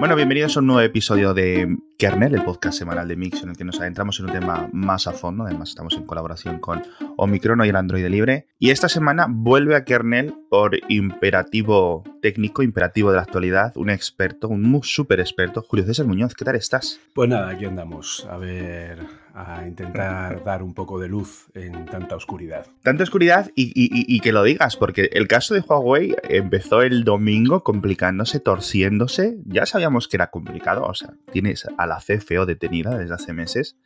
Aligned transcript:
Bueno, 0.00 0.16
bienvenidos 0.16 0.56
a 0.56 0.60
un 0.60 0.66
nuevo 0.66 0.80
episodio 0.80 1.34
de 1.34 1.76
Kernel, 1.98 2.34
el 2.34 2.42
podcast 2.42 2.78
semanal 2.78 3.06
de 3.06 3.16
Mix, 3.16 3.42
en 3.42 3.50
el 3.50 3.56
que 3.58 3.64
nos 3.64 3.78
adentramos 3.80 4.18
en 4.18 4.24
un 4.24 4.32
tema 4.32 4.66
más 4.72 5.06
a 5.06 5.12
fondo. 5.12 5.44
Además, 5.44 5.68
estamos 5.68 5.94
en 5.94 6.06
colaboración 6.06 6.58
con 6.58 6.82
Omicron 7.18 7.62
y 7.66 7.68
el 7.68 7.76
Android 7.76 8.06
libre. 8.06 8.46
Y 8.58 8.70
esta 8.70 8.88
semana 8.88 9.26
vuelve 9.28 9.76
a 9.76 9.84
Kernel 9.84 10.32
por 10.48 10.74
imperativo 10.88 12.02
técnico, 12.22 12.62
imperativo 12.62 13.10
de 13.10 13.16
la 13.16 13.22
actualidad, 13.24 13.76
un 13.76 13.90
experto, 13.90 14.48
un 14.48 14.80
súper 14.82 15.20
experto, 15.20 15.60
Julio 15.60 15.84
César 15.84 16.06
Muñoz. 16.06 16.34
¿Qué 16.34 16.46
tal 16.46 16.56
estás? 16.56 16.98
Pues 17.12 17.28
nada, 17.28 17.50
aquí 17.50 17.66
andamos. 17.66 18.26
A 18.30 18.38
ver, 18.38 19.00
a 19.34 19.66
intentar 19.66 20.42
dar 20.44 20.62
un 20.62 20.74
poco 20.74 20.98
de 20.98 21.08
luz 21.08 21.46
en 21.54 21.86
tanta 21.86 22.16
oscuridad. 22.16 22.66
Tanta 22.82 23.02
oscuridad 23.02 23.50
y, 23.54 24.20
que 24.20 24.32
lo 24.32 24.42
digas, 24.42 24.76
porque 24.76 25.10
el 25.12 25.28
caso 25.28 25.54
de 25.54 25.60
Huawei 25.60 26.14
empezó 26.24 26.82
el 26.82 27.04
domingo 27.04 27.62
complicándose, 27.62 28.40
torciéndose. 28.40 29.38
Ya 29.46 29.66
sabíamos 29.66 30.08
que 30.08 30.16
era 30.16 30.30
complicado, 30.30 30.84
o 30.84 30.94
sea, 30.94 31.14
tienes 31.32 31.66
a 31.78 31.86
la 31.86 31.98
CFO 31.98 32.46
detenida 32.46 32.96
desde 32.98 33.14
hace 33.14 33.32
meses 33.32 33.76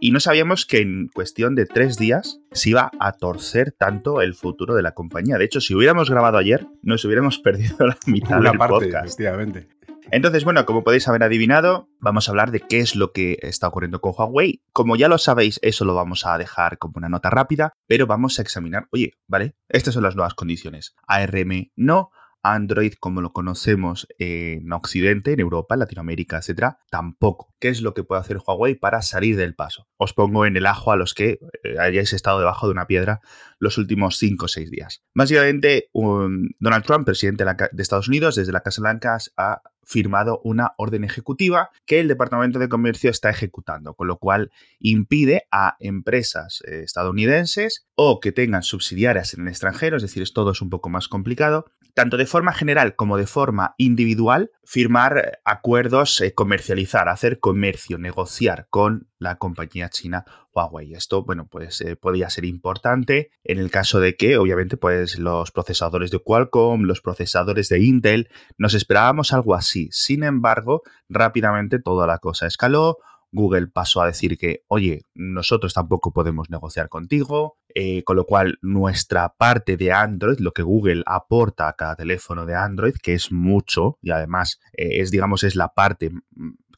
y 0.00 0.10
no 0.10 0.20
sabíamos 0.20 0.66
que 0.66 0.80
en 0.80 1.08
cuestión 1.08 1.54
de 1.54 1.66
tres 1.66 1.96
días 1.96 2.40
se 2.52 2.70
iba 2.70 2.90
a 2.98 3.12
torcer 3.12 3.72
tanto 3.72 4.20
el 4.20 4.34
futuro 4.34 4.74
de 4.74 4.82
la 4.82 4.92
compañía. 4.92 5.36
De 5.38 5.44
hecho, 5.44 5.60
si 5.60 5.74
hubiéramos 5.74 6.10
grabado 6.10 6.38
ayer, 6.38 6.66
nos 6.82 7.04
hubiéramos 7.04 7.38
perdido 7.44 7.86
la 7.86 7.98
mitad 8.06 8.40
del 8.40 8.58
parte, 8.58 8.74
podcast. 8.74 9.06
Efectivamente. 9.06 9.68
Entonces, 10.10 10.44
bueno, 10.44 10.66
como 10.66 10.84
podéis 10.84 11.08
haber 11.08 11.22
adivinado, 11.22 11.88
vamos 11.98 12.28
a 12.28 12.32
hablar 12.32 12.50
de 12.50 12.60
qué 12.60 12.80
es 12.80 12.94
lo 12.94 13.12
que 13.12 13.38
está 13.42 13.68
ocurriendo 13.68 14.00
con 14.00 14.12
Huawei. 14.16 14.62
Como 14.72 14.96
ya 14.96 15.08
lo 15.08 15.18
sabéis, 15.18 15.58
eso 15.62 15.84
lo 15.84 15.94
vamos 15.94 16.26
a 16.26 16.36
dejar 16.38 16.78
como 16.78 16.94
una 16.96 17.08
nota 17.08 17.30
rápida, 17.30 17.72
pero 17.86 18.06
vamos 18.06 18.38
a 18.38 18.42
examinar, 18.42 18.86
oye, 18.92 19.12
¿vale? 19.26 19.56
Estas 19.68 19.94
son 19.94 20.02
las 20.02 20.14
nuevas 20.14 20.34
condiciones. 20.34 20.94
ARM 21.06 21.70
no, 21.76 22.10
Android 22.44 22.92
como 23.00 23.22
lo 23.22 23.32
conocemos 23.32 24.06
en 24.18 24.70
Occidente, 24.72 25.32
en 25.32 25.40
Europa, 25.40 25.74
en 25.74 25.80
Latinoamérica, 25.80 26.36
etcétera, 26.36 26.78
tampoco. 26.90 27.54
¿Qué 27.58 27.70
es 27.70 27.80
lo 27.80 27.94
que 27.94 28.04
puede 28.04 28.20
hacer 28.20 28.38
Huawei 28.46 28.74
para 28.74 29.00
salir 29.02 29.36
del 29.36 29.54
paso? 29.54 29.88
Os 29.96 30.12
pongo 30.12 30.44
en 30.44 30.56
el 30.56 30.66
ajo 30.66 30.92
a 30.92 30.96
los 30.96 31.14
que 31.14 31.38
eh, 31.62 31.78
hayáis 31.80 32.12
estado 32.12 32.38
debajo 32.38 32.66
de 32.66 32.72
una 32.72 32.86
piedra 32.86 33.20
los 33.64 33.78
últimos 33.78 34.18
5 34.18 34.44
o 34.44 34.48
6 34.48 34.70
días. 34.70 35.02
Básicamente, 35.14 35.90
Donald 35.92 36.84
Trump, 36.84 37.04
presidente 37.04 37.44
de 37.44 37.82
Estados 37.82 38.08
Unidos, 38.08 38.36
desde 38.36 38.52
la 38.52 38.60
Casa 38.60 38.80
Blanca 38.80 39.18
ha 39.36 39.62
firmado 39.86 40.40
una 40.44 40.72
orden 40.78 41.04
ejecutiva 41.04 41.70
que 41.86 42.00
el 42.00 42.08
Departamento 42.08 42.58
de 42.58 42.68
Comercio 42.68 43.10
está 43.10 43.30
ejecutando, 43.30 43.94
con 43.94 44.06
lo 44.06 44.18
cual 44.18 44.50
impide 44.78 45.46
a 45.50 45.76
empresas 45.80 46.62
eh, 46.66 46.82
estadounidenses 46.84 47.86
o 47.94 48.20
que 48.20 48.32
tengan 48.32 48.62
subsidiarias 48.62 49.34
en 49.34 49.42
el 49.42 49.48
extranjero, 49.48 49.96
es 49.96 50.02
decir, 50.02 50.24
todo 50.32 50.52
es 50.52 50.62
un 50.62 50.70
poco 50.70 50.88
más 50.88 51.08
complicado, 51.08 51.66
tanto 51.94 52.16
de 52.16 52.26
forma 52.26 52.52
general 52.52 52.96
como 52.96 53.16
de 53.16 53.26
forma 53.26 53.74
individual, 53.78 54.50
firmar 54.64 55.40
acuerdos, 55.44 56.20
eh, 56.20 56.34
comercializar, 56.34 57.08
hacer 57.08 57.38
comercio, 57.38 57.98
negociar 57.98 58.66
con 58.70 59.08
la 59.24 59.36
compañía 59.36 59.88
china 59.88 60.24
Huawei. 60.54 60.94
Esto, 60.94 61.24
bueno, 61.24 61.48
pues 61.50 61.80
eh, 61.80 61.96
podría 61.96 62.30
ser 62.30 62.44
importante 62.44 63.30
en 63.42 63.58
el 63.58 63.70
caso 63.70 63.98
de 63.98 64.14
que, 64.16 64.38
obviamente, 64.38 64.76
pues 64.76 65.18
los 65.18 65.50
procesadores 65.50 66.12
de 66.12 66.20
Qualcomm, 66.20 66.82
los 66.82 67.00
procesadores 67.00 67.68
de 67.68 67.80
Intel, 67.80 68.28
nos 68.56 68.74
esperábamos 68.74 69.32
algo 69.32 69.54
así. 69.54 69.88
Sin 69.90 70.22
embargo, 70.22 70.82
rápidamente 71.08 71.80
toda 71.80 72.06
la 72.06 72.18
cosa 72.18 72.46
escaló. 72.46 72.98
Google 73.32 73.66
pasó 73.66 74.00
a 74.00 74.06
decir 74.06 74.38
que, 74.38 74.62
oye, 74.68 75.06
nosotros 75.12 75.74
tampoco 75.74 76.12
podemos 76.12 76.50
negociar 76.50 76.88
contigo, 76.88 77.56
eh, 77.74 78.04
con 78.04 78.14
lo 78.14 78.26
cual 78.26 78.58
nuestra 78.62 79.34
parte 79.36 79.76
de 79.76 79.90
Android, 79.90 80.38
lo 80.38 80.52
que 80.52 80.62
Google 80.62 81.02
aporta 81.04 81.66
a 81.66 81.72
cada 81.72 81.96
teléfono 81.96 82.46
de 82.46 82.54
Android, 82.54 82.94
que 83.02 83.14
es 83.14 83.32
mucho 83.32 83.98
y 84.00 84.12
además 84.12 84.60
eh, 84.74 85.00
es, 85.00 85.10
digamos, 85.10 85.42
es 85.42 85.56
la 85.56 85.68
parte 85.74 86.12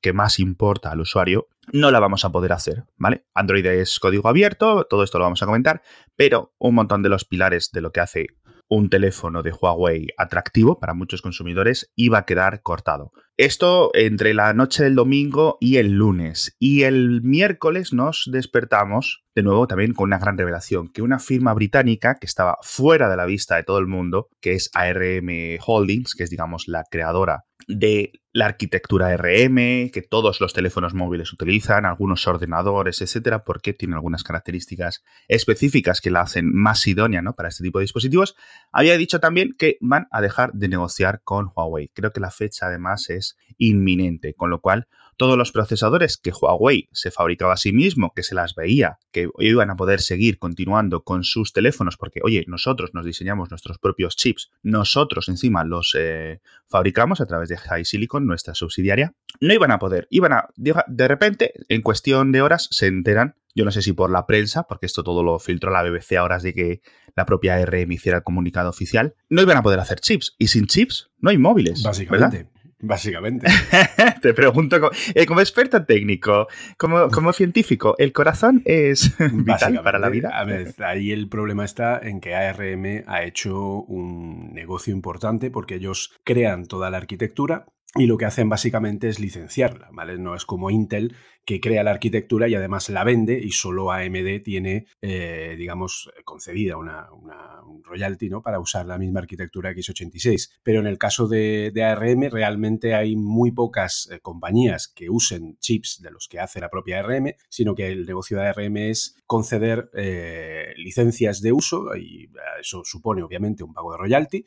que 0.00 0.12
más 0.12 0.38
importa 0.38 0.90
al 0.90 1.00
usuario, 1.00 1.48
no 1.72 1.90
la 1.90 2.00
vamos 2.00 2.24
a 2.24 2.30
poder 2.30 2.52
hacer, 2.52 2.84
¿vale? 2.96 3.26
Android 3.34 3.66
es 3.66 3.98
código 3.98 4.28
abierto, 4.28 4.84
todo 4.88 5.02
esto 5.02 5.18
lo 5.18 5.24
vamos 5.24 5.42
a 5.42 5.46
comentar, 5.46 5.82
pero 6.16 6.54
un 6.58 6.74
montón 6.74 7.02
de 7.02 7.08
los 7.08 7.24
pilares 7.24 7.70
de 7.72 7.80
lo 7.80 7.92
que 7.92 8.00
hace 8.00 8.26
un 8.68 8.90
teléfono 8.90 9.42
de 9.42 9.52
Huawei 9.52 10.08
atractivo 10.16 10.78
para 10.78 10.94
muchos 10.94 11.22
consumidores 11.22 11.92
iba 11.94 12.18
a 12.18 12.24
quedar 12.24 12.62
cortado. 12.62 13.12
Esto 13.36 13.90
entre 13.94 14.34
la 14.34 14.54
noche 14.54 14.84
del 14.84 14.94
domingo 14.94 15.58
y 15.60 15.76
el 15.76 15.92
lunes. 15.92 16.56
Y 16.58 16.82
el 16.82 17.22
miércoles 17.22 17.92
nos 17.92 18.28
despertamos 18.32 19.24
de 19.34 19.42
nuevo 19.42 19.66
también 19.66 19.92
con 19.92 20.04
una 20.04 20.18
gran 20.18 20.38
revelación, 20.38 20.88
que 20.88 21.02
una 21.02 21.18
firma 21.18 21.52
británica 21.52 22.16
que 22.18 22.26
estaba 22.26 22.56
fuera 22.62 23.10
de 23.10 23.16
la 23.16 23.26
vista 23.26 23.56
de 23.56 23.62
todo 23.62 23.78
el 23.78 23.86
mundo, 23.86 24.28
que 24.40 24.54
es 24.54 24.70
ARM 24.72 25.58
Holdings, 25.64 26.14
que 26.14 26.24
es 26.24 26.30
digamos 26.30 26.66
la 26.66 26.84
creadora 26.90 27.44
de 27.68 28.12
la 28.36 28.44
arquitectura 28.44 29.16
RM, 29.16 29.90
que 29.90 30.06
todos 30.06 30.42
los 30.42 30.52
teléfonos 30.52 30.92
móviles 30.92 31.32
utilizan, 31.32 31.86
algunos 31.86 32.26
ordenadores, 32.26 33.00
etcétera, 33.00 33.44
porque 33.44 33.72
tiene 33.72 33.94
algunas 33.94 34.24
características 34.24 35.02
específicas 35.26 36.02
que 36.02 36.10
la 36.10 36.20
hacen 36.20 36.54
más 36.54 36.86
idónea 36.86 37.22
¿no? 37.22 37.32
para 37.32 37.48
este 37.48 37.64
tipo 37.64 37.78
de 37.78 37.84
dispositivos, 37.84 38.36
había 38.72 38.98
dicho 38.98 39.20
también 39.20 39.54
que 39.58 39.78
van 39.80 40.06
a 40.10 40.20
dejar 40.20 40.52
de 40.52 40.68
negociar 40.68 41.22
con 41.24 41.50
Huawei. 41.56 41.88
Creo 41.94 42.12
que 42.12 42.20
la 42.20 42.30
fecha 42.30 42.66
además 42.66 43.08
es 43.08 43.38
inminente, 43.56 44.34
con 44.34 44.50
lo 44.50 44.60
cual 44.60 44.86
todos 45.16 45.38
los 45.38 45.50
procesadores 45.50 46.18
que 46.18 46.30
Huawei 46.30 46.88
se 46.92 47.10
fabricaba 47.10 47.54
a 47.54 47.56
sí 47.56 47.72
mismo, 47.72 48.12
que 48.14 48.22
se 48.22 48.34
las 48.34 48.54
veía, 48.54 48.98
que 49.12 49.30
iban 49.38 49.70
a 49.70 49.76
poder 49.76 50.00
seguir 50.00 50.38
continuando 50.38 51.04
con 51.04 51.24
sus 51.24 51.52
teléfonos, 51.52 51.96
porque, 51.96 52.20
oye, 52.22 52.44
nosotros 52.46 52.90
nos 52.92 53.06
diseñamos 53.06 53.50
nuestros 53.50 53.78
propios 53.78 54.16
chips, 54.16 54.50
nosotros 54.62 55.28
encima 55.28 55.64
los 55.64 55.96
eh, 55.98 56.40
fabricamos 56.68 57.20
a 57.20 57.26
través 57.26 57.48
de 57.48 57.56
High 57.56 57.84
Silicon, 57.84 58.25
nuestra 58.26 58.54
subsidiaria, 58.54 59.14
no 59.40 59.54
iban 59.54 59.70
a 59.70 59.78
poder, 59.78 60.06
iban 60.10 60.32
a, 60.32 60.48
de 60.56 61.08
repente, 61.08 61.52
en 61.68 61.82
cuestión 61.82 62.32
de 62.32 62.42
horas, 62.42 62.68
se 62.70 62.86
enteran 62.86 63.36
yo 63.56 63.64
no 63.64 63.70
sé 63.70 63.80
si 63.80 63.94
por 63.94 64.10
la 64.10 64.26
prensa, 64.26 64.64
porque 64.64 64.84
esto 64.84 65.02
todo 65.02 65.22
lo 65.22 65.38
filtró 65.38 65.70
la 65.70 65.82
BBC 65.82 66.12
a 66.18 66.22
horas 66.22 66.42
de 66.42 66.52
que 66.52 66.82
la 67.16 67.24
propia 67.24 67.56
RM 67.64 67.90
hiciera 67.90 68.18
el 68.18 68.22
comunicado 68.22 68.68
oficial, 68.68 69.14
no 69.30 69.40
iban 69.40 69.56
a 69.56 69.62
poder 69.62 69.80
hacer 69.80 69.98
chips. 69.98 70.36
Y 70.38 70.48
sin 70.48 70.66
chips 70.66 71.10
no 71.20 71.30
hay 71.30 71.38
móviles. 71.38 71.82
Básicamente. 71.82 72.50
Básicamente. 72.78 73.46
Te 74.20 74.34
pregunto, 74.34 74.78
como, 74.78 74.92
eh, 75.14 75.42
experto 75.42 75.86
técnico, 75.86 76.46
como, 76.76 77.08
como, 77.08 77.32
científico, 77.32 77.94
¿el 77.96 78.12
corazón 78.12 78.60
es 78.66 79.16
vital 79.32 79.80
para 79.82 79.98
la 79.98 80.10
vida? 80.10 80.28
A 80.34 80.44
ver, 80.44 80.74
ahí 80.84 81.10
el 81.10 81.26
problema 81.28 81.64
está 81.64 81.98
en 81.98 82.20
que 82.20 82.34
ARM 82.34 83.04
ha 83.06 83.24
hecho 83.24 83.80
un 83.84 84.52
negocio 84.52 84.92
importante 84.92 85.50
porque 85.50 85.76
ellos 85.76 86.14
crean 86.24 86.66
toda 86.66 86.90
la 86.90 86.98
arquitectura 86.98 87.64
y 87.94 88.06
lo 88.06 88.16
que 88.16 88.26
hacen 88.26 88.48
básicamente 88.48 89.08
es 89.08 89.20
licenciarla, 89.20 89.88
¿vale? 89.92 90.18
No 90.18 90.34
es 90.34 90.44
como 90.44 90.70
Intel 90.70 91.16
que 91.46 91.60
crea 91.60 91.84
la 91.84 91.92
arquitectura 91.92 92.48
y 92.48 92.56
además 92.56 92.90
la 92.90 93.04
vende 93.04 93.40
y 93.42 93.52
solo 93.52 93.92
AMD 93.92 94.42
tiene, 94.42 94.86
eh, 95.00 95.54
digamos, 95.56 96.10
concedida 96.24 96.76
una, 96.76 97.08
un 97.12 97.84
royalty 97.84 98.28
¿no? 98.28 98.42
para 98.42 98.58
usar 98.58 98.84
la 98.84 98.98
misma 98.98 99.20
arquitectura 99.20 99.70
x86. 99.70 100.50
Pero 100.64 100.80
en 100.80 100.88
el 100.88 100.98
caso 100.98 101.28
de, 101.28 101.72
ARM 101.86 102.30
realmente 102.30 102.94
hay 102.96 103.14
muy 103.14 103.52
pocas 103.52 104.08
eh, 104.10 104.18
compañías 104.18 104.88
que 104.88 105.08
usen 105.08 105.56
chips 105.60 106.02
de 106.02 106.10
los 106.10 106.26
que 106.26 106.40
hace 106.40 106.60
la 106.60 106.68
propia 106.68 106.98
ARM, 106.98 107.32
sino 107.48 107.76
que 107.76 107.92
el 107.92 108.06
negocio 108.06 108.38
de 108.38 108.48
ARM 108.48 108.76
es 108.78 109.16
conceder 109.24 109.88
eh, 109.94 110.74
licencias 110.76 111.40
de 111.42 111.52
uso 111.52 111.96
y 111.96 112.28
eso 112.60 112.82
supone 112.84 113.22
obviamente 113.22 113.62
un 113.62 113.72
pago 113.72 113.92
de 113.92 113.98
royalty 113.98 114.44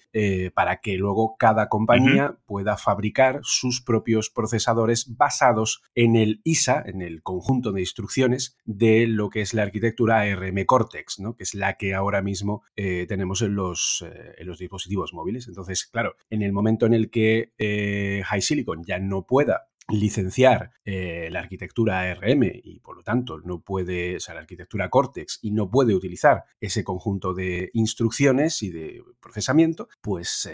para 0.54 0.82
que 0.82 0.98
luego 0.98 1.38
cada 1.38 1.70
compañía 1.70 2.38
pueda 2.46 2.76
fabricar 2.76 3.40
sus 3.44 3.82
propios 3.82 4.30
procesadores 4.30 5.16
basados 5.16 5.82
en 5.96 6.16
el 6.16 6.42
ISA, 6.44 6.84
en 6.90 7.02
el 7.02 7.24
conjunto 7.24 7.72
de 7.72 7.82
instrucciones 7.82 8.58
de 8.66 9.08
lo 9.08 9.30
que 9.30 9.42
es 9.42 9.54
la 9.54 9.64
arquitectura 9.64 10.22
ARM 10.22 10.66
Cortex, 10.66 11.20
¿no? 11.20 11.36
que 11.36 11.44
es 11.44 11.54
la 11.54 11.76
que 11.78 11.94
ahora 11.94 12.22
mismo 12.22 12.64
eh, 12.76 13.06
tenemos 13.08 13.42
en 13.42 13.56
los, 13.56 14.04
eh, 14.06 14.36
en 14.38 14.48
los, 14.48 14.60
dispositivos 14.60 15.14
móviles. 15.14 15.48
Entonces, 15.48 15.86
claro, 15.86 16.16
en 16.30 16.42
el 16.42 16.52
momento 16.52 16.86
en 16.86 16.94
el 16.94 17.10
que 17.10 17.54
eh, 17.58 18.22
High 18.26 18.42
Silicon 18.42 18.84
ya 18.84 19.00
no 19.00 19.26
pueda 19.26 19.68
licenciar 19.92 20.72
la 20.86 21.40
arquitectura 21.40 22.02
ARM 22.02 22.44
y 22.44 22.80
por 22.80 22.96
lo 22.96 23.02
tanto 23.02 23.40
no 23.40 23.62
puede, 23.62 24.18
o 24.18 24.20
sea, 24.20 24.36
la 24.36 24.42
arquitectura 24.42 24.88
Cortex 24.92 25.40
y 25.42 25.50
no 25.50 25.72
puede 25.72 25.96
utilizar 25.96 26.44
ese 26.62 26.84
conjunto 26.84 27.34
de 27.34 27.72
instrucciones 27.74 28.62
y 28.62 28.70
de 28.70 29.04
procesamiento, 29.20 29.90
pues 30.00 30.48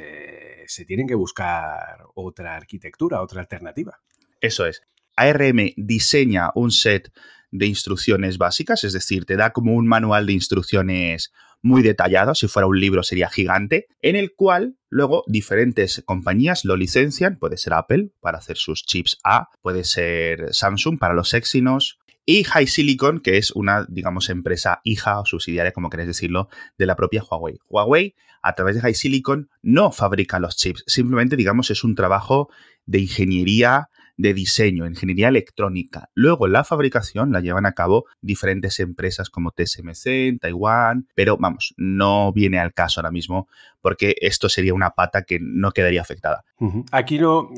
se 0.68 0.86
tienen 0.86 1.06
que 1.06 1.16
buscar 1.16 2.06
otra 2.14 2.56
arquitectura, 2.56 3.22
otra 3.22 3.42
alternativa. 3.42 4.00
Eso 4.40 4.66
es. 4.66 4.84
ARM 5.16 5.74
diseña 5.78 6.52
un 6.56 6.72
set 6.72 7.12
de 7.52 7.68
instrucciones 7.68 8.38
básicas, 8.38 8.84
es 8.84 8.94
decir, 8.94 9.26
te 9.26 9.38
da 9.38 9.52
como 9.52 9.74
un 9.76 9.88
manual 9.88 10.26
de 10.26 10.34
instrucciones 10.34 11.32
muy 11.62 11.82
detallado, 11.82 12.36
si 12.36 12.48
fuera 12.48 12.68
un 12.68 12.80
libro 12.80 13.02
sería 13.02 13.30
gigante, 13.30 13.88
en 14.02 14.16
el 14.16 14.34
cual 14.36 14.76
luego 14.90 15.24
diferentes 15.26 16.04
compañías 16.06 16.64
lo 16.64 16.76
licencian, 16.76 17.38
puede 17.38 17.58
ser 17.58 17.74
Apple 17.74 18.12
para 18.20 18.38
hacer 18.38 18.58
sus 18.58 18.84
chips 18.86 19.18
A, 19.24 19.50
puede 19.62 19.84
ser 19.84 20.54
Samsung 20.54 21.00
para 21.00 21.16
los 21.16 21.34
Exynos, 21.34 21.98
y 22.26 22.44
High 22.44 22.68
Silicon, 22.68 23.20
que 23.20 23.38
es 23.38 23.52
una, 23.52 23.86
digamos, 23.88 24.30
empresa 24.30 24.82
hija 24.84 25.20
o 25.20 25.26
subsidiaria, 25.26 25.72
como 25.72 25.90
queréis 25.90 26.08
decirlo, 26.08 26.50
de 26.78 26.86
la 26.88 26.96
propia 26.96 27.24
Huawei. 27.24 27.60
Huawei, 27.70 28.16
a 28.42 28.54
través 28.54 28.76
de 28.76 28.82
High 28.82 28.96
Silicon, 28.96 29.50
no 29.62 29.92
fabrica 29.92 30.40
los 30.40 30.58
chips, 30.58 30.84
simplemente, 30.88 31.36
digamos, 31.36 31.72
es 31.72 31.84
un 31.84 31.96
trabajo 31.96 32.50
de 32.86 33.00
ingeniería 33.00 33.90
de 34.18 34.34
diseño, 34.34 34.86
ingeniería 34.86 35.28
electrónica. 35.28 36.10
Luego 36.14 36.48
la 36.48 36.64
fabricación 36.64 37.32
la 37.32 37.42
llevan 37.42 37.66
a 37.66 37.74
cabo 37.74 38.06
diferentes 38.22 38.80
empresas 38.80 39.30
como 39.30 39.52
TSMC 39.52 40.06
en 40.06 40.40
Taiwán, 40.40 41.08
pero 41.16 41.38
vamos, 41.38 41.74
no 41.78 42.32
viene 42.34 42.60
al 42.60 42.74
caso 42.74 43.00
ahora 43.00 43.12
mismo 43.12 43.48
porque 43.82 44.16
esto 44.22 44.50
sería 44.50 44.74
una 44.74 44.92
pata 44.92 45.24
que 45.24 45.40
no 45.40 45.72
quedaría 45.72 46.02
afectada. 46.02 46.44
Aquí 46.92 47.20
lo, 47.20 47.52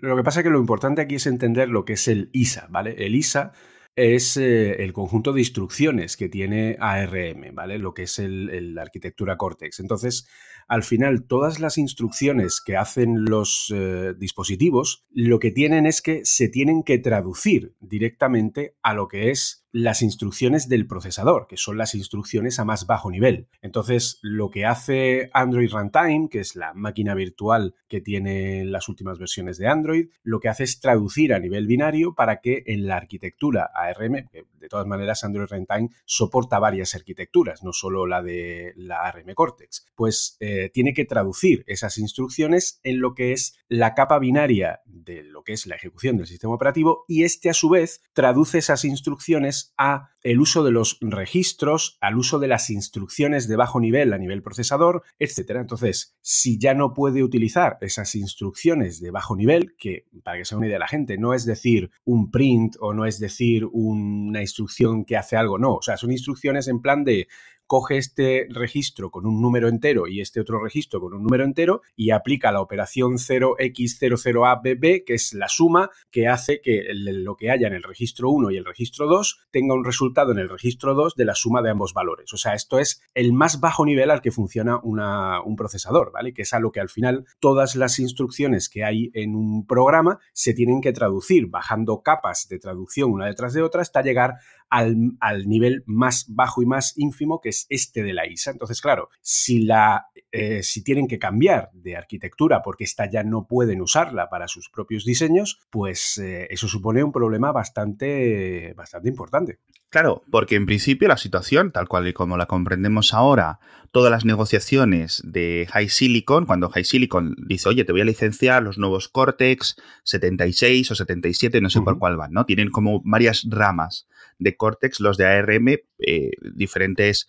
lo 0.00 0.16
que 0.16 0.24
pasa 0.24 0.40
es 0.40 0.44
que 0.44 0.50
lo 0.50 0.58
importante 0.58 1.02
aquí 1.02 1.16
es 1.16 1.26
entender 1.26 1.68
lo 1.68 1.84
que 1.84 1.92
es 1.92 2.08
el 2.08 2.30
ISA, 2.32 2.66
¿vale? 2.68 2.96
El 2.98 3.14
ISA 3.14 3.52
es 3.98 4.36
eh, 4.36 4.84
el 4.84 4.92
conjunto 4.92 5.32
de 5.32 5.40
instrucciones 5.40 6.16
que 6.16 6.28
tiene 6.28 6.76
ARM, 6.78 7.52
¿vale? 7.52 7.78
Lo 7.78 7.94
que 7.94 8.04
es 8.04 8.20
la 8.20 8.82
arquitectura 8.82 9.36
Cortex. 9.36 9.80
Entonces, 9.80 10.28
al 10.68 10.84
final, 10.84 11.26
todas 11.26 11.58
las 11.58 11.78
instrucciones 11.78 12.60
que 12.64 12.76
hacen 12.76 13.24
los 13.24 13.72
eh, 13.74 14.14
dispositivos, 14.16 15.04
lo 15.10 15.40
que 15.40 15.50
tienen 15.50 15.84
es 15.84 16.00
que 16.00 16.20
se 16.24 16.48
tienen 16.48 16.84
que 16.84 16.98
traducir 16.98 17.74
directamente 17.80 18.76
a 18.84 18.94
lo 18.94 19.08
que 19.08 19.30
es 19.30 19.66
las 19.72 20.02
instrucciones 20.02 20.68
del 20.68 20.86
procesador, 20.86 21.46
que 21.46 21.56
son 21.56 21.78
las 21.78 21.94
instrucciones 21.94 22.58
a 22.58 22.64
más 22.64 22.86
bajo 22.86 23.10
nivel. 23.10 23.48
Entonces, 23.62 24.18
lo 24.22 24.50
que 24.50 24.64
hace 24.64 25.30
Android 25.32 25.70
Runtime, 25.70 26.28
que 26.30 26.40
es 26.40 26.56
la 26.56 26.74
máquina 26.74 27.14
virtual 27.14 27.74
que 27.88 28.00
tiene 28.00 28.64
las 28.64 28.88
últimas 28.88 29.18
versiones 29.18 29.58
de 29.58 29.68
Android, 29.68 30.08
lo 30.22 30.40
que 30.40 30.48
hace 30.48 30.64
es 30.64 30.80
traducir 30.80 31.34
a 31.34 31.38
nivel 31.38 31.66
binario 31.66 32.14
para 32.14 32.40
que 32.40 32.62
en 32.66 32.86
la 32.86 32.96
arquitectura 32.96 33.70
ARM, 33.74 34.28
de 34.32 34.68
todas 34.68 34.86
maneras 34.86 35.24
Android 35.24 35.48
Runtime 35.48 35.90
soporta 36.04 36.58
varias 36.58 36.94
arquitecturas, 36.94 37.62
no 37.62 37.72
solo 37.72 38.06
la 38.06 38.22
de 38.22 38.72
la 38.76 39.02
ARM 39.02 39.34
Cortex, 39.34 39.86
pues 39.94 40.36
eh, 40.40 40.70
tiene 40.72 40.94
que 40.94 41.04
traducir 41.04 41.64
esas 41.66 41.98
instrucciones 41.98 42.80
en 42.82 43.00
lo 43.00 43.14
que 43.14 43.32
es 43.32 43.58
la 43.68 43.94
capa 43.94 44.18
binaria 44.18 44.80
de 44.86 45.22
lo 45.22 45.42
que 45.42 45.52
es 45.52 45.66
la 45.66 45.76
ejecución 45.76 46.16
del 46.16 46.26
sistema 46.26 46.54
operativo 46.54 47.04
y 47.06 47.24
este 47.24 47.50
a 47.50 47.54
su 47.54 47.68
vez 47.68 48.02
traduce 48.12 48.58
esas 48.58 48.84
instrucciones 48.84 49.57
a 49.76 50.10
el 50.22 50.40
uso 50.40 50.64
de 50.64 50.72
los 50.72 50.98
registros, 51.00 51.96
al 52.00 52.18
uso 52.18 52.38
de 52.38 52.48
las 52.48 52.70
instrucciones 52.70 53.48
de 53.48 53.56
bajo 53.56 53.80
nivel 53.80 54.12
a 54.12 54.18
nivel 54.18 54.42
procesador, 54.42 55.02
etc. 55.18 55.52
Entonces, 55.56 56.16
si 56.20 56.58
ya 56.58 56.74
no 56.74 56.92
puede 56.92 57.22
utilizar 57.22 57.78
esas 57.80 58.14
instrucciones 58.14 59.00
de 59.00 59.10
bajo 59.10 59.36
nivel, 59.36 59.74
que 59.78 60.06
para 60.22 60.38
que 60.38 60.44
sea 60.44 60.58
una 60.58 60.66
idea 60.66 60.76
de 60.76 60.80
la 60.80 60.88
gente, 60.88 61.18
no 61.18 61.34
es 61.34 61.44
decir 61.44 61.90
un 62.04 62.30
print 62.30 62.76
o 62.80 62.92
no 62.92 63.06
es 63.06 63.18
decir 63.18 63.64
una 63.72 64.40
instrucción 64.40 65.04
que 65.04 65.16
hace 65.16 65.36
algo, 65.36 65.58
no, 65.58 65.76
o 65.76 65.82
sea, 65.82 65.96
son 65.96 66.12
instrucciones 66.12 66.68
en 66.68 66.80
plan 66.80 67.04
de 67.04 67.28
coge 67.68 67.98
este 67.98 68.48
registro 68.48 69.10
con 69.10 69.26
un 69.26 69.40
número 69.40 69.68
entero 69.68 70.08
y 70.08 70.20
este 70.22 70.40
otro 70.40 70.60
registro 70.60 71.00
con 71.00 71.12
un 71.14 71.22
número 71.22 71.44
entero 71.44 71.82
y 71.94 72.10
aplica 72.10 72.50
la 72.50 72.62
operación 72.62 73.18
0x00abb, 73.18 75.04
que 75.04 75.14
es 75.14 75.34
la 75.34 75.48
suma 75.48 75.90
que 76.10 76.26
hace 76.26 76.60
que 76.62 76.88
lo 76.94 77.36
que 77.36 77.50
haya 77.50 77.68
en 77.68 77.74
el 77.74 77.82
registro 77.82 78.30
1 78.30 78.50
y 78.50 78.56
el 78.56 78.64
registro 78.64 79.06
2 79.06 79.48
tenga 79.50 79.74
un 79.74 79.84
resultado 79.84 80.32
en 80.32 80.38
el 80.38 80.48
registro 80.48 80.94
2 80.94 81.14
de 81.14 81.24
la 81.26 81.34
suma 81.34 81.60
de 81.60 81.70
ambos 81.70 81.92
valores. 81.92 82.32
O 82.32 82.38
sea, 82.38 82.54
esto 82.54 82.78
es 82.78 83.02
el 83.14 83.34
más 83.34 83.60
bajo 83.60 83.84
nivel 83.84 84.10
al 84.10 84.22
que 84.22 84.32
funciona 84.32 84.80
un 84.82 85.56
procesador, 85.56 86.10
¿vale? 86.10 86.32
Que 86.32 86.42
es 86.42 86.54
a 86.54 86.60
lo 86.60 86.72
que 86.72 86.80
al 86.80 86.88
final 86.88 87.26
todas 87.38 87.76
las 87.76 87.98
instrucciones 87.98 88.70
que 88.70 88.84
hay 88.84 89.10
en 89.12 89.36
un 89.36 89.66
programa 89.66 90.20
se 90.32 90.54
tienen 90.54 90.80
que 90.80 90.92
traducir, 90.92 91.48
bajando 91.48 92.02
capas 92.02 92.48
de 92.48 92.58
traducción 92.58 93.10
una 93.10 93.26
detrás 93.26 93.52
de 93.52 93.62
otra 93.62 93.82
hasta 93.82 94.02
llegar 94.02 94.36
al, 94.70 95.48
nivel 95.48 95.82
más 95.86 96.26
bajo 96.28 96.62
y 96.62 96.66
más 96.66 96.96
ínfimo, 96.96 97.40
que 97.40 97.48
es 97.50 97.57
este 97.68 98.02
de 98.02 98.12
la 98.12 98.26
ISA. 98.26 98.50
Entonces, 98.50 98.80
claro, 98.80 99.08
si, 99.20 99.62
la, 99.62 100.06
eh, 100.32 100.62
si 100.62 100.82
tienen 100.82 101.08
que 101.08 101.18
cambiar 101.18 101.70
de 101.72 101.96
arquitectura 101.96 102.62
porque 102.62 102.84
esta 102.84 103.10
ya 103.10 103.22
no 103.22 103.46
pueden 103.46 103.80
usarla 103.80 104.28
para 104.28 104.48
sus 104.48 104.68
propios 104.68 105.04
diseños, 105.04 105.60
pues 105.70 106.18
eh, 106.18 106.46
eso 106.50 106.68
supone 106.68 107.02
un 107.02 107.12
problema 107.12 107.52
bastante, 107.52 108.72
bastante 108.74 109.08
importante. 109.08 109.60
Claro, 109.90 110.22
porque 110.30 110.56
en 110.56 110.66
principio 110.66 111.08
la 111.08 111.16
situación, 111.16 111.72
tal 111.72 111.88
cual 111.88 112.06
y 112.08 112.12
como 112.12 112.36
la 112.36 112.44
comprendemos 112.44 113.14
ahora, 113.14 113.58
todas 113.90 114.10
las 114.10 114.26
negociaciones 114.26 115.22
de 115.24 115.66
High 115.70 115.88
Silicon, 115.88 116.44
cuando 116.44 116.68
High 116.68 116.84
Silicon 116.84 117.34
dice, 117.46 117.70
oye, 117.70 117.84
te 117.84 117.92
voy 117.92 118.02
a 118.02 118.04
licenciar 118.04 118.62
los 118.62 118.76
nuevos 118.76 119.08
Cortex 119.08 119.76
76 120.04 120.90
o 120.90 120.94
77, 120.94 121.62
no 121.62 121.70
sé 121.70 121.80
por 121.80 121.98
cuál 121.98 122.18
van, 122.18 122.32
¿no? 122.32 122.44
Tienen 122.44 122.70
como 122.70 123.00
varias 123.02 123.46
ramas 123.48 124.06
de 124.38 124.56
Cortex, 124.56 125.00
los 125.00 125.16
de 125.16 125.26
ARM, 125.26 125.68
eh, 125.98 126.30
diferentes 126.54 127.28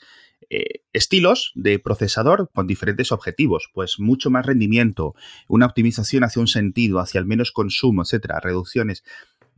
eh, 0.50 0.82
estilos 0.94 1.52
de 1.56 1.80
procesador 1.80 2.50
con 2.54 2.66
diferentes 2.66 3.12
objetivos, 3.12 3.70
pues 3.74 4.00
mucho 4.00 4.30
más 4.30 4.46
rendimiento, 4.46 5.14
una 5.48 5.66
optimización 5.66 6.24
hacia 6.24 6.40
un 6.40 6.48
sentido, 6.48 7.00
hacia 7.00 7.20
el 7.20 7.26
menos 7.26 7.52
consumo, 7.52 8.02
etcétera, 8.02 8.40
reducciones 8.40 9.04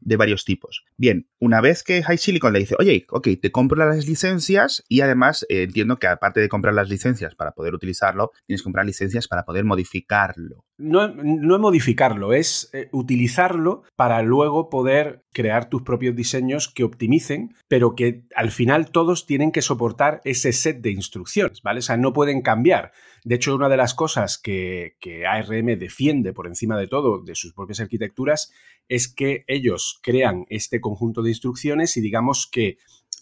de 0.02 0.18
varios 0.18 0.46
tipos. 0.46 0.84
Bien, 0.98 1.28
una 1.40 1.62
vez 1.62 1.84
que 1.84 2.04
High 2.04 2.18
Silicon 2.18 2.54
le 2.54 2.60
dice, 2.60 2.76
oye, 2.80 3.06
ok, 3.10 3.30
te 3.42 3.52
compro 3.52 3.78
las 3.78 4.08
licencias 4.08 4.84
y 4.90 5.02
además 5.02 5.46
eh, 5.50 5.64
entiendo 5.64 5.98
que 5.98 6.08
aparte 6.08 6.40
de 6.40 6.50
comprar 6.50 6.74
las 6.74 6.90
licencias 6.90 7.36
para 7.36 7.52
poder 7.52 7.74
utilizarlo, 7.74 8.32
tienes 8.46 8.62
que 8.62 8.66
comprar 8.66 8.86
licencias 8.86 9.28
para 9.28 9.46
poder 9.46 9.64
modificarlo. 9.64 10.66
No, 10.78 11.08
no 11.08 11.56
es 11.56 11.62
modificarlo, 11.62 12.34
es 12.34 12.70
eh, 12.74 12.90
utilizarlo 12.92 13.84
para 13.96 14.22
luego 14.24 14.70
poder 14.70 15.24
crear 15.32 15.70
tus 15.70 15.84
propios 15.84 16.16
diseños 16.16 16.68
que 16.68 16.84
optimicen, 16.84 17.56
pero 17.68 17.96
que 17.96 18.24
al 18.36 18.52
final 18.52 18.92
todos 18.92 19.26
tienen 19.26 19.52
que 19.52 19.62
soportar 19.62 20.22
ese 20.26 20.52
set 20.52 20.82
de 20.82 20.92
instrucciones, 20.92 21.62
¿vale? 21.62 21.80
O 21.80 21.84
sea, 21.84 21.98
no 21.98 22.14
pueden 22.14 22.42
cambiar. 22.42 22.92
De 23.24 23.36
hecho, 23.36 23.56
una 23.56 23.70
de 23.70 23.78
las 23.78 23.94
cosas 23.94 24.38
que, 24.38 24.96
ARM 25.28 25.78
defiende 25.78 26.34
por 26.34 26.48
encima 26.48 26.78
de 26.78 26.88
todo 26.88 27.22
de 27.22 27.36
sus 27.36 27.54
propias 27.54 27.80
arquitecturas 27.80 28.52
es 28.88 29.08
que 29.08 29.44
ellos 29.48 30.00
crean 30.02 30.46
este 30.50 30.82
conjunto 30.82 31.22
de 31.22 31.30
instrucciones 31.30 31.96
y 31.98 32.02
digamos 32.02 32.50
que 32.52 32.78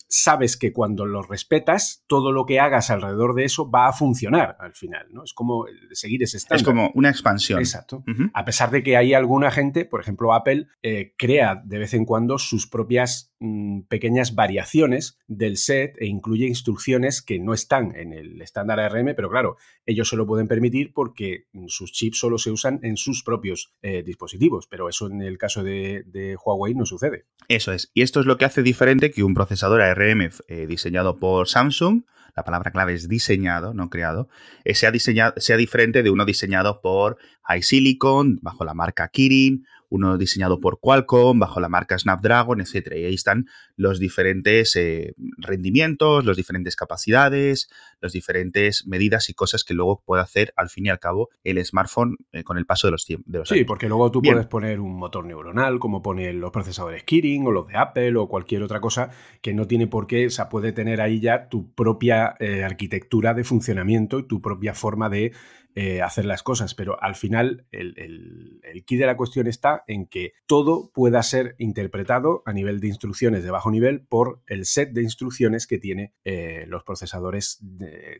sabes 0.10 0.58
que 0.58 0.74
cuando 0.74 1.06
lo 1.06 1.22
respetas, 1.22 2.04
todo 2.08 2.32
lo 2.32 2.46
que 2.46 2.60
hagas 2.60 2.90
alrededor 2.90 3.36
de 3.36 3.46
eso 3.46 3.70
va 3.70 3.88
a 3.88 3.94
funcionar 3.94 4.58
al 4.60 4.74
final, 4.74 5.08
¿no? 5.12 5.24
Es 5.24 5.34
como 5.34 5.66
seguir 5.92 6.24
ese 6.24 6.38
estándar. 6.38 6.60
Es 6.60 6.66
como 6.66 6.92
una 6.96 7.10
expansión. 7.10 7.60
Exacto. 7.60 8.04
A 8.34 8.44
pesar 8.44 8.72
de 8.72 8.82
que 8.82 8.98
hay 8.98 9.14
alguna 9.14 9.52
gente, 9.52 9.86
por 9.86 10.02
ejemplo 10.02 10.34
Apple, 10.34 10.68
eh, 10.82 11.14
crea 11.16 11.62
de 11.64 11.78
vez 11.78 11.94
en 11.94 12.06
cuando 12.06 12.40
sus 12.40 12.68
propias 12.68 13.36
mm, 13.40 13.82
pequeñas 13.82 14.34
variaciones 14.34 15.20
del 15.28 15.58
set 15.58 15.96
e 16.00 16.08
incluye 16.08 16.48
instrucciones 16.48 17.22
que 17.22 17.40
no 17.40 17.54
están 17.54 17.96
en 17.96 18.12
el 18.14 18.42
estándar 18.42 18.80
ARM, 18.80 19.14
pero 19.16 19.30
claro, 19.30 19.58
ellos 19.86 20.10
se 20.10 20.16
lo 20.16 20.26
pueden 20.26 20.48
permitir 20.48 20.92
porque 20.92 21.46
sus 21.68 21.92
chips 21.92 22.18
solo 22.18 22.40
se 22.40 22.50
usan 22.50 22.80
en 22.82 22.98
sus 22.98 23.24
propios 23.24 23.76
eh, 23.84 24.02
dispositivos, 24.02 24.66
pero 24.68 24.90
eso 24.90 25.06
en 25.06 25.22
el 25.22 25.38
caso 25.38 25.64
de, 25.64 26.04
de 26.08 26.36
Huawei 26.44 26.74
no 26.74 26.88
sucede. 26.88 27.26
Eso 27.48 27.72
es. 27.74 27.92
Y 27.94 28.02
esto 28.02 28.20
es 28.20 28.26
lo 28.26 28.38
que 28.38 28.46
hace 28.46 28.64
diferente 28.64 29.12
que 29.12 29.24
un 29.24 29.36
procesador 29.36 29.82
ARM 29.82 29.99
eh, 30.02 30.68
diseñado 30.68 31.20
por 31.20 31.48
Samsung, 31.48 32.04
la 32.36 32.44
palabra 32.44 32.72
clave 32.72 32.94
es 32.94 33.10
diseñado, 33.10 33.74
no 33.74 33.90
creado, 33.90 34.30
eh, 34.64 34.74
sea, 34.74 34.92
diseñado, 34.92 35.34
sea 35.38 35.58
diferente 35.58 36.04
de 36.04 36.10
uno 36.10 36.26
diseñado 36.26 36.82
por 36.82 37.18
iSilicon, 37.54 38.40
bajo 38.42 38.64
la 38.64 38.74
marca 38.74 39.10
Kirin, 39.10 39.66
uno 39.90 40.18
diseñado 40.18 40.60
por 40.60 40.80
Qualcomm, 40.80 41.40
bajo 41.40 41.60
la 41.60 41.68
marca 41.68 41.98
Snapdragon, 41.98 42.62
etc. 42.62 42.94
Y 42.96 43.06
ahí 43.06 43.16
están 43.16 43.48
los 43.76 44.00
diferentes 44.00 44.76
eh, 44.76 45.16
rendimientos, 45.38 46.26
las 46.26 46.38
diferentes 46.38 46.76
capacidades, 46.76 47.70
las 48.02 48.14
diferentes 48.14 48.86
medidas 48.88 49.30
y 49.30 49.34
cosas 49.34 49.64
que 49.64 49.74
luego 49.74 50.02
puede 50.06 50.22
hacer 50.22 50.54
al 50.56 50.70
fin 50.70 50.86
y 50.86 50.90
al 50.90 51.00
cabo 51.00 51.30
el 51.44 51.64
smartphone 51.64 52.18
eh, 52.32 52.44
con 52.44 52.58
el 52.58 52.66
paso 52.66 52.88
de 52.88 52.92
los 52.92 53.06
tiempos. 53.06 53.48
sí, 53.48 53.64
porque 53.64 53.88
luego 53.88 54.12
tú 54.12 54.22
puedes 54.22 54.48
poner 54.48 54.80
un 54.80 54.96
motor 54.96 55.26
neuronal, 55.26 55.80
como 55.80 56.02
ponen 56.02 56.40
los 56.40 56.52
procesadores 56.52 57.04
Kirin 57.04 57.46
o 57.48 57.52
los 57.52 57.68
de 57.68 57.78
Apple 57.78 58.16
o 58.18 58.28
cualquier 58.28 58.64
otra 58.64 58.82
cosa 58.82 59.10
que 59.42 59.54
no 59.54 59.68
tiene 59.68 59.88
por 59.88 60.08
qué, 60.08 60.28
o 60.28 60.30
sea, 60.30 60.50
puede 60.50 60.72
tener 60.72 61.02
ahí 61.02 61.20
ya 61.20 61.50
tu 61.50 61.74
propia 61.74 62.36
eh, 62.40 62.64
arquitectura 62.64 63.34
de 63.34 63.44
funcionamiento 63.44 64.20
y 64.20 64.28
tu 64.28 64.42
propia 64.42 64.74
forma 64.74 65.10
de 65.10 65.34
eh, 65.76 66.02
hacer 66.02 66.26
las 66.26 66.42
cosas, 66.42 66.74
pero 66.74 67.02
al 67.02 67.16
final 67.16 67.66
el, 67.72 67.94
el, 67.96 68.84
key 68.86 68.98
de 68.98 69.06
la 69.06 69.16
cuestión 69.16 69.46
está 69.46 69.84
en 69.86 70.08
que 70.08 70.34
todo 70.48 70.92
pueda 70.92 71.22
ser 71.22 71.56
interpretado 71.60 72.42
a 72.46 72.54
nivel 72.54 72.80
de 72.80 72.88
instrucciones 72.88 73.44
de 73.44 73.52
bajo 73.52 73.70
nivel 73.70 74.02
por 74.02 74.42
el 74.48 74.66
set 74.66 74.94
de 74.94 75.04
instrucciones 75.04 75.68
que 75.68 75.78
tiene 75.78 76.16
eh, 76.26 76.66
los 76.68 76.84
procesadores 76.84 77.60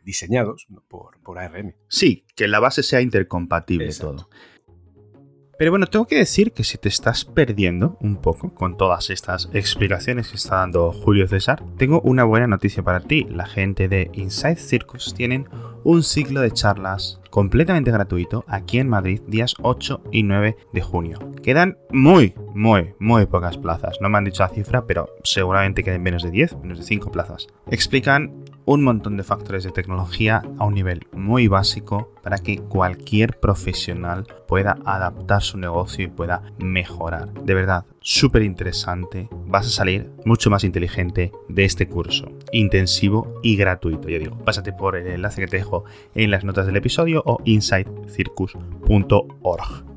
diseñados 0.04 0.66
por, 0.88 1.20
por, 1.22 1.38
ARM. 1.38 1.74
Sí, 1.88 2.24
que 2.34 2.48
la 2.48 2.60
base 2.60 2.82
sea 2.82 3.00
intercompatible 3.00 3.92
todo. 3.94 4.28
Pero 5.60 5.72
bueno, 5.72 5.86
tengo 5.86 6.06
que 6.06 6.16
decir 6.16 6.52
que 6.52 6.64
si 6.64 6.78
te 6.78 6.88
estás 6.88 7.26
perdiendo 7.26 7.98
un 8.00 8.16
poco 8.16 8.54
con 8.54 8.78
todas 8.78 9.10
estas 9.10 9.50
explicaciones 9.52 10.28
que 10.28 10.36
está 10.36 10.56
dando 10.56 10.90
Julio 10.90 11.28
César, 11.28 11.62
tengo 11.76 12.00
una 12.00 12.24
buena 12.24 12.46
noticia 12.46 12.82
para 12.82 13.00
ti. 13.00 13.26
La 13.28 13.44
gente 13.44 13.86
de 13.86 14.10
Inside 14.14 14.56
Circus 14.56 15.12
tienen 15.12 15.50
un 15.84 16.02
ciclo 16.02 16.40
de 16.40 16.50
charlas 16.50 17.19
completamente 17.30 17.90
gratuito 17.90 18.44
aquí 18.46 18.78
en 18.78 18.88
Madrid 18.88 19.20
días 19.26 19.54
8 19.62 20.02
y 20.12 20.22
9 20.22 20.56
de 20.72 20.80
junio. 20.82 21.18
Quedan 21.42 21.78
muy, 21.90 22.34
muy, 22.54 22.94
muy 22.98 23.26
pocas 23.26 23.56
plazas. 23.56 23.98
No 24.00 24.08
me 24.08 24.18
han 24.18 24.24
dicho 24.24 24.42
la 24.42 24.48
cifra, 24.48 24.86
pero 24.86 25.08
seguramente 25.22 25.82
queden 25.82 26.02
menos 26.02 26.22
de 26.22 26.30
10, 26.30 26.58
menos 26.58 26.78
de 26.78 26.84
5 26.84 27.10
plazas. 27.10 27.46
Explican 27.70 28.44
un 28.64 28.84
montón 28.84 29.16
de 29.16 29.24
factores 29.24 29.64
de 29.64 29.70
tecnología 29.70 30.42
a 30.58 30.64
un 30.64 30.74
nivel 30.74 31.06
muy 31.12 31.48
básico 31.48 32.12
para 32.22 32.38
que 32.38 32.58
cualquier 32.58 33.40
profesional 33.40 34.26
pueda 34.46 34.78
adaptar 34.84 35.42
su 35.42 35.58
negocio 35.58 36.04
y 36.04 36.08
pueda 36.08 36.42
mejorar. 36.58 37.32
De 37.34 37.54
verdad, 37.54 37.84
súper 38.00 38.42
interesante. 38.42 39.28
Vas 39.46 39.66
a 39.66 39.70
salir 39.70 40.10
mucho 40.24 40.50
más 40.50 40.64
inteligente 40.64 41.32
de 41.48 41.64
este 41.64 41.88
curso. 41.88 42.30
Intensivo 42.52 43.40
y 43.42 43.56
gratuito. 43.56 44.08
Ya 44.08 44.18
digo, 44.18 44.36
pásate 44.38 44.72
por 44.72 44.96
el 44.96 45.06
enlace 45.06 45.40
que 45.40 45.48
te 45.48 45.58
dejo 45.58 45.84
en 46.14 46.30
las 46.30 46.44
notas 46.44 46.66
del 46.66 46.76
episodio 46.76 47.22
o 47.26 47.38
insidecircus.org. 47.44 49.89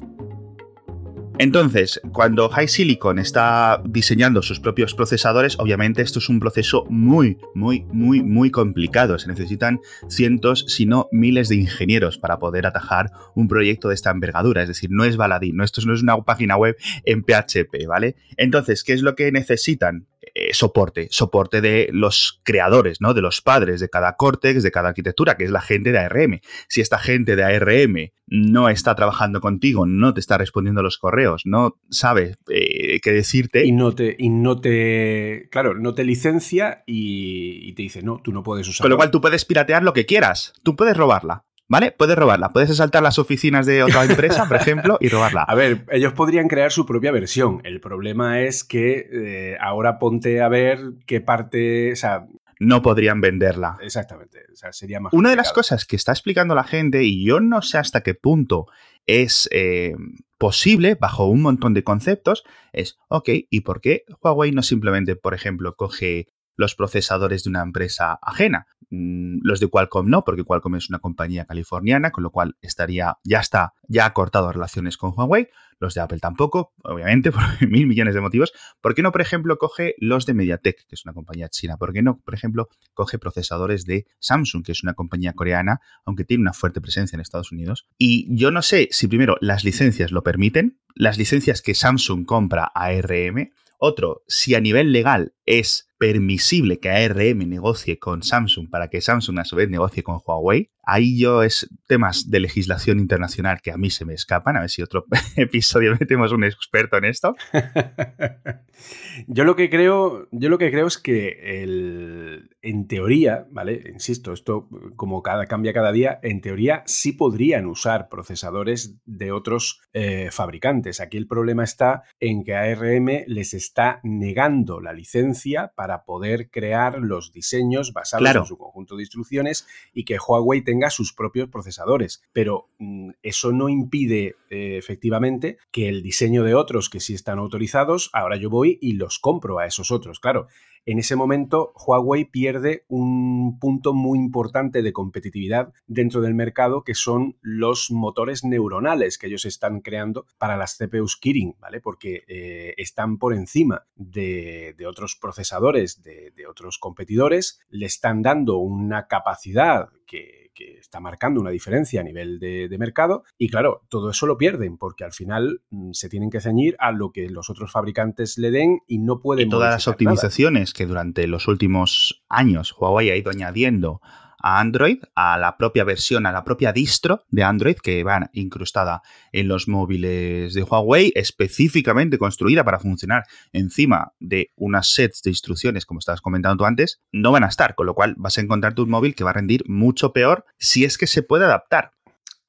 Entonces, 1.39 1.99
cuando 2.11 2.47
High 2.49 2.67
Silicon 2.67 3.17
está 3.17 3.81
diseñando 3.85 4.41
sus 4.43 4.59
propios 4.59 4.93
procesadores, 4.93 5.57
obviamente 5.59 6.01
esto 6.01 6.19
es 6.19 6.29
un 6.29 6.39
proceso 6.39 6.85
muy, 6.89 7.37
muy, 7.55 7.85
muy, 7.91 8.21
muy 8.21 8.51
complicado. 8.51 9.17
Se 9.17 9.27
necesitan 9.27 9.79
cientos, 10.07 10.65
si 10.67 10.85
no 10.85 11.09
miles 11.11 11.49
de 11.49 11.55
ingenieros 11.55 12.19
para 12.19 12.37
poder 12.37 12.67
atajar 12.67 13.11
un 13.35 13.47
proyecto 13.47 13.89
de 13.89 13.95
esta 13.95 14.11
envergadura. 14.11 14.61
Es 14.61 14.67
decir, 14.67 14.91
no 14.91 15.05
es 15.05 15.17
baladín, 15.17 15.57
¿no? 15.57 15.63
esto 15.63 15.81
no 15.85 15.93
es 15.93 16.03
una 16.03 16.17
página 16.21 16.55
web 16.55 16.77
en 17.03 17.23
PHP, 17.23 17.87
¿vale? 17.87 18.15
Entonces, 18.37 18.83
¿qué 18.83 18.93
es 18.93 19.01
lo 19.01 19.15
que 19.15 19.31
necesitan? 19.31 20.05
Eh, 20.43 20.53
soporte, 20.53 21.07
soporte 21.09 21.62
de 21.62 21.89
los 21.91 22.41
creadores, 22.43 23.00
¿no? 23.00 23.13
De 23.13 23.21
los 23.21 23.41
padres 23.41 23.79
de 23.79 23.89
cada 23.89 24.15
cortex, 24.15 24.62
de 24.62 24.71
cada 24.71 24.89
arquitectura, 24.89 25.38
que 25.38 25.45
es 25.45 25.51
la 25.51 25.62
gente 25.62 25.91
de 25.91 26.00
ARM. 26.00 26.41
Si 26.67 26.81
esta 26.81 26.97
gente 26.97 27.35
de 27.35 27.43
ARM 27.43 28.12
no 28.27 28.67
está 28.67 28.95
trabajando 28.95 29.39
contigo, 29.39 29.85
no 29.85 30.13
te 30.13 30.19
está 30.19 30.38
respondiendo 30.38 30.81
a 30.81 30.83
los 30.83 30.97
correos, 30.97 31.43
no 31.45 31.77
sabe 31.89 32.35
eh, 32.50 33.00
qué 33.01 33.12
decirte. 33.12 33.65
Y 33.65 33.71
no 33.71 33.93
te, 33.93 34.15
y 34.19 34.29
no 34.29 34.59
te, 34.59 35.47
claro, 35.50 35.75
no 35.75 35.93
te 35.93 36.03
licencia 36.03 36.83
y, 36.85 37.69
y 37.69 37.73
te 37.73 37.83
dice, 37.83 38.01
no, 38.01 38.19
tú 38.21 38.33
no 38.33 38.43
puedes 38.43 38.67
usarla. 38.67 38.83
Con 38.83 38.91
lo 38.91 38.97
cual 38.97 39.12
tú 39.12 39.21
puedes 39.21 39.45
piratear 39.45 39.83
lo 39.83 39.93
que 39.93 40.05
quieras, 40.05 40.53
tú 40.63 40.75
puedes 40.75 40.97
robarla. 40.97 41.45
¿Vale? 41.70 41.91
Puedes 41.91 42.17
robarla. 42.17 42.51
Puedes 42.51 42.70
asaltar 42.70 43.03
las 43.03 43.20
oficinas 43.20 43.65
de 43.65 43.84
otra 43.84 44.03
empresa, 44.05 44.48
por 44.48 44.58
ejemplo, 44.58 44.98
y 45.00 45.10
robarla. 45.10 45.43
A 45.43 45.55
ver, 45.55 45.86
ellos 45.91 46.13
podrían 46.13 46.48
crear 46.48 46.72
su 46.72 46.86
propia 46.86 47.12
versión. 47.12 47.62
El 47.63 47.79
problema 47.79 48.41
es 48.41 48.63
que 48.63 49.08
eh, 49.12 49.58
ahora 49.60 50.00
ponte 50.00 50.41
a 50.41 50.50
ver 50.50 50.79
qué 51.05 51.22
parte. 51.22 51.93
O 51.93 51.96
sea, 51.96 52.27
no 52.60 52.82
podrían 52.82 53.22
venderla. 53.22 53.77
Exactamente. 53.82 54.39
O 54.51 54.55
sea, 54.55 54.72
sería 54.72 55.00
más. 55.00 55.13
Una 55.13 55.29
de 55.29 55.36
las 55.36 55.53
cosas 55.53 55.86
que 55.86 55.96
está 55.96 56.12
explicando 56.12 56.55
la 56.55 56.63
gente, 56.63 57.03
y 57.03 57.25
yo 57.25 57.39
no 57.39 57.62
sé 57.62 57.77
hasta 57.77 58.01
qué 58.01 58.13
punto 58.13 58.67
es 59.05 59.50
eh, 59.51 59.96
posible, 60.38 60.96
bajo 60.96 61.27
un 61.27 61.41
montón 61.41 61.74
de 61.74 61.84
conceptos, 61.84 62.43
es, 62.72 62.98
ok, 63.08 63.29
¿y 63.50 63.62
por 63.62 63.82
qué 63.82 64.05
Huawei 64.22 64.51
no 64.51 64.63
simplemente, 64.63 65.15
por 65.15 65.34
ejemplo, 65.34 65.75
coge 65.75 66.27
los 66.55 66.75
procesadores 66.75 67.43
de 67.43 67.50
una 67.50 67.62
empresa 67.62 68.19
ajena. 68.22 68.67
Mm, 68.89 69.39
los 69.41 69.60
de 69.60 69.67
Qualcomm 69.67 70.07
no, 70.07 70.24
porque 70.24 70.43
Qualcomm 70.43 70.75
es 70.75 70.89
una 70.89 71.00
compañía 71.00 71.45
californiana, 71.45 72.12
con 72.12 72.24
lo 72.24 72.31
cual 72.31 72.57
estaría, 72.62 73.17
ya 73.24 73.39
está, 73.39 73.74
ya 73.88 74.05
ha 74.05 74.13
cortado 74.13 74.51
relaciones 74.51 74.98
con 74.98 75.13
Huawei. 75.15 75.50
Los 75.79 75.95
de 75.95 76.01
Apple 76.01 76.19
tampoco, 76.19 76.74
obviamente, 76.83 77.31
por 77.31 77.41
mil 77.67 77.88
millones 77.88 78.13
de 78.13 78.22
motivos. 78.22 78.53
¿Por 78.81 78.93
qué 78.93 79.01
no, 79.01 79.12
por 79.12 79.22
ejemplo, 79.22 79.57
coge 79.57 79.95
los 79.98 80.25
de 80.25 80.33
MediaTek, 80.33 80.86
que 80.88 80.95
es 80.95 81.05
una 81.05 81.13
compañía 81.13 81.50
china? 81.50 81.77
¿Por 81.77 81.91
qué 81.91 82.01
no, 82.01 82.19
por 82.19 82.33
ejemplo, 82.33 82.69
coge 82.93 83.17
procesadores 83.17 83.86
de 83.86 84.05
Samsung, 84.19 84.63
que 84.63 84.72
es 84.74 84.83
una 84.83 84.93
compañía 84.93 85.33
coreana, 85.33 85.81
aunque 86.05 86.24
tiene 86.24 86.41
una 86.41 86.53
fuerte 86.53 86.79
presencia 86.79 87.15
en 87.15 87.22
Estados 87.22 87.51
Unidos? 87.51 87.88
Y 87.98 88.27
yo 88.29 88.51
no 88.51 88.62
sé 88.62 88.89
si 88.91 89.07
primero 89.07 89.38
las 89.41 89.63
licencias 89.63 90.12
lo 90.12 90.24
permiten, 90.24 90.79
las 90.95 91.17
licencias 91.17 91.62
que 91.62 91.74
Samsung 91.74 92.25
compra 92.25 92.72
a 92.74 92.86
ARM, 92.86 93.50
otro, 93.86 94.24
si 94.27 94.55
a 94.55 94.62
nivel 94.62 94.93
legal 94.93 95.33
es 95.45 95.89
permisible 96.03 96.79
que 96.79 96.89
ARM 96.89 97.48
negocie 97.48 97.98
con 97.98 98.24
Samsung 98.24 98.69
para 98.69 98.89
que 98.89 99.00
Samsung 99.00 99.39
a 99.39 99.45
su 99.45 99.55
vez 99.55 99.69
negocie 99.69 100.03
con 100.03 100.19
Huawei. 100.25 100.69
Ahí 100.83 101.17
yo 101.17 101.43
es 101.43 101.69
temas 101.87 102.29
de 102.29 102.41
legislación 102.41 102.99
internacional 102.99 103.61
que 103.61 103.71
a 103.71 103.77
mí 103.77 103.89
se 103.89 104.03
me 104.03 104.13
escapan. 104.13 104.57
A 104.57 104.61
ver 104.61 104.69
si 104.69 104.81
otro 104.81 105.05
episodio 105.37 105.95
metemos 105.99 106.31
un 106.33 106.43
experto 106.43 106.97
en 106.97 107.05
esto. 107.05 107.35
yo 109.27 109.45
lo 109.45 109.55
que 109.55 109.69
creo, 109.69 110.27
yo 110.31 110.49
lo 110.49 110.57
que 110.57 110.71
creo 110.71 110.87
es 110.87 110.97
que 110.97 111.61
el, 111.63 112.49
en 112.61 112.87
teoría, 112.87 113.47
¿vale? 113.49 113.81
Insisto, 113.93 114.33
esto 114.33 114.67
como 114.97 115.23
cada, 115.23 115.45
cambia 115.45 115.73
cada 115.73 115.91
día, 115.91 116.19
en 116.21 116.41
teoría 116.41 116.83
sí 116.85 117.13
podrían 117.13 117.65
usar 117.65 118.09
procesadores 118.09 118.95
de 119.05 119.31
otros 119.31 119.81
eh, 119.93 120.29
fabricantes. 120.31 120.99
Aquí 120.99 121.17
el 121.17 121.27
problema 121.27 121.63
está 121.63 122.03
en 122.19 122.43
que 122.43 122.55
ARM 122.55 123.23
les 123.27 123.53
está 123.53 124.01
negando 124.03 124.81
la 124.81 124.91
licencia 124.91 125.71
para 125.75 126.03
poder 126.03 126.49
crear 126.49 126.99
los 126.99 127.31
diseños 127.31 127.93
basados 127.93 128.35
en 128.35 128.45
su 128.45 128.57
conjunto 128.57 128.97
de 128.97 129.03
instrucciones 129.03 129.65
y 129.93 130.03
que 130.03 130.17
Huawei 130.17 130.61
tenga 130.61 130.72
sus 130.89 131.13
propios 131.13 131.49
procesadores. 131.49 132.21
Pero 132.33 132.69
mm, 132.79 133.11
eso 133.21 133.51
no 133.51 133.69
impide 133.69 134.35
eh, 134.49 134.77
efectivamente 134.77 135.57
que 135.71 135.89
el 135.89 136.01
diseño 136.01 136.43
de 136.43 136.55
otros 136.55 136.89
que 136.89 136.99
sí 136.99 137.13
están 137.13 137.39
autorizados, 137.39 138.09
ahora 138.13 138.37
yo 138.37 138.49
voy 138.49 138.77
y 138.81 138.93
los 138.93 139.19
compro 139.19 139.59
a 139.59 139.65
esos 139.65 139.91
otros. 139.91 140.19
Claro, 140.19 140.47
en 140.85 140.99
ese 140.99 141.15
momento 141.15 141.73
Huawei 141.75 142.25
pierde 142.25 142.83
un 142.89 143.57
punto 143.57 143.93
muy 143.93 144.19
importante 144.19 144.81
de 144.81 144.91
competitividad 144.91 145.71
dentro 145.87 146.19
del 146.19 146.33
mercado 146.33 146.83
que 146.83 146.93
son 146.93 147.37
los 147.41 147.89
motores 147.89 148.43
neuronales 148.43 149.17
que 149.17 149.27
ellos 149.27 149.45
están 149.45 149.79
creando 149.79 150.25
para 150.37 150.57
las 150.57 150.77
CPUs 150.77 151.15
Kirin, 151.15 151.55
¿vale? 151.59 151.79
Porque 151.79 152.23
eh, 152.27 152.73
están 152.77 153.17
por 153.17 153.33
encima 153.33 153.85
de, 153.95 154.75
otros 154.85 155.15
procesadores, 155.15 156.03
de 156.03 156.33
otros 156.49 156.77
competidores, 156.77 157.61
le 157.69 157.85
están 157.85 158.21
dando 158.21 158.57
una 158.57 159.07
capacidad 159.07 159.89
que 160.05 160.42
que 160.53 160.77
está 160.77 161.00
marcando 161.00 161.41
una 161.41 161.50
diferencia 161.50 162.01
a 162.01 162.03
nivel 162.03 162.39
de, 162.39 162.75
mercado. 162.77 163.24
Y 163.38 163.50
claro, 163.50 163.83
todo 163.89 164.10
eso 164.10 164.25
lo 164.25 164.38
pierden 164.38 164.77
porque 164.77 165.03
al 165.03 165.13
final 165.13 165.62
mm, 165.69 165.91
se 165.91 166.10
tienen 166.10 166.29
que 166.29 166.41
ceñir 166.41 166.75
a 166.79 166.91
lo 166.91 167.12
que 167.12 167.29
los 167.29 167.50
otros 167.50 167.72
fabricantes 167.72 168.38
le 168.38 168.51
den 168.51 168.79
y 168.88 169.00
no 169.00 169.19
pueden. 169.19 169.48
Y 169.48 169.50
todas 169.50 169.74
las 169.74 169.88
optimizaciones 169.88 170.74
que 170.74 170.86
durante 170.86 171.27
los 171.27 171.48
últimos 171.48 172.24
años 172.29 172.75
Huawei 172.77 173.10
ha 173.10 173.15
ido 173.15 173.31
añadiendo 173.31 174.01
a 174.43 174.59
Android, 174.59 175.00
a 175.15 175.38
la 175.38 175.57
propia 175.57 175.83
versión, 175.83 176.25
a 176.25 176.31
la 176.31 176.43
propia 176.43 176.73
distro 176.73 177.23
de 177.29 177.43
Android 177.43 177.77
que 177.81 178.03
va 178.03 178.29
incrustada 178.33 179.01
en 179.31 179.47
los 179.47 179.67
móviles 179.67 180.53
de 180.53 180.63
Huawei, 180.63 181.12
específicamente 181.15 182.17
construida 182.19 182.63
para 182.63 182.79
funcionar 182.79 183.23
encima 183.53 184.12
de 184.19 184.51
unas 184.55 184.93
sets 184.93 185.21
de 185.23 185.31
instrucciones, 185.31 185.85
como 185.85 186.00
estabas 186.00 186.21
comentando 186.21 186.57
tú 186.57 186.65
antes, 186.65 187.01
no 187.12 187.31
van 187.31 187.45
a 187.45 187.47
estar, 187.47 187.73
con 187.73 187.85
lo 187.85 187.95
cual 187.95 188.13
vas 188.17 188.38
a 188.38 188.41
encontrarte 188.41 188.81
un 188.81 188.89
móvil 188.89 189.15
que 189.15 189.23
va 189.23 189.31
a 189.31 189.33
rendir 189.33 189.63
mucho 189.67 190.13
peor 190.13 190.45
si 190.59 190.83
es 190.83 190.97
que 190.97 191.07
se 191.07 191.23
puede 191.23 191.45
adaptar. 191.45 191.91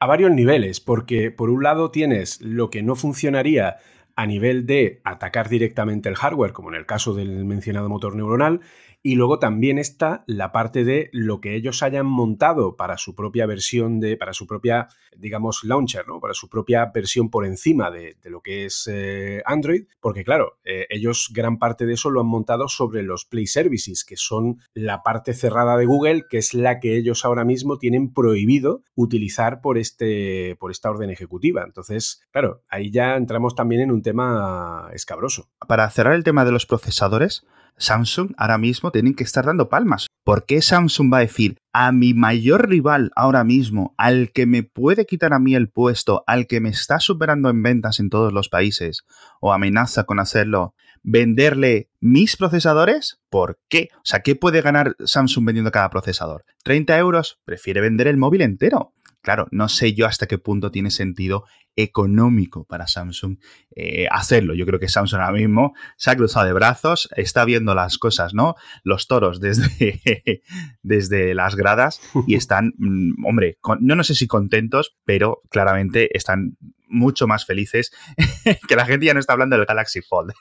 A 0.00 0.06
varios 0.06 0.32
niveles, 0.32 0.80
porque 0.80 1.30
por 1.30 1.48
un 1.48 1.62
lado 1.62 1.90
tienes 1.90 2.40
lo 2.42 2.68
que 2.68 2.82
no 2.82 2.96
funcionaría 2.96 3.76
a 4.16 4.26
nivel 4.26 4.66
de 4.66 5.00
atacar 5.04 5.48
directamente 5.48 6.08
el 6.08 6.16
hardware, 6.16 6.52
como 6.52 6.68
en 6.70 6.76
el 6.76 6.86
caso 6.86 7.14
del 7.14 7.44
mencionado 7.44 7.88
motor 7.88 8.14
neuronal, 8.14 8.60
y 9.06 9.16
luego 9.16 9.38
también 9.38 9.78
está 9.78 10.25
la 10.26 10.50
parte 10.50 10.82
de 10.82 11.11
lo 11.12 11.42
que 11.42 11.54
ellos 11.54 11.82
hayan 11.82 12.06
montado 12.06 12.75
para 12.75 12.96
su 12.96 13.14
propia 13.14 13.44
versión 13.44 14.00
de, 14.00 14.16
para 14.16 14.32
su 14.32 14.46
propia, 14.46 14.88
digamos, 15.14 15.62
launcher, 15.62 16.08
¿no? 16.08 16.20
Para 16.20 16.32
su 16.32 16.49
propia 16.49 16.87
versión 16.87 17.28
por 17.28 17.44
encima 17.44 17.90
de, 17.90 18.16
lo 18.25 18.40
que 18.40 18.64
es 18.64 18.88
eh, 18.90 19.42
Android, 19.44 19.84
porque 20.00 20.25
claro, 20.25 20.58
eh, 20.64 20.87
ellos 20.88 21.30
gran 21.34 21.58
parte 21.58 21.84
de 21.84 21.92
eso 21.92 22.08
lo 22.08 22.23
han 22.23 22.28
montado 22.28 22.66
sobre 22.68 23.02
los 23.02 23.26
Play 23.26 23.46
Services, 23.46 24.06
que 24.06 24.16
son 24.16 24.61
la 24.73 25.02
parte 25.02 25.34
cerrada 25.34 25.76
de 25.76 25.84
Google, 25.84 26.25
que 26.30 26.38
es 26.38 26.54
la 26.54 26.80
que 26.80 26.96
ellos 26.96 27.26
ahora 27.26 27.44
mismo 27.44 27.76
tienen 27.76 28.14
prohibido 28.14 28.84
utilizar 28.94 29.61
por, 29.61 29.76
este, 29.76 30.56
por 30.58 30.70
esta 30.70 30.88
orden 30.88 31.11
ejecutiva. 31.11 31.62
Entonces, 31.66 32.23
claro, 32.30 32.62
ahí 32.70 32.90
ya 32.90 33.16
entramos 33.16 33.54
también 33.54 33.82
en 33.82 33.90
un 33.90 34.00
tema 34.00 34.88
escabroso. 34.94 35.50
Para 35.68 35.90
cerrar 35.90 36.14
el 36.14 36.25
tema 36.25 36.46
de 36.46 36.52
los 36.52 36.64
procesadores, 36.64 37.44
Samsung 37.76 38.32
ahora 38.36 38.58
mismo 38.58 38.90
tienen 38.90 39.14
que 39.14 39.24
estar 39.24 39.46
dando 39.46 39.68
palmas. 39.68 40.06
¿Por 40.24 40.46
qué 40.46 40.62
Samsung 40.62 41.12
va 41.12 41.18
a 41.18 41.20
decir 41.20 41.58
a 41.72 41.92
mi 41.92 42.14
mayor 42.14 42.68
rival 42.68 43.10
ahora 43.16 43.44
mismo, 43.44 43.94
al 43.98 44.30
que 44.32 44.46
me 44.46 44.62
puede 44.62 45.06
quitar 45.06 45.32
a 45.32 45.38
mí 45.38 45.54
el 45.54 45.68
puesto, 45.68 46.24
al 46.26 46.46
que 46.46 46.60
me 46.60 46.70
está 46.70 47.00
superando 47.00 47.50
en 47.50 47.62
ventas 47.62 48.00
en 48.00 48.10
todos 48.10 48.32
los 48.32 48.48
países, 48.48 49.04
o 49.40 49.52
amenaza 49.52 50.04
con 50.04 50.20
hacerlo, 50.20 50.74
venderle 51.02 51.90
mis 52.00 52.36
procesadores? 52.36 53.20
¿Por 53.28 53.58
qué? 53.68 53.88
O 53.96 54.04
sea, 54.04 54.20
¿qué 54.20 54.36
puede 54.36 54.62
ganar 54.62 54.96
Samsung 55.04 55.44
vendiendo 55.44 55.72
cada 55.72 55.90
procesador? 55.90 56.44
¿30 56.64 56.98
euros? 56.98 57.38
Prefiere 57.44 57.80
vender 57.80 58.06
el 58.06 58.16
móvil 58.16 58.42
entero. 58.42 58.92
Claro, 59.24 59.48
no 59.50 59.68
sé 59.68 59.94
yo 59.94 60.06
hasta 60.06 60.26
qué 60.26 60.38
punto 60.38 60.70
tiene 60.70 60.90
sentido 60.90 61.44
económico 61.74 62.64
para 62.64 62.86
Samsung 62.86 63.38
eh, 63.74 64.06
hacerlo. 64.10 64.54
Yo 64.54 64.66
creo 64.66 64.78
que 64.78 64.88
Samsung 64.88 65.20
ahora 65.20 65.32
mismo 65.32 65.72
se 65.96 66.10
ha 66.10 66.16
cruzado 66.16 66.46
de 66.46 66.52
brazos, 66.52 67.08
está 67.16 67.44
viendo 67.44 67.74
las 67.74 67.98
cosas, 67.98 68.34
¿no? 68.34 68.54
Los 68.84 69.08
toros 69.08 69.40
desde, 69.40 70.42
desde 70.82 71.34
las 71.34 71.56
gradas 71.56 72.00
y 72.26 72.34
están, 72.36 72.74
mm, 72.76 73.24
hombre, 73.26 73.58
no, 73.80 73.96
no 73.96 74.04
sé 74.04 74.14
si 74.14 74.28
contentos, 74.28 74.94
pero 75.04 75.40
claramente 75.50 76.16
están 76.16 76.56
mucho 76.86 77.26
más 77.26 77.46
felices 77.46 77.90
que 78.68 78.76
la 78.76 78.86
gente 78.86 79.06
ya 79.06 79.14
no 79.14 79.20
está 79.20 79.32
hablando 79.32 79.56
del 79.56 79.66
Galaxy 79.66 80.02
Fold. 80.02 80.34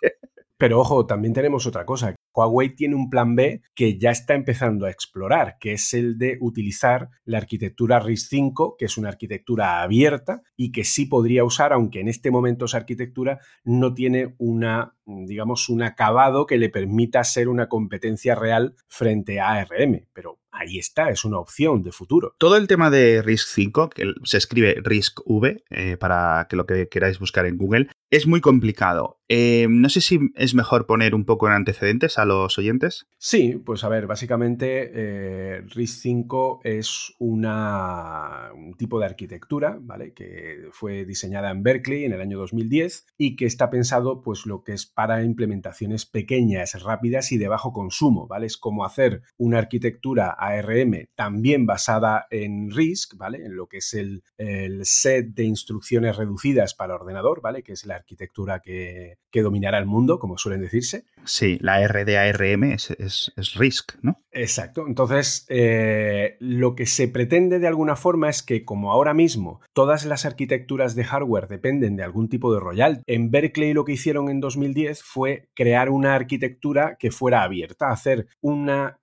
Pero 0.58 0.80
ojo, 0.80 1.06
también 1.06 1.34
tenemos 1.34 1.66
otra 1.66 1.86
cosa. 1.86 2.16
Huawei 2.34 2.76
tiene 2.76 2.96
un 2.96 3.10
plan 3.10 3.36
B 3.36 3.62
que 3.76 3.98
ya 3.98 4.12
está 4.12 4.34
empezando 4.34 4.86
a 4.86 4.92
explorar, 4.92 5.58
que 5.60 5.74
es 5.74 5.94
el 5.94 6.18
de 6.18 6.38
utilizar 6.42 7.10
la 7.26 7.38
arquitectura 7.38 8.00
RISC-V, 8.00 8.76
que 8.78 8.86
es 8.86 8.98
una 8.98 9.10
arquitectura 9.10 9.82
abierta 9.82 10.42
y 10.56 10.72
que 10.72 10.84
sí 10.84 11.06
podría 11.06 11.44
usar, 11.44 11.74
aunque 11.74 12.00
en 12.00 12.08
este 12.08 12.32
momento 12.32 12.66
esa 12.66 12.78
arquitectura 12.78 13.40
no 13.64 13.94
tiene 13.94 14.36
una, 14.38 14.96
digamos, 15.06 15.70
un 15.70 15.84
acabado 15.84 16.46
que 16.46 16.58
le 16.58 16.70
permita 16.70 17.24
ser 17.24 17.48
una 17.50 17.70
competencia 17.70 18.36
real 18.36 18.76
frente 18.88 19.40
a 19.40 19.52
ARM. 19.52 20.08
Pero 20.14 20.43
ahí 20.54 20.78
está, 20.78 21.10
es 21.10 21.26
una 21.26 21.40
opción 21.40 21.84
de 21.84 21.92
futuro. 21.92 22.36
Todo 22.38 22.58
el 22.58 22.68
tema 22.68 22.90
de 22.90 23.22
RISC-V, 23.22 23.90
que 23.94 24.14
se 24.24 24.38
escribe 24.38 24.76
RISC-V, 24.84 25.64
eh, 25.70 25.98
para 25.98 26.48
que 26.50 26.56
lo 26.56 26.66
que 26.66 26.88
queráis 26.88 27.20
buscar 27.20 27.46
en 27.46 27.58
Google, 27.58 27.90
es 28.10 28.28
muy 28.28 28.42
complicado. 28.42 29.20
Eh, 29.28 29.66
no 29.68 29.90
sé 29.90 30.00
si 30.00 30.20
es 30.36 30.54
mejor 30.54 30.86
poner 30.86 31.16
un 31.16 31.26
poco 31.26 31.48
en 31.48 31.54
antecedentes 31.54 32.20
a 32.20 32.26
los 32.26 32.60
oyentes. 32.60 33.08
Sí, 33.18 33.60
pues 33.66 33.84
a 33.84 33.90
ver, 33.90 34.06
básicamente 34.06 34.92
eh, 34.94 35.62
RISC-V 35.62 36.60
es 36.64 37.16
una, 37.18 38.52
un 38.54 38.76
tipo 38.76 39.00
de 39.00 39.06
arquitectura, 39.06 39.80
¿vale? 39.82 40.14
Que 40.14 40.68
fue 40.72 41.06
diseñada 41.06 41.50
en 41.50 41.64
Berkeley 41.64 42.06
en 42.06 42.14
el 42.14 42.22
año 42.22 42.38
2010 42.38 43.08
y 43.18 43.36
que 43.36 43.46
está 43.46 43.72
pensado, 43.72 44.22
pues, 44.22 44.46
lo 44.46 44.64
que 44.64 44.74
es 44.74 44.86
para 44.86 45.24
implementaciones 45.24 46.06
pequeñas, 46.06 46.80
rápidas 46.84 47.32
y 47.32 47.40
de 47.40 47.48
bajo 47.48 47.74
consumo, 47.74 48.28
¿vale? 48.28 48.46
Es 48.46 48.58
como 48.58 48.86
hacer 48.86 49.24
una 49.38 49.58
arquitectura 49.58 50.36
ARM 50.48 51.08
también 51.16 51.66
basada 51.66 52.28
en 52.30 52.72
RISC, 52.72 53.16
¿vale? 53.18 53.46
En 53.46 53.56
lo 53.56 53.68
que 53.68 53.78
es 53.78 53.94
el, 53.94 54.24
el 54.38 54.86
set 54.86 55.34
de 55.34 55.44
instrucciones 55.44 56.18
reducidas 56.18 56.74
para 56.74 56.96
ordenador, 56.96 57.42
¿vale? 57.42 57.64
Que 57.64 57.74
es 57.74 57.86
la 57.86 57.96
arquitectura 57.96 58.60
que, 58.60 59.18
dominará 59.34 59.80
el 59.80 59.88
mundo, 59.88 60.20
como 60.20 60.38
suelen 60.38 60.62
decirse. 60.62 61.06
Sí, 61.26 61.58
la 61.60 61.86
RDARM 61.88 62.64
es, 62.66 62.92
es, 62.92 63.56
RISC, 63.56 63.98
¿no? 64.02 64.22
Exacto. 64.32 64.86
Entonces, 64.88 65.46
eh, 65.50 66.38
lo 66.40 66.76
que 66.76 66.86
se 66.86 67.08
pretende 67.08 67.60
de 67.60 67.68
alguna 67.68 67.96
forma 67.96 68.30
es 68.30 68.44
que, 68.44 68.64
como 68.64 68.92
ahora 68.92 69.14
mismo 69.14 69.60
todas 69.74 70.06
las 70.06 70.26
arquitecturas 70.26 70.96
de 70.96 71.04
hardware 71.04 71.48
dependen 71.48 71.96
de 71.96 72.04
algún 72.04 72.30
tipo 72.30 72.54
de 72.54 72.60
royal, 72.60 73.04
en 73.08 73.32
Berkeley 73.32 73.74
lo 73.74 73.86
que 73.86 73.94
hicieron 73.94 74.30
en 74.30 74.40
2010 74.40 75.04
fue 75.04 75.50
crear 75.56 75.90
una 75.90 76.16
arquitectura 76.16 76.96
que 77.00 77.12
fuera 77.12 77.44
abierta, 77.44 77.90
hacer 77.90 78.28
una 78.42 79.00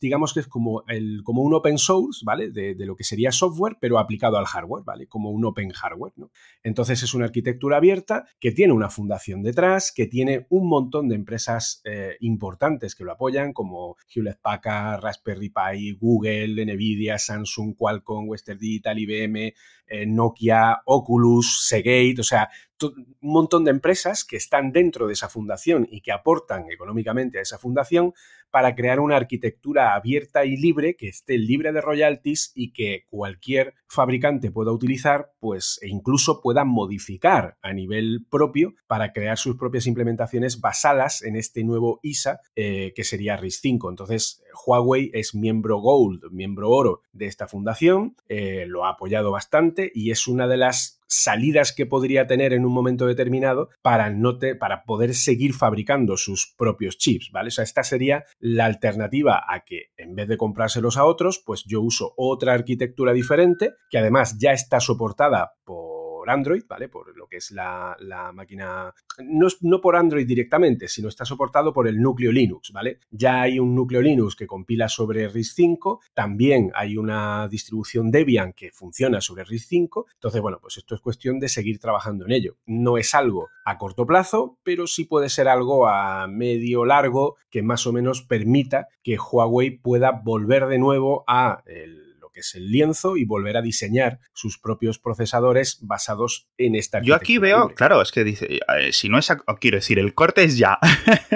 digamos 0.00 0.32
que 0.34 0.40
es 0.40 0.46
como, 0.46 0.84
el, 0.88 1.22
como 1.24 1.42
un 1.42 1.54
open 1.54 1.78
source, 1.78 2.24
¿vale? 2.24 2.50
De, 2.50 2.74
lo 2.86 2.96
que 2.96 3.04
sería 3.04 3.32
software, 3.32 3.76
pero 3.80 3.98
aplicado 3.98 4.38
al 4.38 4.46
hardware, 4.46 4.84
¿vale? 4.84 5.06
Como 5.06 5.30
un 5.30 5.44
open 5.44 5.70
hardware, 5.70 6.12
¿no? 6.16 6.30
Entonces 6.62 7.02
es 7.02 7.14
una 7.14 7.26
arquitectura 7.26 7.76
abierta 7.76 8.26
que 8.38 8.52
tiene 8.52 8.72
una 8.72 8.90
fundación 8.90 9.42
detrás, 9.42 9.92
que 9.92 10.06
tiene 10.06 10.46
un 10.50 10.68
montón 10.68 11.08
de 11.08 11.14
empresas 11.14 11.82
eh, 11.84 12.16
importantes 12.20 12.94
que 12.94 13.04
lo 13.04 13.12
apoyan, 13.12 13.52
como 13.52 13.96
Hewlett 14.08 14.40
Packard, 14.40 15.02
Raspberry 15.02 15.50
Pi, 15.50 15.92
Google, 15.92 16.64
Nvidia, 16.64 17.18
Samsung, 17.18 17.74
Qualcomm, 17.76 18.28
Western 18.28 18.58
Digital, 18.58 18.98
IBM, 18.98 19.54
eh, 19.86 20.06
Nokia, 20.06 20.82
Oculus, 20.84 21.66
Seagate, 21.66 22.16
o 22.20 22.24
sea, 22.24 22.48
un 22.82 23.16
montón 23.20 23.64
de 23.64 23.70
empresas 23.70 24.24
que 24.24 24.36
están 24.36 24.72
dentro 24.72 25.06
de 25.06 25.12
esa 25.12 25.28
fundación 25.28 25.86
y 25.90 26.00
que 26.00 26.12
aportan 26.12 26.70
económicamente 26.70 27.38
a 27.38 27.42
esa 27.42 27.58
fundación 27.58 28.14
para 28.50 28.74
crear 28.74 29.00
una 29.00 29.16
arquitectura 29.16 29.94
abierta 29.94 30.44
y 30.44 30.56
libre 30.56 30.96
que 30.96 31.08
esté 31.08 31.38
libre 31.38 31.72
de 31.72 31.80
royalties 31.80 32.52
y 32.54 32.72
que 32.72 33.04
cualquier 33.08 33.74
fabricante 33.86 34.50
pueda 34.50 34.72
utilizar, 34.72 35.32
pues 35.40 35.78
e 35.82 35.88
incluso 35.88 36.40
pueda 36.40 36.64
modificar 36.64 37.56
a 37.62 37.72
nivel 37.72 38.26
propio 38.30 38.74
para 38.86 39.12
crear 39.12 39.38
sus 39.38 39.56
propias 39.56 39.86
implementaciones 39.86 40.60
basadas 40.60 41.22
en 41.22 41.36
este 41.36 41.64
nuevo 41.64 42.00
ISA 42.02 42.40
eh, 42.56 42.92
que 42.94 43.04
sería 43.04 43.38
RIS5. 43.38 43.90
Entonces, 43.90 44.42
Huawei 44.66 45.10
es 45.14 45.34
miembro 45.34 45.78
Gold, 45.78 46.30
miembro 46.30 46.70
oro 46.70 47.02
de 47.12 47.26
esta 47.26 47.48
fundación, 47.48 48.16
eh, 48.28 48.64
lo 48.66 48.84
ha 48.84 48.90
apoyado 48.90 49.30
bastante 49.30 49.90
y 49.94 50.10
es 50.10 50.28
una 50.28 50.46
de 50.46 50.56
las 50.56 50.99
salidas 51.10 51.72
que 51.72 51.86
podría 51.86 52.26
tener 52.26 52.52
en 52.52 52.64
un 52.64 52.72
momento 52.72 53.06
determinado 53.06 53.68
para, 53.82 54.10
no 54.10 54.38
para 54.58 54.84
poder 54.84 55.14
seguir 55.14 55.52
fabricando 55.54 56.16
sus 56.16 56.54
propios 56.56 56.96
chips, 56.96 57.30
¿vale? 57.32 57.48
O 57.48 57.50
sea, 57.50 57.64
esta 57.64 57.82
sería 57.82 58.24
la 58.38 58.64
alternativa 58.64 59.44
a 59.46 59.64
que 59.64 59.90
en 59.96 60.14
vez 60.14 60.28
de 60.28 60.36
comprárselos 60.36 60.96
a 60.96 61.04
otros, 61.04 61.42
pues 61.44 61.64
yo 61.66 61.80
uso 61.82 62.14
otra 62.16 62.54
arquitectura 62.54 63.12
diferente 63.12 63.74
que 63.90 63.98
además 63.98 64.38
ya 64.38 64.52
está 64.52 64.78
soportada 64.80 65.54
por 65.64 65.89
Android, 66.30 66.62
¿vale? 66.68 66.88
Por 66.88 67.16
lo 67.16 67.26
que 67.26 67.36
es 67.36 67.50
la, 67.50 67.96
máquina, 68.34 68.94
no, 69.18 69.48
no, 69.60 69.80
por 69.80 69.96
Android 69.96 70.26
directamente, 70.26 70.88
sino 70.88 71.08
está 71.08 71.24
soportado 71.24 71.72
por 71.72 71.88
el 71.88 72.00
núcleo 72.00 72.32
Linux, 72.32 72.72
¿vale? 72.72 73.00
Ya 73.10 73.42
hay 73.42 73.58
un 73.58 73.74
núcleo 73.74 74.00
Linux 74.00 74.36
que 74.36 74.46
compila 74.46 74.88
sobre 74.88 75.28
RISC-V, 75.28 75.98
también 76.14 76.70
hay 76.74 76.96
una 76.96 77.48
distribución 77.48 78.10
Debian 78.10 78.52
que 78.52 78.70
funciona 78.72 79.20
sobre 79.20 79.44
RISC-V, 79.44 80.04
entonces, 80.14 80.40
bueno, 80.40 80.58
pues 80.60 80.76
esto 80.76 80.94
es 80.94 81.00
cuestión 81.00 81.40
de 81.40 81.48
seguir 81.48 81.78
trabajando 81.78 82.24
en 82.24 82.32
ello. 82.32 82.56
No 82.66 82.98
es 82.98 83.14
algo 83.14 83.48
a 83.64 83.78
corto 83.78 84.06
plazo, 84.06 84.58
pero 84.62 84.86
sí 84.86 85.04
puede 85.04 85.28
ser 85.28 85.48
algo 85.48 85.86
a 85.88 86.26
medio 86.28 86.84
largo 86.84 87.36
que 87.50 87.62
más 87.62 87.86
o 87.86 87.92
menos 87.92 88.22
permita 88.22 88.88
que 89.02 89.18
Huawei 89.18 89.78
pueda 89.78 90.12
volver 90.12 90.66
de 90.66 90.78
nuevo 90.78 91.24
a 91.26 91.62
el 91.66 92.09
que 92.32 92.40
es 92.40 92.54
el 92.54 92.70
lienzo, 92.70 93.16
y 93.16 93.24
volver 93.24 93.56
a 93.56 93.62
diseñar 93.62 94.20
sus 94.32 94.58
propios 94.58 94.98
procesadores 94.98 95.78
basados 95.82 96.48
en 96.56 96.74
esta 96.74 97.02
Yo 97.02 97.14
aquí 97.14 97.38
veo, 97.38 97.74
claro, 97.74 98.02
es 98.02 98.12
que 98.12 98.24
dice, 98.24 98.46
eh, 98.50 98.92
si 98.92 99.08
no 99.08 99.18
es, 99.18 99.32
quiero 99.60 99.76
decir, 99.76 99.98
el 99.98 100.14
corte 100.14 100.44
es 100.44 100.58
ya. 100.58 100.78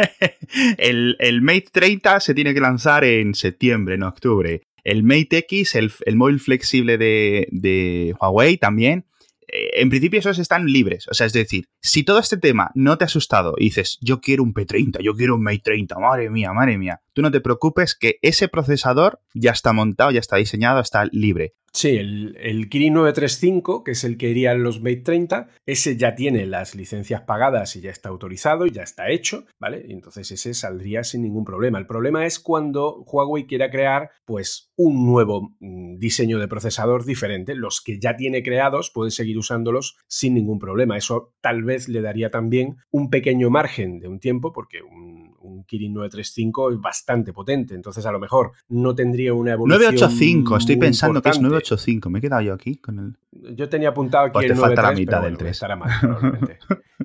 el, 0.79 1.43
Mate 1.43 1.69
30 1.73 2.21
se 2.21 2.35
tiene 2.35 2.55
que 2.55 2.61
lanzar 2.61 3.05
en 3.05 3.35
septiembre, 3.35 3.95
en 3.95 4.03
octubre. 4.03 4.63
El 4.83 5.03
Mate 5.03 5.39
X, 5.39 5.75
el, 5.77 5.93
el 6.05 6.17
móvil 6.17 6.41
flexible 6.41 6.99
de, 6.99 7.49
de 7.51 8.15
Huawei 8.21 8.59
también 8.59 9.07
en 9.55 9.89
principio 9.89 10.19
esos 10.19 10.39
están 10.39 10.67
libres. 10.67 11.07
O 11.09 11.15
sea, 11.15 11.27
es 11.27 11.33
decir, 11.33 11.67
si 11.81 12.03
todo 12.03 12.19
este 12.19 12.37
tema 12.37 12.71
no 12.75 12.99
te 12.99 13.05
ha 13.05 13.07
asustado 13.07 13.55
y 13.57 13.65
dices, 13.65 13.99
yo 14.01 14.21
quiero 14.21 14.43
un 14.43 14.53
P30, 14.53 15.01
yo 15.01 15.15
quiero 15.15 15.37
un 15.37 15.43
Mate 15.43 15.61
30, 15.65 15.99
madre 15.99 16.31
mía, 16.31 16.53
madre 16.53 16.79
mía, 16.79 17.01
tú 17.13 17.23
no 17.23 17.31
te 17.31 17.41
preocupes 17.41 17.95
que 17.95 18.19
ese 18.23 18.49
procesador 18.49 19.21
ya 19.33 19.53
está 19.53 19.73
montado, 19.73 20.11
ya 20.11 20.21
está 20.21 20.37
diseñado, 20.37 20.81
está 20.81 21.05
libre. 21.13 21.55
Sí, 21.77 21.97
el, 21.97 22.37
el, 22.41 22.69
Kirin 22.69 22.95
935, 22.95 23.83
que 23.83 23.91
es 23.91 24.05
el 24.05 24.17
que 24.17 24.29
iría 24.29 24.53
en 24.53 24.63
los 24.63 24.79
Mate 24.79 25.03
30, 25.05 25.49
ese 25.67 25.97
ya 25.97 26.15
tiene 26.15 26.47
las 26.47 26.77
licencias 26.77 27.23
pagadas 27.23 27.75
y 27.75 27.81
ya 27.81 27.91
está 27.91 28.11
autorizado 28.11 28.65
y 28.65 28.71
ya 28.71 28.85
está 28.85 29.11
hecho, 29.11 29.45
¿vale? 29.59 29.85
Y 29.89 29.93
entonces 29.93 30.31
ese 30.31 30.55
saldría 30.55 31.03
sin 31.03 31.23
ningún 31.23 31.45
problema. 31.45 31.81
El 31.81 31.89
problema 31.89 32.27
es 32.27 32.39
cuando 32.39 33.03
Huawei 33.03 33.47
quiera 33.47 33.73
crear, 33.73 34.13
pues, 34.25 34.71
un 34.77 35.05
nuevo 35.05 35.57
mm, 35.59 35.99
diseño 35.99 36.39
de 36.39 36.47
procesador 36.47 37.05
diferente. 37.05 37.57
Los 37.57 37.81
que 37.81 37.99
ya 37.99 38.15
tiene 38.15 38.45
creados 38.45 38.93
puede 38.95 39.11
seguir 39.11 39.37
usándolos 39.37 39.97
sin 40.07 40.35
ningún 40.35 40.61
problema. 40.61 40.97
Eso 40.97 41.35
tal 41.41 41.65
vez 41.65 41.89
le 41.89 42.03
daría 42.03 42.31
también 42.31 42.77
un 42.93 43.11
pequeño 43.11 43.51
margen 43.51 43.99
de 43.99 44.07
un 44.07 44.21
tiempo, 44.21 44.53
porque 44.53 44.81
un, 44.81 45.34
Kirin 45.67 45.93
935 45.95 46.71
es 46.73 46.81
bastante 46.81 47.33
potente. 47.33 47.75
Entonces, 47.75 48.05
a 48.07 48.13
lo 48.13 48.19
mejor 48.19 48.53
no 48.69 48.95
tendría 48.95 49.35
una 49.35 49.53
evolución. 49.53 49.83
985, 49.83 50.57
estoy 50.57 50.77
pensando 50.77 51.23
que 51.23 51.29
es 51.31 51.41
985. 51.41 52.11
Me 52.11 52.19
he 52.19 52.23
quedado 52.23 52.43
yo 52.43 52.55
aquí 52.55 52.77
con 52.77 52.99
el. 52.99 53.57
Yo 53.57 53.69
tenía 53.69 53.91
apuntado 53.91 54.27
aquí 54.27 54.33
pues 54.33 54.47
el 54.47 54.53
te 54.53 54.57
falta 54.61 54.83
la 54.83 54.93
mitad 54.93 55.23
del 55.23 55.37
3. 55.37 55.61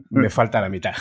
Me 0.10 0.30
falta 0.30 0.62
la 0.62 0.70
mitad. 0.70 0.94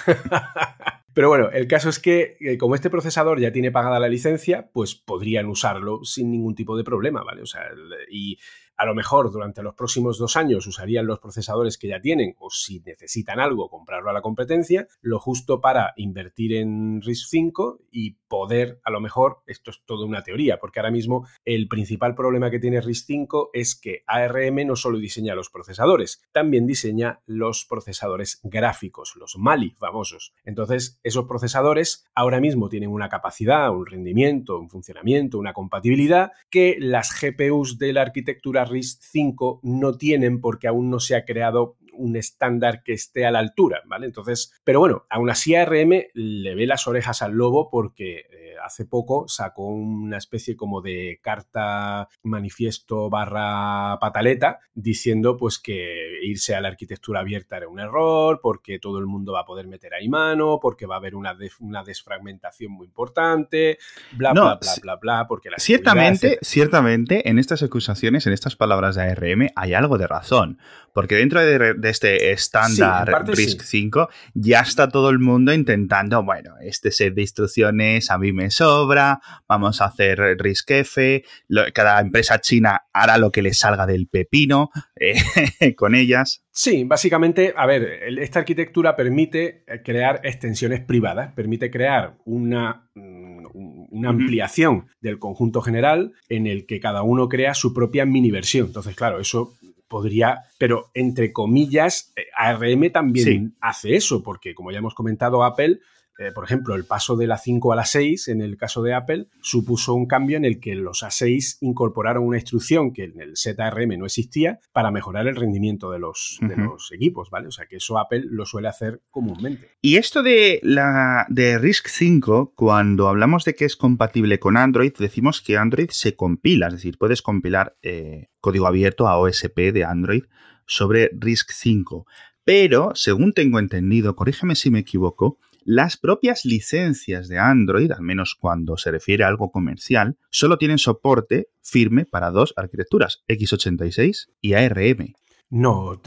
Pero 1.19 1.31
bueno, 1.31 1.51
el 1.51 1.67
caso 1.67 1.89
es 1.89 1.99
que 1.99 2.37
eh, 2.39 2.57
como 2.59 2.77
este 2.77 2.91
procesador 2.91 3.41
ya 3.41 3.51
tiene 3.51 3.73
pagada 3.73 3.99
la 3.99 4.09
licencia, 4.09 4.71
pues 4.73 4.95
podrían 4.95 5.47
usarlo 5.47 6.05
sin 6.05 6.31
ningún 6.31 6.55
tipo 6.55 6.77
de 6.77 6.85
problema, 6.85 7.25
¿vale? 7.25 7.43
O 7.43 7.47
sea, 7.47 7.63
y 8.09 8.39
a 8.79 8.87
lo 8.87 8.95
mejor 8.95 9.31
durante 9.33 9.63
los 9.63 9.75
próximos 9.75 10.19
dos 10.19 10.37
años 10.37 10.67
usarían 10.67 11.07
los 11.07 11.19
procesadores 11.19 11.77
que 11.77 11.89
ya 11.89 12.01
tienen 12.01 12.35
o 12.39 12.49
si 12.49 12.81
necesitan 12.81 13.41
algo, 13.41 13.69
comprarlo 13.69 14.09
a 14.11 14.13
la 14.13 14.23
competencia, 14.23 14.87
lo 15.03 15.19
justo 15.19 15.61
para 15.61 15.93
invertir 15.97 16.55
en 16.55 17.03
RISC-V 17.03 17.79
y 17.91 18.13
poder, 18.29 18.81
a 18.85 18.91
lo 18.91 19.01
mejor, 19.01 19.39
esto 19.47 19.73
es 19.73 19.83
toda 19.85 20.07
una 20.07 20.23
teoría, 20.23 20.59
porque 20.59 20.79
ahora 20.79 20.93
mismo 20.93 21.27
el 21.45 21.67
principal 21.67 22.15
problema 22.15 22.51
que 22.51 22.61
tiene 22.61 22.81
RISC-V 22.81 23.49
es 23.53 23.75
que 23.75 24.05
ARM 24.07 24.67
no 24.67 24.77
solo 24.77 24.99
diseña 24.99 25.35
los 25.35 25.51
procesadores, 25.51 26.23
también 26.33 26.67
diseña 26.67 27.21
los 27.27 27.65
procesadores 27.65 28.41
gráficos, 28.45 29.15
los 29.17 29.37
Mali 29.39 29.75
famosos. 29.79 30.35
Entonces, 30.45 31.01
esos 31.03 31.27
procesadores 31.27 32.05
ahora 32.15 32.41
mismo 32.41 32.69
tienen 32.69 32.91
una 32.91 33.09
capacidad, 33.09 33.71
un 33.71 33.87
rendimiento, 33.87 34.59
un 34.59 34.71
funcionamiento, 34.71 35.39
una 35.39 35.53
compatibilidad 35.53 36.31
que 36.49 36.77
las 36.79 37.11
GPUs 37.21 37.79
de 37.79 37.93
la 37.93 38.03
arquitectura 38.03 38.68
RISC 38.69 39.03
5 39.03 39.61
no 39.63 39.97
tienen 39.97 40.41
porque 40.41 40.69
aún 40.69 40.91
no 40.91 41.01
se 41.01 41.17
ha 41.17 41.25
creado 41.25 41.77
un 41.99 42.17
estándar 42.17 42.83
que 42.83 42.93
esté 42.93 43.27
a 43.27 43.31
la 43.31 43.41
altura, 43.41 43.83
¿vale? 43.87 44.07
Entonces, 44.07 44.53
pero 44.65 44.81
bueno, 44.81 45.07
aún 45.11 45.31
así 45.31 45.55
ARM 45.55 45.91
le 46.15 46.55
ve 46.55 46.67
las 46.67 46.87
orejas 46.87 47.23
al 47.23 47.33
lobo 47.33 47.69
porque 47.71 48.27
eh, 48.31 48.55
hace 48.65 48.87
poco 48.87 49.29
sacó 49.29 49.67
una 49.67 50.19
especie 50.19 50.57
como 50.57 50.81
de 50.81 51.21
carta 51.23 52.09
manifiesto 52.23 53.11
barra 53.11 53.99
pataleta 54.01 54.61
diciendo 54.75 55.37
pues 55.37 55.59
que 55.59 56.21
irse 56.23 56.55
a 56.55 56.61
la 56.61 56.69
arquitectura 56.69 57.21
abierta 57.21 57.57
era 57.57 57.69
un 57.69 57.81
error, 57.81 58.41
porque 58.43 58.79
todo 58.79 58.99
el 58.99 59.07
mundo 59.07 59.33
va 59.33 59.41
a 59.41 59.45
poder 59.45 59.67
meter 59.67 59.95
ahí 59.95 60.09
mano, 60.09 60.59
porque 60.61 60.87
va 60.87 60.97
a 60.97 60.99
haber 60.99 61.15
una, 61.15 61.37
una 61.61 61.83
desfragmentación 61.83 62.73
muy 62.73 62.87
importante, 62.87 63.79
bla, 64.13 64.33
bla, 64.33 64.59
bla, 64.61 64.73
bla, 64.83 64.97
bla, 64.97 65.27
porque 65.29 65.51
la 65.51 65.59
Ciertamente, 65.59 66.39
ciertamente, 66.43 67.29
en 67.29 67.39
estas 67.39 67.63
acusaciones, 67.63 68.27
en 68.27 68.33
estas 68.33 68.57
palabras 68.57 68.95
de 68.97 69.03
ARM, 69.03 69.49
hay 69.55 69.75
algo 69.75 69.99
de 69.99 70.07
razón, 70.07 70.59
porque 70.93 71.17
dentro 71.17 71.41
de, 71.41 71.88
este 71.91 72.33
estándar 72.33 73.27
RISC 73.27 73.63
5 73.63 74.09
ya 74.35 74.61
está 74.61 74.89
todo 74.89 75.11
el 75.11 75.19
mundo 75.19 75.53
intentando, 75.53 76.23
bueno, 76.23 76.55
este 76.61 76.91
set 76.91 77.15
de 77.15 77.23
instrucciones 77.23 78.11
a 78.11 78.19
mí 78.19 78.33
me 78.33 78.51
sobra, 78.51 79.21
vamos 79.49 79.81
a 79.81 79.87
hacer 79.87 80.19
RISC-F, 80.39 81.25
cada 81.73 82.01
empresa 82.01 82.41
china 82.41 82.83
hará 82.93 83.19
lo 83.19 83.31
que 83.31 83.43
le 83.43 83.55
salga 83.55 83.87
del 83.87 84.09
pepino 84.09 84.71
eh, 84.97 85.15
con 85.77 85.95
ellas. 85.95 86.45
Sí, 86.51 86.85
básicamente, 86.85 87.55
a 87.57 87.67
ver, 87.67 87.83
esta 88.19 88.41
arquitectura 88.41 88.97
permite 88.97 89.65
eh, 89.67 89.83
crear 89.85 90.21
extensiones 90.25 90.81
privadas, 90.81 91.33
permite 91.35 91.71
crear 91.71 92.17
una, 92.25 92.89
mm, 92.95 93.47
una 93.91 94.09
ampliación 94.09 94.89
del 95.01 95.19
conjunto 95.19 95.61
general 95.63 96.13
en 96.29 96.47
el 96.47 96.67
que 96.67 96.81
cada 96.81 97.03
uno 97.03 97.29
crea 97.29 97.55
su 97.55 97.73
propia 97.73 98.05
mini 98.05 98.31
versión. 98.31 98.67
Entonces, 98.67 98.97
claro, 98.97 99.21
eso 99.21 99.55
podría, 99.89 100.45
pero 100.59 100.91
entre 100.95 101.33
comillas, 101.33 102.13
eh, 102.17 102.27
ARM 102.37 102.91
también 102.93 103.57
hace 103.61 103.97
eso, 103.97 104.23
porque 104.23 104.55
como 104.55 104.71
ya 104.71 104.79
hemos 104.79 104.95
comentado, 104.95 105.43
Apple 105.45 105.81
eh, 106.19 106.33
por 106.33 106.45
ejemplo, 106.45 106.75
el 106.75 106.85
paso 106.85 107.17
de 107.17 107.29
la 107.29 107.39
5 107.39 107.73
a 107.73 107.77
la 107.77 107.85
6, 107.85 108.27
en 108.27 108.41
el 108.41 108.57
caso 108.57 108.83
de 108.83 108.93
Apple, 108.93 109.29
supuso 109.41 109.95
un 109.95 110.07
cambio 110.07 110.37
en 110.37 110.45
el 110.45 110.59
que 110.59 110.75
los 110.75 111.05
A6 111.05 111.59
incorporaron 111.61 112.25
una 112.25 112.39
instrucción 112.39 112.93
que 112.93 113.05
en 113.05 113.21
el 113.21 113.37
ZRM 113.37 113.97
no 113.97 114.05
existía 114.05 114.59
para 114.73 114.91
mejorar 114.91 115.29
el 115.29 115.37
rendimiento 115.37 115.93
de 115.93 116.01
los, 116.01 116.41
los 116.41 116.91
equipos, 116.91 117.31
¿vale? 117.31 117.47
O 117.47 117.53
sea 117.53 117.67
que 117.67 117.77
eso 117.77 117.99
Apple 117.99 118.25
lo 118.29 118.47
suele 118.47 118.67
hacer 118.67 119.01
comúnmente. 119.11 119.69
Y 119.81 119.97
esto 119.97 120.25
de 120.25 120.59
la 120.65 121.25
de 121.29 121.57
RISC 121.57 121.87
5, 121.87 122.53
cuando 122.57 123.07
hablamos 123.07 123.45
de 123.45 123.55
que 123.55 123.65
es 123.65 123.77
compatible 123.77 124.41
con 124.41 124.57
Android, 124.57 124.93
decimos 124.99 125.41
que 125.41 125.57
Android 125.57 125.91
se 125.91 126.17
compila, 126.17 126.67
es 126.67 126.75
decir, 126.75 126.99
puedes 126.99 127.23
compilar 127.23 127.77
eh, 127.83 128.27
código 128.41 128.67
abierto 128.67 129.07
a 129.07 129.19
OSP 129.19 129.73
de 129.73 129.85
Android 129.85 130.25
sobre 130.67 131.11
RISC 131.13 131.53
5. 131.53 132.07
Pero, 132.45 132.93
según 132.95 133.35
tengo 133.35 133.59
entendido, 133.59 134.17
corrígeme 134.17 134.57
si 134.57 134.71
me 134.71 134.79
equivoco, 134.79 135.39
las 135.71 135.99
propias 135.99 136.47
licencias 136.47 137.29
de 137.29 137.37
Android, 137.37 137.93
al 137.93 138.01
menos 138.01 138.35
cuando 138.35 138.79
se 138.79 138.91
refiere 138.91 139.25
a 139.25 139.29
algo 139.29 139.51
comercial, 139.51 140.17
solo 140.31 140.57
tienen 140.57 140.79
soporte 140.79 141.51
firme 141.61 142.07
para 142.07 142.31
dos 142.31 142.55
arquitecturas, 142.57 143.23
x86 143.29 144.31
y 144.41 144.55
ARM. 144.55 145.13
No, 145.51 146.01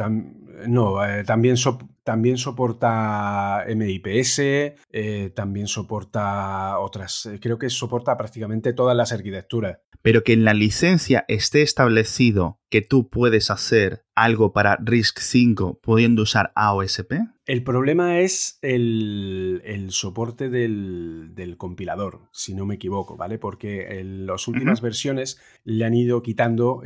no 0.68 1.06
eh, 1.06 1.24
también, 1.24 1.56
también 2.04 2.38
soporta 2.38 3.66
MIPS, 3.68 4.40
eh, 4.40 5.32
también 5.36 5.68
soporta 5.68 6.78
otras, 6.80 7.26
eh, 7.26 7.40
creo 7.42 7.58
que 7.58 7.70
soporta 7.70 8.18
prácticamente 8.18 8.74
todas 8.74 8.96
las 8.96 9.12
arquitecturas. 9.12 9.80
Pero 10.04 10.24
que 10.24 10.34
en 10.34 10.46
la 10.46 10.54
licencia 10.54 11.26
esté 11.28 11.62
establecido 11.62 12.60
que 12.70 12.82
tú 12.82 13.10
puedes 13.10 13.52
hacer 13.52 14.04
algo 14.16 14.52
para 14.52 14.78
RISC 14.78 15.20
5 15.20 15.80
pudiendo 15.82 16.24
usar 16.24 16.52
AOSP? 16.56 17.14
El 17.46 17.64
problema 17.64 18.20
es 18.20 18.58
el, 18.62 19.62
soporte 19.90 20.50
del, 20.50 21.56
compilador, 21.58 22.22
si 22.32 22.54
no 22.54 22.66
me 22.66 22.76
equivoco, 22.76 23.18
¿vale? 23.18 23.40
Porque 23.40 24.00
en 24.00 24.28
las 24.28 24.48
últimas 24.48 24.82
versiones 24.82 25.40
le 25.64 25.86
han 25.86 25.94
ido 25.94 26.22
quitando 26.22 26.84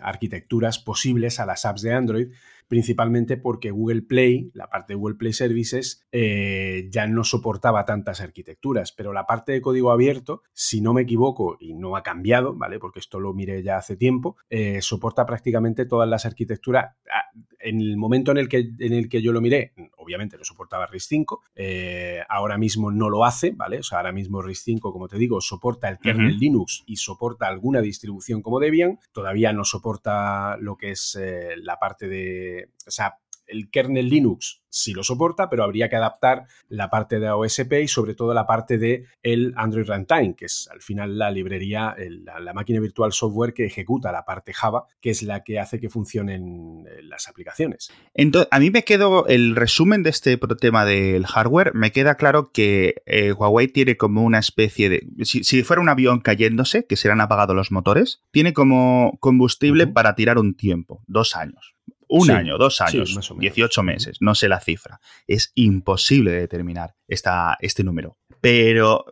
arquitecturas 0.00 0.78
posibles 0.78 1.38
a 1.40 1.46
las 1.46 1.64
apps 1.66 1.82
de 1.82 1.92
Android 1.92 2.28
principalmente 2.68 3.36
porque 3.36 3.70
Google 3.70 4.02
Play, 4.02 4.50
la 4.54 4.68
parte 4.68 4.92
de 4.92 4.98
Google 4.98 5.16
Play 5.16 5.32
Services, 5.32 6.04
eh, 6.12 6.88
ya 6.90 7.06
no 7.06 7.24
soportaba 7.24 7.84
tantas 7.84 8.20
arquitecturas, 8.20 8.92
pero 8.92 9.12
la 9.12 9.26
parte 9.26 9.52
de 9.52 9.60
código 9.60 9.90
abierto, 9.90 10.42
si 10.52 10.80
no 10.80 10.92
me 10.92 11.02
equivoco, 11.02 11.56
y 11.60 11.74
no 11.74 11.96
ha 11.96 12.02
cambiado, 12.02 12.54
¿vale? 12.54 12.78
Porque 12.78 12.98
esto 12.98 13.20
lo 13.20 13.34
miré 13.34 13.62
ya 13.62 13.76
hace 13.76 13.96
tiempo, 13.96 14.36
eh, 14.50 14.80
soporta 14.82 15.26
prácticamente 15.26 15.86
todas 15.86 16.08
las 16.08 16.26
arquitecturas. 16.26 16.96
Ah, 17.10 17.24
en 17.58 17.80
el 17.80 17.96
momento 17.96 18.30
en 18.30 18.38
el, 18.38 18.48
que, 18.48 18.70
en 18.78 18.92
el 18.92 19.08
que 19.08 19.22
yo 19.22 19.32
lo 19.32 19.40
miré, 19.40 19.72
obviamente 19.96 20.36
no 20.36 20.44
soportaba 20.44 20.86
RISC 20.86 21.08
5, 21.08 21.42
eh, 21.56 22.20
ahora 22.28 22.58
mismo 22.58 22.92
no 22.92 23.10
lo 23.10 23.24
hace, 23.24 23.52
¿vale? 23.52 23.78
O 23.78 23.82
sea, 23.82 23.98
ahora 23.98 24.12
mismo 24.12 24.40
RISC 24.40 24.64
5, 24.64 24.92
como 24.92 25.08
te 25.08 25.18
digo, 25.18 25.40
soporta 25.40 25.88
el 25.88 25.98
kernel 25.98 26.38
Linux 26.38 26.84
y 26.86 26.96
soporta 26.96 27.48
alguna 27.48 27.80
distribución 27.80 28.42
como 28.42 28.60
Debian, 28.60 29.00
todavía 29.12 29.52
no 29.52 29.64
soporta 29.64 30.56
lo 30.58 30.76
que 30.76 30.92
es 30.92 31.18
la 31.56 31.78
parte 31.78 32.08
de 32.08 32.55
o 32.86 32.90
sea, 32.90 33.18
el 33.46 33.70
kernel 33.70 34.08
Linux 34.08 34.62
sí 34.68 34.92
lo 34.92 35.02
soporta, 35.02 35.48
pero 35.48 35.64
habría 35.64 35.88
que 35.88 35.96
adaptar 35.96 36.44
la 36.68 36.90
parte 36.90 37.18
de 37.18 37.30
OSP 37.30 37.72
y 37.84 37.88
sobre 37.88 38.14
todo 38.14 38.34
la 38.34 38.46
parte 38.46 38.76
de 38.76 39.06
el 39.22 39.54
Android 39.56 39.88
Runtime, 39.88 40.34
que 40.36 40.46
es 40.46 40.68
al 40.70 40.82
final 40.82 41.18
la 41.18 41.30
librería, 41.30 41.96
la, 42.40 42.52
máquina 42.52 42.80
virtual 42.80 43.12
software 43.12 43.54
que 43.54 43.64
ejecuta 43.64 44.12
la 44.12 44.24
parte 44.24 44.52
Java, 44.52 44.84
que 45.00 45.10
es 45.10 45.22
la 45.22 45.44
que 45.44 45.58
hace 45.58 45.80
que 45.80 45.88
funcionen 45.88 46.84
eh, 46.86 47.02
las 47.02 47.28
aplicaciones. 47.28 47.90
Entonces, 48.14 48.48
a 48.50 48.58
mí 48.58 48.70
me 48.70 48.84
quedó 48.84 49.26
el 49.26 49.56
resumen 49.56 50.02
de 50.02 50.10
este 50.10 50.38
tema 50.60 50.84
del 50.84 51.26
hardware, 51.26 51.74
me 51.74 51.92
queda 51.92 52.16
claro 52.16 52.50
que 52.52 52.96
eh, 53.06 53.32
Huawei 53.32 53.68
tiene 53.68 53.96
como 53.96 54.22
una 54.24 54.38
especie 54.38 54.88
de, 54.88 55.06
si, 55.24 55.62
fuera 55.62 55.80
un 55.80 55.88
avión 55.88 56.20
cayéndose, 56.20 56.86
que 56.86 56.96
serán 56.96 57.20
apagados 57.20 57.56
los 57.56 57.72
motores, 57.72 58.22
tiene 58.30 58.52
como 58.52 59.16
combustible 59.20 59.86
para 59.86 60.14
tirar 60.14 60.38
un 60.38 60.54
tiempo, 60.54 61.02
dos 61.06 61.34
años. 61.34 61.75
Un 62.08 62.30
año, 62.30 62.56
dos 62.58 62.80
años, 62.80 63.18
18 63.36 63.82
meses, 63.82 64.18
no 64.20 64.34
sé 64.34 64.48
la 64.48 64.60
cifra. 64.60 65.00
Es 65.26 65.52
imposible 65.54 66.30
determinar 66.30 66.94
esta, 67.08 67.56
este 67.60 67.82
número. 67.82 68.16
Pero 68.40 69.04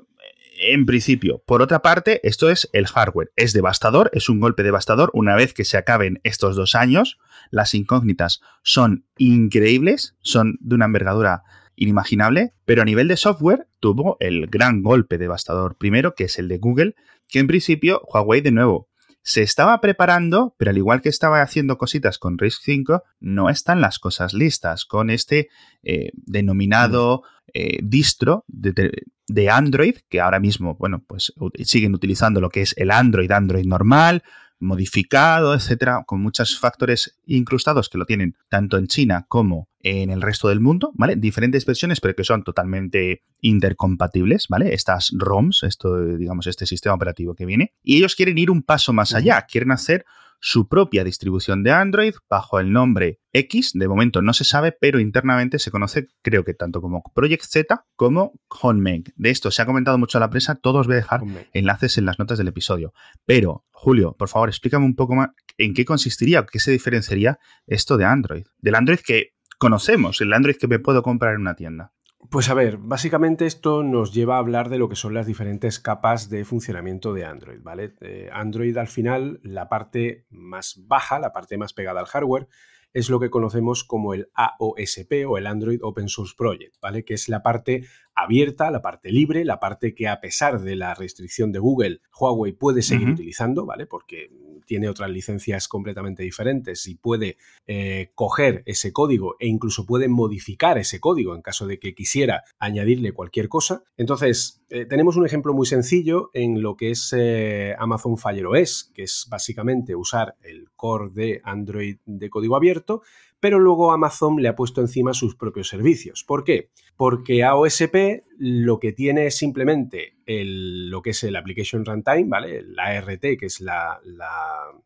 en 0.59 0.87
principio, 0.87 1.43
por 1.45 1.63
otra 1.63 1.83
parte, 1.83 2.21
esto 2.27 2.51
es 2.51 2.69
el 2.73 2.87
hardware. 2.87 3.33
Es 3.37 3.53
devastador, 3.53 4.11
es 4.13 4.29
un 4.29 4.41
golpe 4.41 4.63
devastador. 4.63 5.11
Una 5.13 5.35
vez 5.35 5.53
que 5.53 5.65
se 5.65 5.77
acaben 5.77 6.21
estos 6.23 6.57
dos 6.57 6.75
años, 6.75 7.19
las 7.51 7.75
incógnitas 7.75 8.41
son 8.63 9.07
increíbles, 9.17 10.17
son 10.21 10.57
de 10.61 10.75
una 10.77 10.87
envergadura 10.87 11.43
inimaginable, 11.77 12.53
pero 12.65 12.83
a 12.83 12.85
nivel 12.85 13.09
de 13.09 13.17
software 13.17 13.67
tuvo 13.81 14.17
el 14.21 14.47
gran 14.47 14.83
golpe 14.83 15.19
devastador 15.19 15.77
primero, 15.77 16.15
que 16.15 16.25
es 16.25 16.39
el 16.39 16.49
de 16.49 16.59
Google, 16.59 16.95
que 17.29 17.41
en 17.41 17.47
principio 17.47 18.01
Huawei 18.07 18.41
de 18.41 18.53
nuevo 18.53 18.89
se 19.25 19.43
estaba 19.43 19.81
preparando, 19.81 20.55
pero 20.59 20.71
al 20.71 20.77
igual 20.77 21.01
que 21.01 21.09
estaba 21.09 21.41
haciendo 21.41 21.79
cositas 21.79 22.19
con 22.19 22.39
RISC 22.39 22.61
5, 22.63 23.03
no 23.21 23.49
están 23.49 23.81
las 23.81 23.99
cosas 23.99 24.35
listas 24.35 24.85
con 24.85 25.09
este 25.09 25.49
eh, 25.83 26.11
denominado 26.15 27.23
eh, 27.55 27.79
distro 27.83 28.45
de, 28.47 29.51
Android, 29.51 29.97
que 30.11 30.21
ahora 30.21 30.41
mismo, 30.41 30.77
bueno, 30.77 31.03
pues 31.07 31.33
siguen 31.65 31.95
utilizando 31.95 32.41
lo 32.43 32.51
que 32.51 32.61
es 32.61 32.75
el 32.77 32.91
Android, 32.91 33.31
Android 33.31 33.65
normal, 33.65 34.23
modificado, 34.65 35.55
etcétera, 35.55 36.03
con 36.07 36.21
muchos 36.21 36.59
factores 36.59 37.19
incrustados 37.27 37.89
que 37.89 37.99
lo 37.99 38.07
tienen 38.07 38.37
tanto 38.49 38.77
en 38.79 38.87
China 38.87 39.27
como 39.29 39.69
en 39.81 40.11
el 40.11 40.23
resto 40.23 40.49
del 40.49 40.61
mundo, 40.61 40.93
¿vale? 40.95 41.17
Diferentes 41.17 41.67
versiones, 41.67 42.01
pero 42.01 42.15
que 42.15 42.25
son 42.25 42.43
totalmente 42.43 43.23
intercompatibles, 43.41 44.49
¿vale? 44.49 44.73
Estas 44.75 45.11
ROMs, 45.13 45.63
esto, 45.63 46.17
digamos, 46.17 46.47
este 46.47 46.67
sistema 46.67 46.95
operativo 46.95 47.35
que 47.35 47.47
viene. 47.47 47.75
Y 47.83 47.99
ellos 47.99 48.17
quieren 48.17 48.39
ir 48.39 48.51
un 48.51 48.63
paso 48.63 48.93
más 48.93 49.15
allá, 49.15 49.43
quieren 49.43 49.73
hacer 49.73 50.05
su 50.47 50.69
propia 50.69 51.05
distribución 51.05 51.63
de 51.63 51.71
Android 51.71 52.13
bajo 52.29 52.61
el 52.61 52.71
nombre 52.71 53.19
X. 53.33 53.71
De 53.73 53.89
momento 53.89 54.21
no 54.21 54.35
se 54.35 54.45
sabe, 54.45 54.73
pero 54.79 55.01
internamente 55.01 55.59
se 55.59 55.71
conoce, 55.71 56.09
creo 56.21 56.45
que 56.45 56.53
tanto 56.53 56.83
como 56.83 57.03
Project 57.15 57.45
Z 57.45 57.87
como 57.97 58.35
HomeMake. 58.49 59.15
De 59.17 59.31
esto 59.31 59.51
se 59.51 59.63
ha 59.63 59.67
comentado 59.67 59.97
mucho 59.97 60.19
a 60.19 60.21
la 60.21 60.29
prensa, 60.29 60.57
todos 60.57 60.87
voy 60.87 60.97
a 60.97 60.99
dejar 60.99 61.23
enlaces 61.55 61.97
en 61.97 62.05
las 62.05 62.19
notas 62.19 62.37
del 62.37 62.49
episodio. 62.49 62.93
Pero, 63.25 63.65
Julio, 63.71 64.17
por 64.19 64.29
favor, 64.29 64.51
explícame 64.51 64.85
un 64.85 64.95
poco 64.95 65.15
más 65.15 65.31
en 65.57 65.73
qué 65.73 65.87
consistiría, 65.87 66.45
qué 66.45 66.61
se 66.61 66.73
diferenciaría 66.73 67.39
esto 67.67 67.97
de 67.97 68.05
Android. 68.05 68.45
Del 68.59 68.75
Android 68.75 68.99
que 69.03 69.31
conocemos, 69.57 70.21
el 70.21 70.31
Android 70.35 70.57
que 70.57 70.69
me 70.69 70.79
puedo 70.79 71.03
comprar 71.03 71.37
en 71.37 71.41
una 71.41 71.55
tienda. 71.55 71.95
Pues 72.31 72.49
a 72.49 72.55
ver, 72.55 72.79
básicamente 72.79 73.47
esto 73.47 73.83
nos 73.83 74.13
lleva 74.13 74.37
a 74.37 74.39
hablar 74.39 74.69
de 74.69 74.79
lo 74.79 74.89
que 74.89 74.97
son 74.97 75.15
las 75.15 75.27
diferentes 75.27 75.79
capas 75.79 76.31
de 76.31 76.45
funcionamiento 76.45 77.13
de 77.13 77.25
Android, 77.25 77.61
¿vale? 77.63 77.95
Eh, 78.01 78.31
Android 78.33 78.77
al 78.77 78.89
final, 78.89 79.41
la 79.43 79.69
parte 79.69 80.27
más 80.31 80.81
baja, 80.87 81.19
la 81.19 81.33
parte 81.33 81.59
más 81.59 81.75
pegada 81.75 82.01
al 82.01 82.07
hardware, 82.07 82.49
es 82.95 83.11
lo 83.11 83.21
que 83.21 83.29
conocemos 83.29 83.85
como 83.85 84.15
el 84.15 84.31
AOSP 84.35 85.27
o 85.29 85.37
el 85.37 85.47
Android 85.47 85.81
Open 85.83 86.09
Source 86.09 86.35
Project, 86.37 86.77
¿vale? 86.81 87.05
Que 87.05 87.15
es 87.15 87.29
la 87.29 87.43
parte 87.43 87.85
abierta, 88.15 88.71
la 88.71 88.83
parte 88.83 89.11
libre, 89.11 89.45
la 89.45 89.61
parte 89.61 89.95
que 89.95 90.09
a 90.09 90.21
pesar 90.21 90.61
de 90.61 90.77
la 90.77 90.95
restricción 90.95 91.53
de 91.53 91.59
Google, 91.59 92.01
Huawei 92.19 92.53
puede 92.53 92.83
seguir 92.83 93.09
utilizando, 93.09 93.67
¿vale? 93.67 93.87
Porque 93.87 94.31
tiene 94.67 94.89
otras 94.89 95.11
licencias 95.11 95.69
completamente 95.69 96.23
diferentes 96.23 96.87
y 96.87 96.95
puede 96.95 97.37
eh, 97.67 98.11
coger 98.15 98.63
ese 98.67 98.93
código 98.93 99.37
e 99.39 99.47
incluso 99.47 99.87
puede 99.87 100.09
modificar 100.09 100.79
ese 100.79 101.01
código 101.01 101.35
en 101.35 101.43
caso 101.43 101.67
de 101.67 101.79
que 101.79 101.95
quisiera 101.95 102.45
añadirle 102.59 103.13
cualquier 103.13 103.49
cosa. 103.49 103.85
Entonces, 103.97 104.63
eh, 104.71 104.87
tenemos 104.87 105.17
un 105.17 105.27
ejemplo 105.27 105.55
muy 105.55 105.67
sencillo 105.67 106.31
en 106.33 106.63
lo 106.63 106.77
que 106.77 106.91
es 106.91 107.15
eh, 107.17 107.75
Amazon 107.79 108.17
Fire 108.17 108.47
OS, 108.47 108.91
que 108.95 109.03
es 109.03 109.27
básicamente 109.31 109.95
usar 109.95 110.37
el 110.43 110.71
core 110.77 111.11
de 111.13 111.41
Android 111.45 111.99
de 112.07 112.31
código 112.31 112.57
abierto, 112.57 113.03
pero 113.41 113.59
luego 113.59 113.93
Amazon 113.93 114.41
le 114.41 114.49
ha 114.49 114.57
puesto 114.57 114.81
encima 114.81 115.13
sus 115.13 115.37
propios 115.37 115.69
servicios. 115.69 116.25
¿Por 116.27 116.45
qué? 116.45 116.71
Porque 116.97 117.43
AOSP 117.43 118.23
lo 118.39 118.79
que 118.79 118.93
tiene 118.93 119.27
es 119.27 119.37
simplemente 119.37 120.15
lo 120.27 121.03
que 121.03 121.11
es 121.11 121.23
el 121.25 121.37
Application 121.37 121.85
Runtime, 121.85 122.25
¿vale? 122.27 122.63
La 122.63 122.85
ART, 122.85 123.21
que 123.21 123.47
es 123.47 123.61
la, 123.61 124.01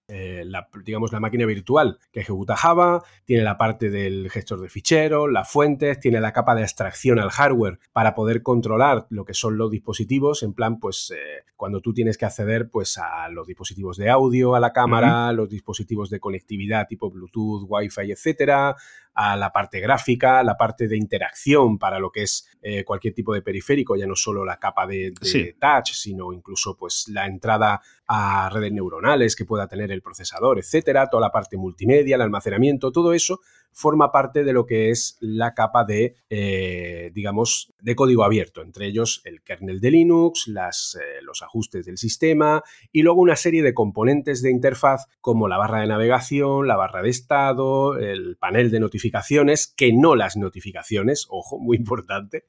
eh, 0.08 0.42
la, 0.44 0.68
digamos, 0.84 1.12
la 1.12 1.20
máquina 1.20 1.46
virtual 1.46 1.98
que 2.12 2.20
ejecuta 2.20 2.56
Java, 2.56 3.04
tiene 3.24 3.44
la 3.44 3.56
parte 3.56 3.90
del 3.90 4.30
gestor 4.30 4.60
de 4.60 4.68
ficheros, 4.68 5.30
las 5.30 5.50
fuentes, 5.50 6.00
tiene 6.00 6.20
la 6.20 6.32
capa 6.32 6.54
de 6.54 6.62
abstracción 6.62 7.18
al 7.18 7.30
hardware 7.30 7.78
para 7.92 8.14
poder 8.14 8.42
controlar 8.42 9.06
lo 9.10 9.24
que 9.24 9.34
son 9.34 9.58
los 9.58 9.70
dispositivos, 9.70 10.42
en 10.42 10.54
plan, 10.54 10.80
pues, 10.80 11.12
eh, 11.14 11.44
cuando 11.56 11.80
tú 11.80 11.94
tienes 11.94 12.18
que 12.18 12.24
acceder, 12.24 12.68
pues, 12.70 12.98
a 12.98 13.28
los 13.28 13.46
dispositivos 13.46 13.96
de 13.96 14.10
audio, 14.10 14.54
a 14.54 14.60
la 14.60 14.72
cámara, 14.72 15.32
los 15.32 15.48
dispositivos 15.48 16.10
de 16.10 16.20
conectividad 16.20 16.88
tipo 16.88 17.10
Bluetooth, 17.10 17.64
Wi-Fi, 17.68 18.10
etcétera, 18.12 18.74
a 19.20 19.36
la 19.36 19.50
parte 19.50 19.80
gráfica, 19.80 20.44
la 20.44 20.56
parte 20.56 20.86
de 20.86 20.96
interacción 20.96 21.76
para 21.76 21.98
lo 21.98 22.12
que 22.12 22.22
es 22.22 22.48
eh, 22.62 22.84
cualquier 22.84 23.14
tipo 23.14 23.34
de 23.34 23.42
periférico, 23.42 23.96
ya 23.96 24.06
no 24.06 24.14
solo 24.14 24.44
la 24.44 24.60
capa 24.60 24.86
de, 24.86 25.12
touch, 25.58 25.90
sino 25.90 26.32
incluso 26.32 26.76
pues 26.76 27.08
la 27.08 27.26
entrada 27.26 27.82
a 28.08 28.48
redes 28.48 28.72
neuronales 28.72 29.36
que 29.36 29.44
pueda 29.44 29.68
tener 29.68 29.92
el 29.92 30.02
procesador, 30.02 30.58
etcétera, 30.58 31.08
toda 31.10 31.20
la 31.20 31.30
parte 31.30 31.58
multimedia, 31.58 32.16
el 32.16 32.22
almacenamiento, 32.22 32.90
todo 32.90 33.12
eso 33.12 33.40
forma 33.70 34.10
parte 34.10 34.44
de 34.44 34.52
lo 34.52 34.66
que 34.66 34.90
es 34.90 35.18
la 35.20 35.52
capa 35.54 35.84
de, 35.84 36.16
eh, 36.30 37.10
digamos, 37.14 37.72
de 37.80 37.94
código 37.94 38.24
abierto, 38.24 38.62
entre 38.62 38.86
ellos 38.86 39.20
el 39.24 39.42
kernel 39.42 39.80
de 39.80 39.90
Linux, 39.90 40.48
las, 40.48 40.98
eh, 41.00 41.22
los 41.22 41.42
ajustes 41.42 41.84
del 41.84 41.98
sistema 41.98 42.62
y 42.92 43.02
luego 43.02 43.20
una 43.20 43.36
serie 43.36 43.62
de 43.62 43.74
componentes 43.74 44.42
de 44.42 44.50
interfaz 44.50 45.06
como 45.20 45.46
la 45.46 45.58
barra 45.58 45.82
de 45.82 45.86
navegación, 45.86 46.66
la 46.66 46.76
barra 46.76 47.02
de 47.02 47.10
estado, 47.10 47.98
el 47.98 48.36
panel 48.38 48.70
de 48.70 48.80
notificaciones, 48.80 49.66
que 49.66 49.92
no 49.92 50.16
las 50.16 50.36
notificaciones, 50.36 51.26
ojo, 51.28 51.58
muy 51.58 51.76
importante, 51.76 52.46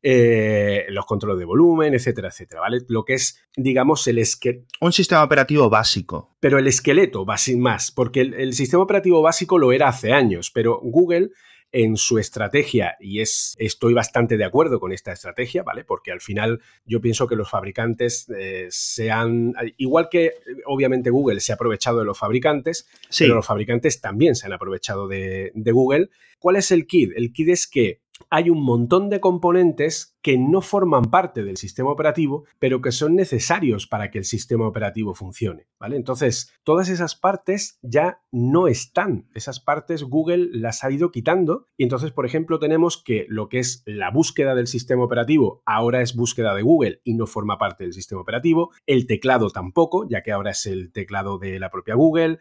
eh, 0.00 0.86
los 0.90 1.06
controles 1.06 1.40
de 1.40 1.44
volumen, 1.44 1.92
etcétera, 1.92 2.28
etcétera, 2.28 2.60
¿vale? 2.60 2.78
Lo 2.88 3.04
que 3.04 3.14
es, 3.14 3.42
digamos, 3.56 4.06
el 4.06 4.18
esqueleto. 4.18 4.66
Un 4.80 4.92
sistema 4.92 5.24
operativo 5.24 5.68
básico. 5.68 6.36
Pero 6.38 6.58
el 6.58 6.68
esqueleto 6.68 7.26
va 7.26 7.36
sin 7.36 7.60
más, 7.60 7.90
porque 7.90 8.20
el, 8.20 8.52
sistema 8.52 8.82
operativo 8.82 9.22
básico 9.22 9.58
lo 9.58 9.72
era 9.72 9.88
hace 9.88 10.12
años, 10.12 10.52
pero 10.54 10.78
Google 10.80 11.30
en 11.70 11.96
su 11.96 12.18
estrategia, 12.18 12.96
y 12.98 13.20
es, 13.20 13.54
estoy 13.58 13.92
bastante 13.92 14.38
de 14.38 14.44
acuerdo 14.44 14.80
con 14.80 14.92
esta 14.92 15.12
estrategia, 15.12 15.62
¿vale? 15.64 15.84
Porque 15.84 16.12
al 16.12 16.20
final 16.20 16.62
yo 16.86 17.00
pienso 17.00 17.26
que 17.26 17.36
los 17.36 17.50
fabricantes 17.50 18.26
eh, 18.38 18.68
se 18.70 19.10
han, 19.10 19.52
igual 19.76 20.08
que 20.10 20.32
obviamente 20.64 21.10
Google 21.10 21.40
se 21.40 21.52
ha 21.52 21.56
aprovechado 21.56 21.98
de 21.98 22.06
los 22.06 22.18
fabricantes, 22.18 22.88
pero 23.18 23.34
los 23.34 23.44
fabricantes 23.44 24.00
también 24.00 24.34
se 24.34 24.46
han 24.46 24.54
aprovechado 24.54 25.08
de, 25.08 25.50
de 25.54 25.72
Google. 25.72 26.08
¿Cuál 26.38 26.56
es 26.56 26.70
el 26.70 26.86
kit? 26.86 27.10
El 27.16 27.32
kit 27.32 27.48
es 27.48 27.66
que 27.66 28.00
hay 28.30 28.50
un 28.50 28.62
montón 28.62 29.10
de 29.10 29.20
componentes 29.20 30.17
que 30.28 30.36
no 30.36 30.60
forman 30.60 31.06
parte 31.06 31.42
del 31.42 31.56
sistema 31.56 31.90
operativo, 31.90 32.44
pero 32.58 32.82
que 32.82 32.92
son 32.92 33.16
necesarios 33.16 33.86
para 33.86 34.10
que 34.10 34.18
el 34.18 34.26
sistema 34.26 34.68
operativo 34.68 35.14
funcione, 35.14 35.68
¿vale? 35.80 35.96
Entonces, 35.96 36.52
todas 36.64 36.90
esas 36.90 37.14
partes 37.14 37.78
ya 37.80 38.20
no 38.30 38.68
están. 38.68 39.30
Esas 39.32 39.58
partes 39.58 40.02
Google 40.02 40.50
las 40.52 40.84
ha 40.84 40.90
ido 40.90 41.10
quitando 41.10 41.64
y 41.78 41.84
entonces, 41.84 42.10
por 42.10 42.26
ejemplo, 42.26 42.58
tenemos 42.58 43.02
que 43.02 43.24
lo 43.30 43.48
que 43.48 43.60
es 43.60 43.82
la 43.86 44.10
búsqueda 44.10 44.54
del 44.54 44.66
sistema 44.66 45.02
operativo 45.02 45.62
ahora 45.64 46.02
es 46.02 46.14
búsqueda 46.14 46.54
de 46.54 46.60
Google 46.60 47.00
y 47.04 47.14
no 47.14 47.26
forma 47.26 47.56
parte 47.56 47.84
del 47.84 47.94
sistema 47.94 48.20
operativo. 48.20 48.70
El 48.84 49.06
teclado 49.06 49.48
tampoco, 49.48 50.06
ya 50.10 50.22
que 50.22 50.32
ahora 50.32 50.50
es 50.50 50.66
el 50.66 50.92
teclado 50.92 51.38
de 51.38 51.58
la 51.58 51.70
propia 51.70 51.94
Google. 51.94 52.38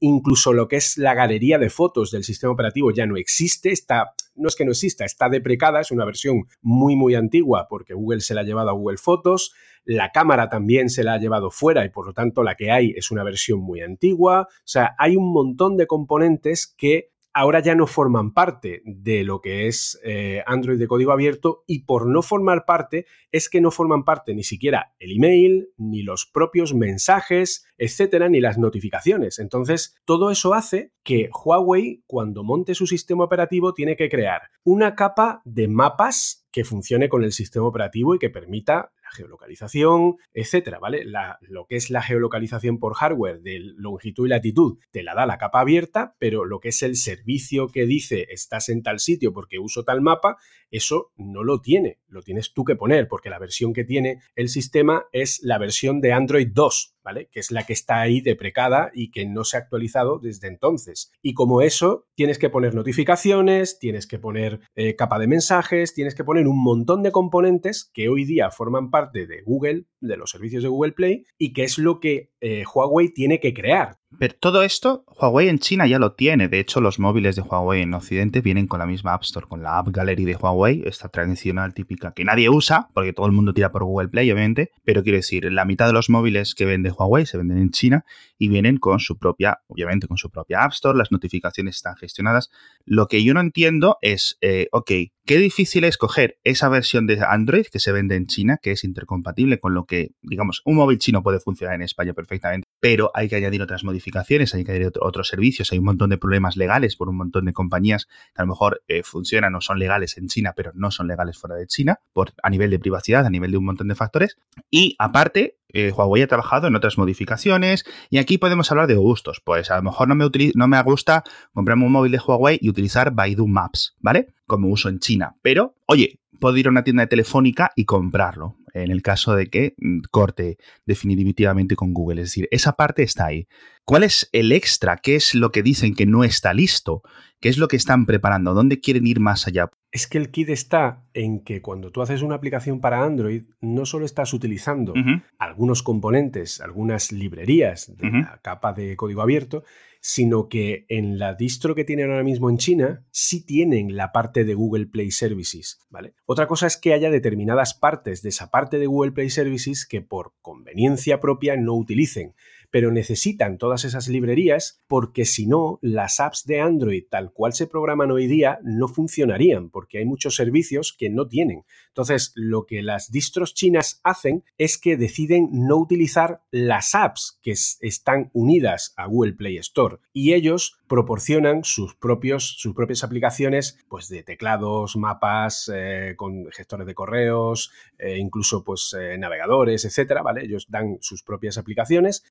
Incluso 0.00 0.54
lo 0.54 0.68
que 0.68 0.76
es 0.76 0.96
la 0.96 1.12
galería 1.12 1.58
de 1.58 1.68
fotos 1.68 2.10
del 2.12 2.24
sistema 2.24 2.54
operativo 2.54 2.92
ya 2.92 3.04
no 3.04 3.18
existe, 3.18 3.72
está 3.72 4.14
no 4.36 4.48
es 4.48 4.56
que 4.56 4.64
no 4.64 4.70
exista, 4.70 5.04
está 5.04 5.28
deprecada, 5.28 5.80
es 5.80 5.90
una 5.90 6.04
versión 6.04 6.46
muy, 6.60 6.94
muy 6.94 7.14
antigua 7.14 7.25
porque 7.68 7.94
Google 7.94 8.20
se 8.20 8.34
la 8.34 8.42
ha 8.42 8.44
llevado 8.44 8.70
a 8.70 8.74
Google 8.74 8.98
Fotos, 8.98 9.52
la 9.84 10.10
cámara 10.10 10.48
también 10.48 10.90
se 10.90 11.04
la 11.04 11.14
ha 11.14 11.18
llevado 11.18 11.50
fuera 11.50 11.84
y 11.84 11.90
por 11.90 12.06
lo 12.06 12.12
tanto 12.12 12.42
la 12.42 12.56
que 12.56 12.70
hay 12.70 12.92
es 12.96 13.10
una 13.10 13.22
versión 13.22 13.60
muy 13.60 13.80
antigua. 13.80 14.48
O 14.50 14.62
sea, 14.64 14.94
hay 14.98 15.16
un 15.16 15.32
montón 15.32 15.76
de 15.76 15.86
componentes 15.86 16.66
que 16.76 17.12
ahora 17.36 17.60
ya 17.60 17.74
no 17.74 17.86
forman 17.86 18.32
parte 18.32 18.80
de 18.86 19.22
lo 19.22 19.42
que 19.42 19.66
es 19.66 20.00
eh, 20.02 20.42
Android 20.46 20.78
de 20.78 20.88
código 20.88 21.12
abierto 21.12 21.64
y 21.66 21.80
por 21.80 22.06
no 22.06 22.22
formar 22.22 22.64
parte 22.64 23.04
es 23.30 23.50
que 23.50 23.60
no 23.60 23.70
forman 23.70 24.04
parte 24.04 24.34
ni 24.34 24.42
siquiera 24.42 24.94
el 24.98 25.12
email, 25.12 25.68
ni 25.76 26.02
los 26.02 26.24
propios 26.24 26.72
mensajes, 26.72 27.66
etcétera, 27.76 28.30
ni 28.30 28.40
las 28.40 28.56
notificaciones. 28.56 29.38
Entonces, 29.38 29.96
todo 30.06 30.30
eso 30.30 30.54
hace 30.54 30.94
que 31.02 31.28
Huawei, 31.30 32.02
cuando 32.06 32.42
monte 32.42 32.74
su 32.74 32.86
sistema 32.86 33.24
operativo, 33.24 33.74
tiene 33.74 33.96
que 33.96 34.08
crear 34.08 34.40
una 34.64 34.94
capa 34.94 35.42
de 35.44 35.68
mapas 35.68 36.46
que 36.50 36.64
funcione 36.64 37.10
con 37.10 37.22
el 37.22 37.32
sistema 37.32 37.66
operativo 37.66 38.14
y 38.14 38.18
que 38.18 38.30
permita 38.30 38.94
geolocalización, 39.12 40.16
etcétera, 40.32 40.78
¿vale? 40.78 41.04
lo 41.40 41.66
que 41.66 41.76
es 41.76 41.90
la 41.90 42.02
geolocalización 42.02 42.78
por 42.78 42.94
hardware 42.94 43.40
de 43.40 43.58
longitud 43.60 44.26
y 44.26 44.30
latitud 44.30 44.78
te 44.90 45.02
la 45.02 45.14
da 45.14 45.26
la 45.26 45.38
capa 45.38 45.60
abierta, 45.60 46.14
pero 46.18 46.44
lo 46.44 46.60
que 46.60 46.68
es 46.68 46.82
el 46.82 46.96
servicio 46.96 47.68
que 47.68 47.86
dice 47.86 48.26
estás 48.30 48.68
en 48.68 48.82
tal 48.82 49.00
sitio 49.00 49.32
porque 49.32 49.58
uso 49.58 49.84
tal 49.84 50.00
mapa, 50.00 50.36
eso 50.70 51.12
no 51.16 51.44
lo 51.44 51.60
tiene, 51.60 51.98
lo 52.08 52.22
tienes 52.22 52.52
tú 52.52 52.64
que 52.64 52.76
poner, 52.76 53.08
porque 53.08 53.30
la 53.30 53.38
versión 53.38 53.72
que 53.72 53.84
tiene 53.84 54.20
el 54.34 54.48
sistema 54.48 55.04
es 55.12 55.40
la 55.42 55.58
versión 55.58 56.00
de 56.00 56.12
Android 56.12 56.48
2, 56.52 56.96
¿vale? 57.04 57.28
Que 57.30 57.40
es 57.40 57.50
la 57.50 57.64
que 57.64 57.72
está 57.72 58.00
ahí 58.00 58.20
deprecada 58.20 58.90
y 58.92 59.10
que 59.10 59.26
no 59.26 59.44
se 59.44 59.56
ha 59.56 59.60
actualizado 59.60 60.18
desde 60.18 60.48
entonces. 60.48 61.12
Y 61.22 61.34
como 61.34 61.62
eso, 61.62 62.06
tienes 62.14 62.38
que 62.38 62.50
poner 62.50 62.74
notificaciones, 62.74 63.78
tienes 63.78 64.06
que 64.06 64.18
poner 64.18 64.60
eh, 64.74 64.96
capa 64.96 65.18
de 65.18 65.28
mensajes, 65.28 65.94
tienes 65.94 66.14
que 66.14 66.24
poner 66.24 66.48
un 66.48 66.62
montón 66.62 67.02
de 67.02 67.12
componentes 67.12 67.90
que 67.94 68.08
hoy 68.08 68.24
día 68.24 68.50
forman 68.50 68.90
parte 68.90 68.95
de 69.04 69.42
Google, 69.42 69.84
de 70.00 70.16
los 70.16 70.30
servicios 70.30 70.62
de 70.62 70.68
Google 70.68 70.92
Play, 70.92 71.26
y 71.38 71.52
que 71.52 71.64
es 71.64 71.78
lo 71.78 72.00
que 72.00 72.32
eh, 72.48 72.64
Huawei 72.64 73.08
tiene 73.08 73.40
que 73.40 73.52
crear. 73.52 73.98
Pero 74.20 74.34
todo 74.38 74.62
esto, 74.62 75.04
Huawei 75.20 75.48
en 75.48 75.58
China 75.58 75.84
ya 75.86 75.98
lo 75.98 76.12
tiene. 76.12 76.48
De 76.48 76.60
hecho, 76.60 76.80
los 76.80 77.00
móviles 77.00 77.34
de 77.34 77.42
Huawei 77.42 77.82
en 77.82 77.92
Occidente 77.92 78.40
vienen 78.40 78.68
con 78.68 78.78
la 78.78 78.86
misma 78.86 79.14
App 79.14 79.24
Store, 79.24 79.48
con 79.48 79.64
la 79.64 79.78
App 79.78 79.88
Gallery 79.88 80.24
de 80.24 80.36
Huawei, 80.36 80.82
esta 80.86 81.08
tradicional 81.08 81.74
típica 81.74 82.12
que 82.12 82.24
nadie 82.24 82.48
usa, 82.48 82.88
porque 82.94 83.12
todo 83.12 83.26
el 83.26 83.32
mundo 83.32 83.52
tira 83.52 83.72
por 83.72 83.82
Google 83.82 84.08
Play, 84.08 84.30
obviamente. 84.30 84.70
Pero 84.84 85.02
quiero 85.02 85.16
decir, 85.16 85.52
la 85.52 85.64
mitad 85.64 85.88
de 85.88 85.92
los 85.92 86.08
móviles 86.08 86.54
que 86.54 86.64
vende 86.64 86.92
Huawei 86.92 87.26
se 87.26 87.36
venden 87.36 87.58
en 87.58 87.70
China 87.70 88.04
y 88.38 88.48
vienen 88.48 88.78
con 88.78 89.00
su 89.00 89.18
propia, 89.18 89.60
obviamente, 89.66 90.06
con 90.06 90.16
su 90.16 90.30
propia 90.30 90.62
App 90.62 90.72
Store. 90.72 90.96
Las 90.96 91.10
notificaciones 91.10 91.76
están 91.76 91.96
gestionadas. 91.96 92.50
Lo 92.84 93.08
que 93.08 93.24
yo 93.24 93.34
no 93.34 93.40
entiendo 93.40 93.98
es, 94.02 94.38
eh, 94.40 94.68
ok, 94.70 94.90
qué 95.26 95.38
difícil 95.38 95.84
es 95.84 95.98
coger 95.98 96.38
esa 96.44 96.68
versión 96.68 97.06
de 97.06 97.20
Android 97.28 97.66
que 97.66 97.80
se 97.80 97.92
vende 97.92 98.14
en 98.14 98.26
China, 98.26 98.58
que 98.62 98.70
es 98.70 98.84
intercompatible 98.84 99.58
con 99.58 99.74
lo 99.74 99.84
que, 99.84 100.12
digamos, 100.22 100.62
un 100.64 100.76
móvil 100.76 100.98
chino 100.98 101.22
puede 101.22 101.40
funcionar 101.40 101.74
en 101.74 101.82
España 101.82 102.14
perfectamente, 102.14 102.35
pero 102.80 103.10
hay 103.14 103.28
que 103.28 103.36
añadir 103.36 103.62
otras 103.62 103.84
modificaciones, 103.84 104.54
hay 104.54 104.64
que 104.64 104.72
añadir 104.72 104.92
otros 105.00 105.28
servicios, 105.28 105.72
hay 105.72 105.78
un 105.78 105.86
montón 105.86 106.10
de 106.10 106.18
problemas 106.18 106.56
legales 106.56 106.96
por 106.96 107.08
un 107.08 107.16
montón 107.16 107.44
de 107.46 107.52
compañías 107.52 108.06
que 108.06 108.42
a 108.42 108.42
lo 108.42 108.48
mejor 108.48 108.82
eh, 108.88 109.02
funcionan 109.02 109.54
o 109.54 109.60
son 109.60 109.78
legales 109.78 110.18
en 110.18 110.28
China, 110.28 110.52
pero 110.56 110.72
no 110.74 110.90
son 110.90 111.08
legales 111.08 111.38
fuera 111.38 111.56
de 111.56 111.66
China, 111.66 112.00
por, 112.12 112.32
a 112.42 112.50
nivel 112.50 112.70
de 112.70 112.78
privacidad, 112.78 113.26
a 113.26 113.30
nivel 113.30 113.50
de 113.50 113.56
un 113.56 113.64
montón 113.64 113.88
de 113.88 113.94
factores. 113.94 114.38
Y 114.70 114.94
aparte, 114.98 115.58
eh, 115.68 115.92
Huawei 115.92 116.22
ha 116.22 116.26
trabajado 116.26 116.68
en 116.68 116.76
otras 116.76 116.96
modificaciones 116.96 117.84
y 118.08 118.18
aquí 118.18 118.38
podemos 118.38 118.70
hablar 118.70 118.86
de 118.86 118.94
gustos. 118.94 119.40
Pues 119.44 119.70
a 119.70 119.76
lo 119.76 119.82
mejor 119.82 120.08
no 120.08 120.14
me, 120.14 120.28
no 120.54 120.68
me 120.68 120.82
gusta 120.82 121.24
comprarme 121.52 121.84
un 121.84 121.92
móvil 121.92 122.12
de 122.12 122.18
Huawei 122.18 122.58
y 122.60 122.68
utilizar 122.68 123.12
Baidu 123.12 123.46
Maps, 123.46 123.96
¿vale? 124.00 124.28
Como 124.46 124.68
uso 124.68 124.88
en 124.88 125.00
China. 125.00 125.36
Pero, 125.42 125.74
oye, 125.86 126.20
puedo 126.38 126.56
ir 126.56 126.66
a 126.66 126.70
una 126.70 126.84
tienda 126.84 127.02
de 127.02 127.08
telefónica 127.08 127.72
y 127.76 127.84
comprarlo 127.84 128.56
en 128.82 128.90
el 128.90 129.02
caso 129.02 129.34
de 129.34 129.48
que 129.48 129.74
mm, 129.78 130.00
corte 130.10 130.58
definitivamente 130.84 131.76
con 131.76 131.92
Google. 131.92 132.22
Es 132.22 132.28
decir, 132.28 132.48
esa 132.50 132.72
parte 132.72 133.02
está 133.02 133.26
ahí. 133.26 133.48
¿Cuál 133.84 134.02
es 134.02 134.28
el 134.32 134.52
extra? 134.52 134.96
¿Qué 134.96 135.16
es 135.16 135.34
lo 135.34 135.50
que 135.50 135.62
dicen 135.62 135.94
que 135.94 136.06
no 136.06 136.24
está 136.24 136.52
listo? 136.52 137.02
¿Qué 137.40 137.48
es 137.48 137.58
lo 137.58 137.68
que 137.68 137.76
están 137.76 138.06
preparando? 138.06 138.54
¿Dónde 138.54 138.80
quieren 138.80 139.06
ir 139.06 139.20
más 139.20 139.46
allá? 139.46 139.70
Es 139.92 140.06
que 140.06 140.18
el 140.18 140.30
kit 140.30 140.48
está 140.48 141.04
en 141.14 141.40
que 141.40 141.62
cuando 141.62 141.90
tú 141.92 142.02
haces 142.02 142.22
una 142.22 142.34
aplicación 142.34 142.80
para 142.80 143.02
Android, 143.04 143.44
no 143.60 143.86
solo 143.86 144.04
estás 144.04 144.34
utilizando 144.34 144.94
algunos 145.38 145.82
componentes, 145.82 146.60
algunas 146.60 147.12
librerías 147.12 147.96
de 147.96 148.10
la 148.10 148.40
capa 148.42 148.72
de 148.72 148.96
código 148.96 149.22
abierto, 149.22 149.64
sino 150.08 150.48
que 150.48 150.86
en 150.88 151.18
la 151.18 151.34
distro 151.34 151.74
que 151.74 151.82
tienen 151.82 152.10
ahora 152.10 152.22
mismo 152.22 152.48
en 152.48 152.58
China 152.58 153.04
sí 153.10 153.44
tienen 153.44 153.96
la 153.96 154.12
parte 154.12 154.44
de 154.44 154.54
Google 154.54 154.86
Play 154.86 155.10
Services, 155.10 155.80
¿vale? 155.90 156.14
Otra 156.26 156.46
cosa 156.46 156.68
es 156.68 156.76
que 156.76 156.92
haya 156.92 157.10
determinadas 157.10 157.74
partes 157.74 158.22
de 158.22 158.28
esa 158.28 158.48
parte 158.48 158.78
de 158.78 158.86
Google 158.86 159.10
Play 159.10 159.30
Services 159.30 159.84
que 159.84 160.02
por 160.02 160.34
conveniencia 160.42 161.18
propia 161.18 161.56
no 161.56 161.74
utilicen 161.74 162.36
pero 162.76 162.92
necesitan 162.92 163.56
todas 163.56 163.86
esas 163.86 164.06
librerías 164.06 164.82
porque 164.86 165.24
si 165.24 165.46
no, 165.46 165.78
las 165.80 166.20
apps 166.20 166.44
de 166.44 166.60
Android 166.60 167.04
tal 167.08 167.32
cual 167.32 167.54
se 167.54 167.66
programan 167.66 168.10
hoy 168.10 168.26
día 168.26 168.58
no 168.64 168.86
funcionarían 168.86 169.70
porque 169.70 169.96
hay 169.96 170.04
muchos 170.04 170.36
servicios 170.36 170.92
que 170.92 171.08
no 171.08 171.26
tienen. 171.26 171.64
Entonces, 171.88 172.32
lo 172.34 172.66
que 172.66 172.82
las 172.82 173.10
distros 173.10 173.54
chinas 173.54 174.02
hacen 174.04 174.44
es 174.58 174.76
que 174.76 174.98
deciden 174.98 175.48
no 175.52 175.78
utilizar 175.78 176.42
las 176.50 176.94
apps 176.94 177.38
que 177.40 177.52
están 177.52 178.28
unidas 178.34 178.92
a 178.98 179.06
Google 179.06 179.32
Play 179.32 179.56
Store 179.56 179.96
y 180.12 180.34
ellos 180.34 180.78
proporcionan 180.86 181.64
sus, 181.64 181.94
propios, 181.94 182.56
sus 182.58 182.74
propias 182.74 183.02
aplicaciones 183.02 183.78
pues, 183.88 184.08
de 184.08 184.22
teclados, 184.22 184.96
mapas, 184.96 185.70
eh, 185.74 186.12
con 186.16 186.50
gestores 186.52 186.86
de 186.86 186.94
correos, 186.94 187.72
eh, 187.98 188.18
incluso 188.18 188.62
pues, 188.62 188.94
eh, 188.98 189.16
navegadores, 189.18 189.84
etcétera, 189.86 190.22
¿vale? 190.22 190.44
Ellos 190.44 190.66
dan 190.68 190.98
sus 191.00 191.22
propias 191.22 191.58
aplicaciones, 191.58 192.24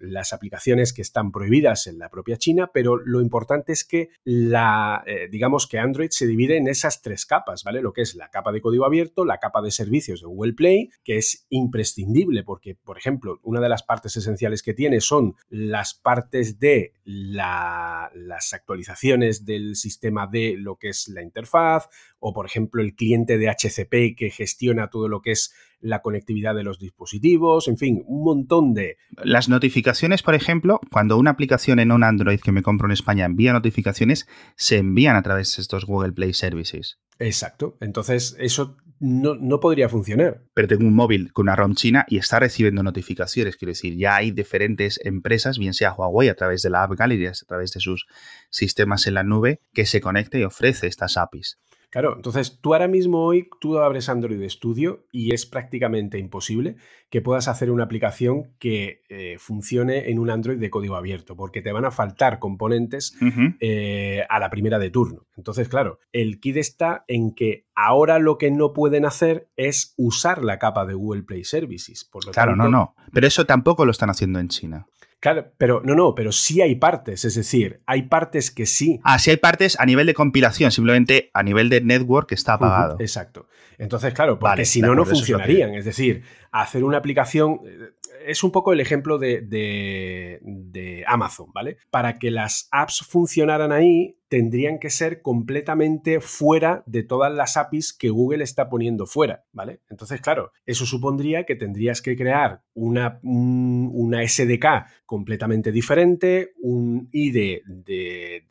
las 0.00 0.32
aplicaciones 0.32 0.92
que 0.92 1.02
están 1.02 1.32
prohibidas 1.32 1.86
en 1.86 1.98
la 1.98 2.08
propia 2.08 2.36
China, 2.36 2.70
pero 2.72 2.96
lo 2.96 3.20
importante 3.20 3.72
es 3.72 3.84
que 3.84 4.10
la, 4.24 5.04
digamos 5.30 5.66
que 5.66 5.78
Android 5.78 6.10
se 6.10 6.26
divide 6.26 6.56
en 6.56 6.68
esas 6.68 7.02
tres 7.02 7.26
capas, 7.26 7.64
¿vale? 7.64 7.82
Lo 7.82 7.92
que 7.92 8.02
es 8.02 8.14
la 8.14 8.30
capa 8.30 8.52
de 8.52 8.60
código 8.60 8.84
abierto, 8.84 9.24
la 9.24 9.38
capa 9.38 9.62
de 9.62 9.70
servicios 9.70 10.20
de 10.20 10.26
Google 10.26 10.54
Play, 10.54 10.90
que 11.04 11.16
es 11.16 11.46
imprescindible 11.50 12.42
porque, 12.44 12.74
por 12.74 12.98
ejemplo, 12.98 13.38
una 13.42 13.60
de 13.60 13.68
las 13.68 13.82
partes 13.82 14.16
esenciales 14.16 14.62
que 14.62 14.74
tiene 14.74 15.00
son 15.00 15.36
las 15.48 15.94
partes 15.94 16.58
de 16.58 16.92
la 17.04 18.10
las 18.14 18.52
actualizaciones 18.52 19.44
del 19.44 19.76
sistema 19.76 20.26
de 20.26 20.56
lo 20.56 20.76
que 20.76 20.90
es 20.90 21.08
la 21.08 21.22
interfaz 21.22 21.88
o, 22.20 22.32
por 22.32 22.46
ejemplo, 22.46 22.82
el 22.82 22.94
cliente 22.94 23.38
de 23.38 23.48
HCP 23.48 24.16
que 24.16 24.30
gestiona 24.30 24.88
todo 24.88 25.08
lo 25.08 25.20
que 25.20 25.32
es 25.32 25.52
la 25.80 26.02
conectividad 26.02 26.54
de 26.54 26.62
los 26.62 26.78
dispositivos, 26.78 27.66
en 27.66 27.78
fin, 27.78 28.02
un 28.06 28.22
montón 28.22 28.74
de... 28.74 28.98
Las 29.24 29.48
notificaciones, 29.48 30.22
por 30.22 30.34
ejemplo, 30.34 30.80
cuando 30.92 31.16
una 31.18 31.30
aplicación 31.30 31.78
en 31.78 31.90
un 31.90 32.04
Android 32.04 32.40
que 32.40 32.52
me 32.52 32.62
compro 32.62 32.86
en 32.86 32.92
España 32.92 33.24
envía 33.24 33.52
notificaciones, 33.52 34.28
se 34.56 34.76
envían 34.76 35.16
a 35.16 35.22
través 35.22 35.56
de 35.56 35.62
estos 35.62 35.86
Google 35.86 36.12
Play 36.12 36.34
Services. 36.34 36.98
Exacto. 37.18 37.76
Entonces, 37.80 38.36
eso 38.38 38.76
no, 39.00 39.60
podría 39.60 39.88
funcionar. 39.88 40.42
Pero 40.52 40.68
tengo 40.68 40.86
un 40.86 40.94
móvil 40.94 41.32
con 41.32 41.44
una 41.44 41.56
ROM 41.56 41.74
china 41.74 42.04
y 42.08 42.18
está 42.18 42.38
recibiendo 42.38 42.82
notificaciones. 42.82 43.56
Quiero 43.56 43.70
decir, 43.70 43.96
ya 43.96 44.16
hay 44.16 44.30
diferentes 44.30 45.00
empresas, 45.04 45.58
bien 45.58 45.72
sea 45.72 45.94
Huawei 45.94 46.28
a 46.28 46.34
través 46.34 46.62
de 46.62 46.70
la 46.70 46.82
App 46.82 46.92
Gallery, 46.92 47.26
a 47.26 47.32
través 47.46 47.72
de 47.72 47.80
sus 47.80 48.06
sistemas 48.50 49.06
en 49.06 49.14
la 49.14 49.22
nube, 49.22 49.60
que 49.72 49.86
se 49.86 50.00
conecta 50.00 50.38
y 50.38 50.44
ofrece 50.44 50.86
estas 50.86 51.16
APIs. 51.16 51.58
Claro, 51.90 52.14
entonces 52.14 52.60
tú 52.60 52.72
ahora 52.72 52.86
mismo 52.86 53.24
hoy, 53.24 53.48
tú 53.60 53.78
abres 53.78 54.08
Android 54.08 54.48
Studio 54.48 55.06
y 55.10 55.34
es 55.34 55.44
prácticamente 55.44 56.18
imposible 56.18 56.76
que 57.10 57.20
puedas 57.20 57.48
hacer 57.48 57.68
una 57.72 57.82
aplicación 57.82 58.54
que 58.60 59.02
eh, 59.08 59.36
funcione 59.38 60.08
en 60.10 60.20
un 60.20 60.30
Android 60.30 60.58
de 60.58 60.70
código 60.70 60.94
abierto, 60.94 61.34
porque 61.34 61.62
te 61.62 61.72
van 61.72 61.84
a 61.84 61.90
faltar 61.90 62.38
componentes 62.38 63.16
eh, 63.58 64.22
a 64.28 64.38
la 64.38 64.50
primera 64.50 64.78
de 64.78 64.90
turno. 64.90 65.26
Entonces, 65.36 65.68
claro, 65.68 65.98
el 66.12 66.38
kit 66.38 66.58
está 66.58 67.04
en 67.08 67.34
que 67.34 67.66
ahora 67.74 68.20
lo 68.20 68.38
que 68.38 68.52
no 68.52 68.72
pueden 68.72 69.04
hacer 69.04 69.48
es 69.56 69.92
usar 69.96 70.44
la 70.44 70.60
capa 70.60 70.86
de 70.86 70.94
Google 70.94 71.24
Play 71.24 71.42
Services. 71.42 72.08
claro, 72.30 72.54
no, 72.54 72.68
no. 72.68 72.94
Pero 73.12 73.26
eso 73.26 73.46
tampoco 73.46 73.84
lo 73.84 73.90
están 73.90 74.10
haciendo 74.10 74.38
en 74.38 74.46
China. 74.46 74.86
Claro, 75.20 75.52
pero 75.58 75.82
no, 75.84 75.94
no, 75.94 76.14
pero 76.14 76.32
sí 76.32 76.62
hay 76.62 76.76
partes, 76.76 77.26
es 77.26 77.34
decir, 77.34 77.82
hay 77.84 78.04
partes 78.04 78.50
que 78.50 78.64
sí. 78.64 79.00
Ah, 79.04 79.18
sí 79.18 79.30
hay 79.30 79.36
partes 79.36 79.78
a 79.78 79.84
nivel 79.84 80.06
de 80.06 80.14
compilación, 80.14 80.70
simplemente 80.70 81.30
a 81.34 81.42
nivel 81.42 81.68
de 81.68 81.82
network 81.82 82.32
está 82.32 82.54
apagado. 82.54 82.96
exacto. 82.98 83.46
Entonces, 83.76 84.12
claro, 84.14 84.38
porque 84.38 84.64
si 84.64 84.80
no, 84.80 84.94
no 84.94 85.04
funcionarían. 85.04 85.74
Es, 85.74 85.84
decir, 85.84 86.22
hacer 86.52 86.84
una 86.84 86.98
aplicación 86.98 87.60
eh, 87.64 87.90
es 88.26 88.44
un 88.44 88.50
poco 88.50 88.72
el 88.72 88.80
ejemplo 88.80 89.18
de, 89.18 89.40
de, 89.42 91.04
Amazon, 91.06 91.50
¿vale? 91.52 91.78
Para 91.90 92.18
que 92.18 92.30
las 92.30 92.68
apps 92.70 93.04
funcionaran 93.08 93.72
ahí, 93.72 94.16
tendrían 94.28 94.78
que 94.78 94.90
ser 94.90 95.22
completamente 95.22 96.20
fuera 96.20 96.84
de 96.86 97.02
todas 97.02 97.32
las 97.32 97.56
APIs 97.56 97.92
que 97.92 98.10
Google 98.10 98.44
está 98.44 98.68
poniendo 98.68 99.06
fuera, 99.06 99.44
¿vale? 99.52 99.80
Entonces, 99.90 100.20
claro, 100.20 100.52
eso 100.66 100.86
supondría 100.86 101.44
que 101.44 101.56
tendrías 101.56 102.00
que 102.00 102.16
crear 102.16 102.62
una, 102.74 103.18
una 103.22 104.26
SDK 104.26 104.86
completamente 105.04 105.72
diferente, 105.72 106.52
un 106.60 107.08
IDE 107.10 107.62
de, 107.66 108.44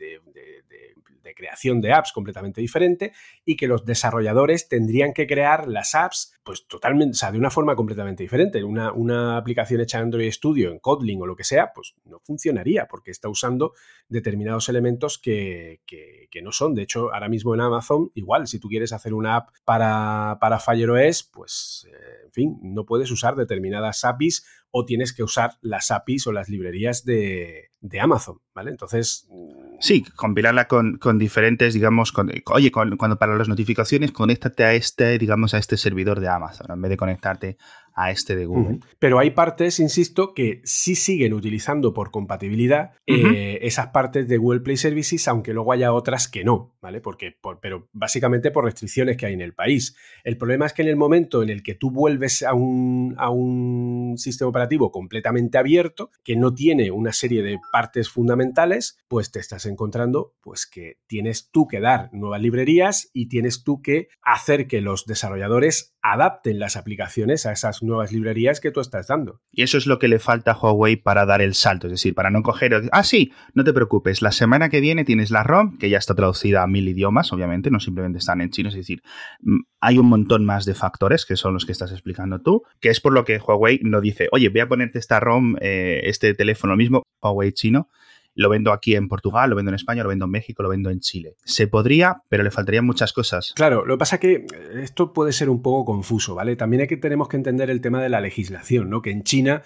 creación 1.39 1.79
de 1.79 1.93
apps 1.93 2.11
completamente 2.11 2.59
diferente 2.59 3.13
y 3.45 3.55
que 3.55 3.67
los 3.67 3.85
desarrolladores 3.85 4.67
tendrían 4.67 5.13
que 5.13 5.25
crear 5.25 5.69
las 5.69 5.95
apps 5.95 6.33
pues 6.43 6.65
totalmente, 6.67 7.11
o 7.11 7.15
sea, 7.15 7.31
de 7.31 7.37
una 7.37 7.49
forma 7.49 7.75
completamente 7.75 8.23
diferente. 8.23 8.63
Una, 8.63 8.91
una 8.91 9.37
aplicación 9.37 9.81
hecha 9.81 9.97
en 9.97 10.05
Android 10.05 10.31
Studio, 10.31 10.71
en 10.71 10.79
Kotlin 10.79 11.21
o 11.21 11.25
lo 11.25 11.35
que 11.35 11.43
sea, 11.43 11.71
pues 11.73 11.95
no 12.05 12.19
funcionaría 12.19 12.87
porque 12.87 13.11
está 13.11 13.29
usando 13.29 13.73
determinados 14.07 14.69
elementos 14.69 15.19
que, 15.19 15.81
no 16.41 16.51
son. 16.51 16.73
De 16.73 16.83
hecho, 16.83 17.13
ahora 17.13 17.29
mismo 17.29 17.53
en 17.53 17.61
Amazon, 17.61 18.11
igual, 18.15 18.47
si 18.47 18.59
tú 18.59 18.69
quieres 18.69 18.93
hacer 18.93 19.13
una 19.13 19.35
app 19.35 19.49
para, 19.65 20.37
para 20.39 20.59
FireOS, 20.59 21.23
pues, 21.23 21.87
eh, 21.91 22.25
en 22.25 22.31
fin, 22.31 22.59
no 22.61 22.85
puedes 22.85 23.11
usar 23.11 23.35
determinadas 23.35 24.05
APIs 24.05 24.45
o 24.71 24.85
tienes 24.85 25.13
que 25.13 25.23
usar 25.23 25.51
las 25.61 25.91
APIs 25.91 26.27
o 26.27 26.31
las 26.31 26.47
librerías 26.49 27.03
de, 27.03 27.71
Amazon, 27.99 28.39
¿vale? 28.53 28.71
Entonces... 28.71 29.27
Mm, 29.29 29.77
sí, 29.79 30.03
compilarla 30.15 30.67
con, 30.67 30.99
diferentes, 31.17 31.73
digamos, 31.73 32.13
oye, 32.45 32.71
cuando 32.71 33.17
para 33.17 33.35
las 33.35 33.49
notificaciones, 33.49 34.11
conéctate 34.11 34.63
a 34.63 34.73
este, 34.73 35.17
digamos, 35.17 35.53
a 35.53 35.57
este 35.57 35.77
servidor 35.77 36.19
de 36.19 36.28
Amazon, 36.29 36.67
en 36.69 36.81
vez 36.81 36.89
de 36.89 36.97
conectarte 36.97 37.57
a 37.99 38.11
este 38.11 38.37
de 38.37 38.45
Google. 38.45 38.79
Pero 38.97 39.19
hay 39.19 39.31
partes, 39.31 39.77
insisto, 39.81 40.33
que 40.33 40.61
sí 40.63 40.95
siguen 40.95 41.33
utilizando 41.33 41.93
por 41.93 42.11
compatibilidad 42.11 42.91
eh, 43.05 43.59
esas 43.61 43.87
partes 43.87 44.25
de 44.29 44.37
Google 44.37 44.61
Play 44.61 44.77
Services, 44.77 45.27
aunque 45.27 45.53
luego 45.53 45.73
haya 45.73 45.91
otras 45.91 46.29
que 46.29 46.45
no, 46.45 46.77
¿vale? 46.81 47.01
Porque, 47.01 47.35
pero 47.61 47.89
básicamente 47.91 48.51
por 48.51 48.63
restricciones 48.63 49.17
que 49.17 49.25
hay 49.25 49.33
en 49.33 49.41
el 49.41 49.53
país. 49.53 49.97
El 50.23 50.37
problema 50.37 50.65
es 50.65 50.71
que 50.71 50.81
en 50.81 50.87
el 50.87 50.95
momento 50.95 51.43
en 51.43 51.49
el 51.49 51.61
que 51.61 51.75
tú 51.75 51.91
vuelves 51.91 52.41
a 52.41 52.53
un, 52.53 53.15
a 53.17 53.29
un 53.31 54.13
sistema 54.17 54.47
operativo 54.47 54.91
completamente 54.91 55.57
abierto, 55.57 56.09
que 56.23 56.37
no 56.37 56.53
tiene 56.55 56.91
una 56.91 57.11
serie 57.11 57.43
de 57.43 57.59
partes 57.69 58.09
fundamentales, 58.09 58.97
pues 59.09 59.29
te 59.29 59.39
estás 59.39 59.65
encontrando 59.65 60.35
pues 60.39 60.65
que 60.65 60.99
tienes 61.05 61.49
tú 61.51 61.67
que 61.67 61.81
dar 61.81 62.09
nuevas 62.13 62.41
librerías 62.41 63.09
y 63.11 63.27
tienes 63.27 63.65
tú 63.65 63.81
que 63.81 64.07
hacer 64.21 64.67
que 64.67 64.79
los 64.79 65.05
desarrolladores 65.05 65.97
adapten 66.01 66.59
las 66.59 66.77
aplicaciones 66.77 67.45
a 67.45 67.51
esas 67.51 67.83
nuevas 67.83 67.88
librerías 68.11 68.59
que 68.59 68.71
tú 68.71 68.79
estás 68.79 69.07
dando. 69.07 69.41
Y 69.51 69.63
eso 69.63 69.77
es 69.77 69.87
lo 69.87 69.99
que 69.99 70.07
le 70.07 70.19
falta 70.19 70.51
a 70.51 70.57
Huawei 70.57 70.95
para 70.95 71.25
dar 71.25 71.41
el 71.41 71.53
salto, 71.53 71.87
es 71.87 71.91
decir, 71.91 72.15
para 72.15 72.29
no 72.29 72.43
coger, 72.43 72.89
ah, 72.91 73.03
sí, 73.03 73.31
no 73.53 73.63
te 73.63 73.73
preocupes, 73.73 74.21
la 74.21 74.31
semana 74.31 74.69
que 74.69 74.81
viene 74.81 75.05
tienes 75.05 75.31
la 75.31 75.43
ROM, 75.43 75.77
que 75.77 75.89
ya 75.89 75.97
está 75.97 76.15
traducida 76.15 76.63
a 76.63 76.67
mil 76.67 76.87
idiomas, 76.87 77.31
obviamente, 77.33 77.71
no 77.71 77.79
simplemente 77.79 78.19
están 78.19 78.41
en 78.41 78.49
chino, 78.49 78.69
es 78.69 78.75
decir, 78.75 79.01
mm, 79.41 79.59
hay 79.79 79.97
un 79.97 80.07
montón 80.07 80.45
más 80.45 80.65
de 80.65 80.73
factores, 80.73 81.25
que 81.25 81.35
son 81.35 81.53
los 81.53 81.65
que 81.65 81.71
estás 81.71 81.91
explicando 81.91 82.41
tú, 82.41 82.63
que 82.79 82.89
es 82.89 82.99
por 83.01 83.13
lo 83.13 83.25
que 83.25 83.39
Huawei 83.39 83.79
no 83.83 84.01
dice, 84.01 84.27
oye, 84.31 84.49
voy 84.49 84.61
a 84.61 84.67
ponerte 84.67 84.99
esta 84.99 85.19
ROM, 85.19 85.55
eh, 85.61 86.01
este 86.05 86.33
teléfono 86.33 86.75
mismo, 86.75 87.03
Huawei 87.21 87.51
chino, 87.51 87.89
lo 88.39 88.47
vendo 88.47 88.71
aquí 88.71 88.95
en 88.95 89.09
Portugal, 89.09 89.49
lo 89.49 89.57
vendo 89.57 89.69
en 89.69 89.75
España, 89.75 90.01
lo 90.01 90.07
vendo 90.07 90.23
en 90.23 90.31
México, 90.31 90.63
lo 90.63 90.69
vendo 90.69 90.89
en 90.89 91.01
Chile. 91.01 91.35
Se 91.43 91.67
podría, 91.67 92.23
pero 92.29 92.41
le 92.41 92.51
faltarían 92.51 92.85
muchas 92.85 93.11
cosas. 93.11 93.51
Claro, 93.53 93.85
lo 93.85 93.95
que 93.95 93.99
pasa 93.99 94.15
es 94.15 94.21
que 94.21 94.45
esto 94.81 95.11
puede 95.11 95.33
ser 95.33 95.49
un 95.49 95.61
poco 95.61 95.83
confuso, 95.83 96.35
¿vale? 96.35 96.55
También 96.55 96.81
hay 96.81 96.87
que, 96.87 96.95
tenemos 96.95 97.27
que 97.27 97.35
entender 97.35 97.69
el 97.69 97.81
tema 97.81 98.01
de 98.01 98.07
la 98.07 98.21
legislación, 98.21 98.89
¿no? 98.89 99.01
Que 99.01 99.11
en 99.11 99.23
China 99.23 99.61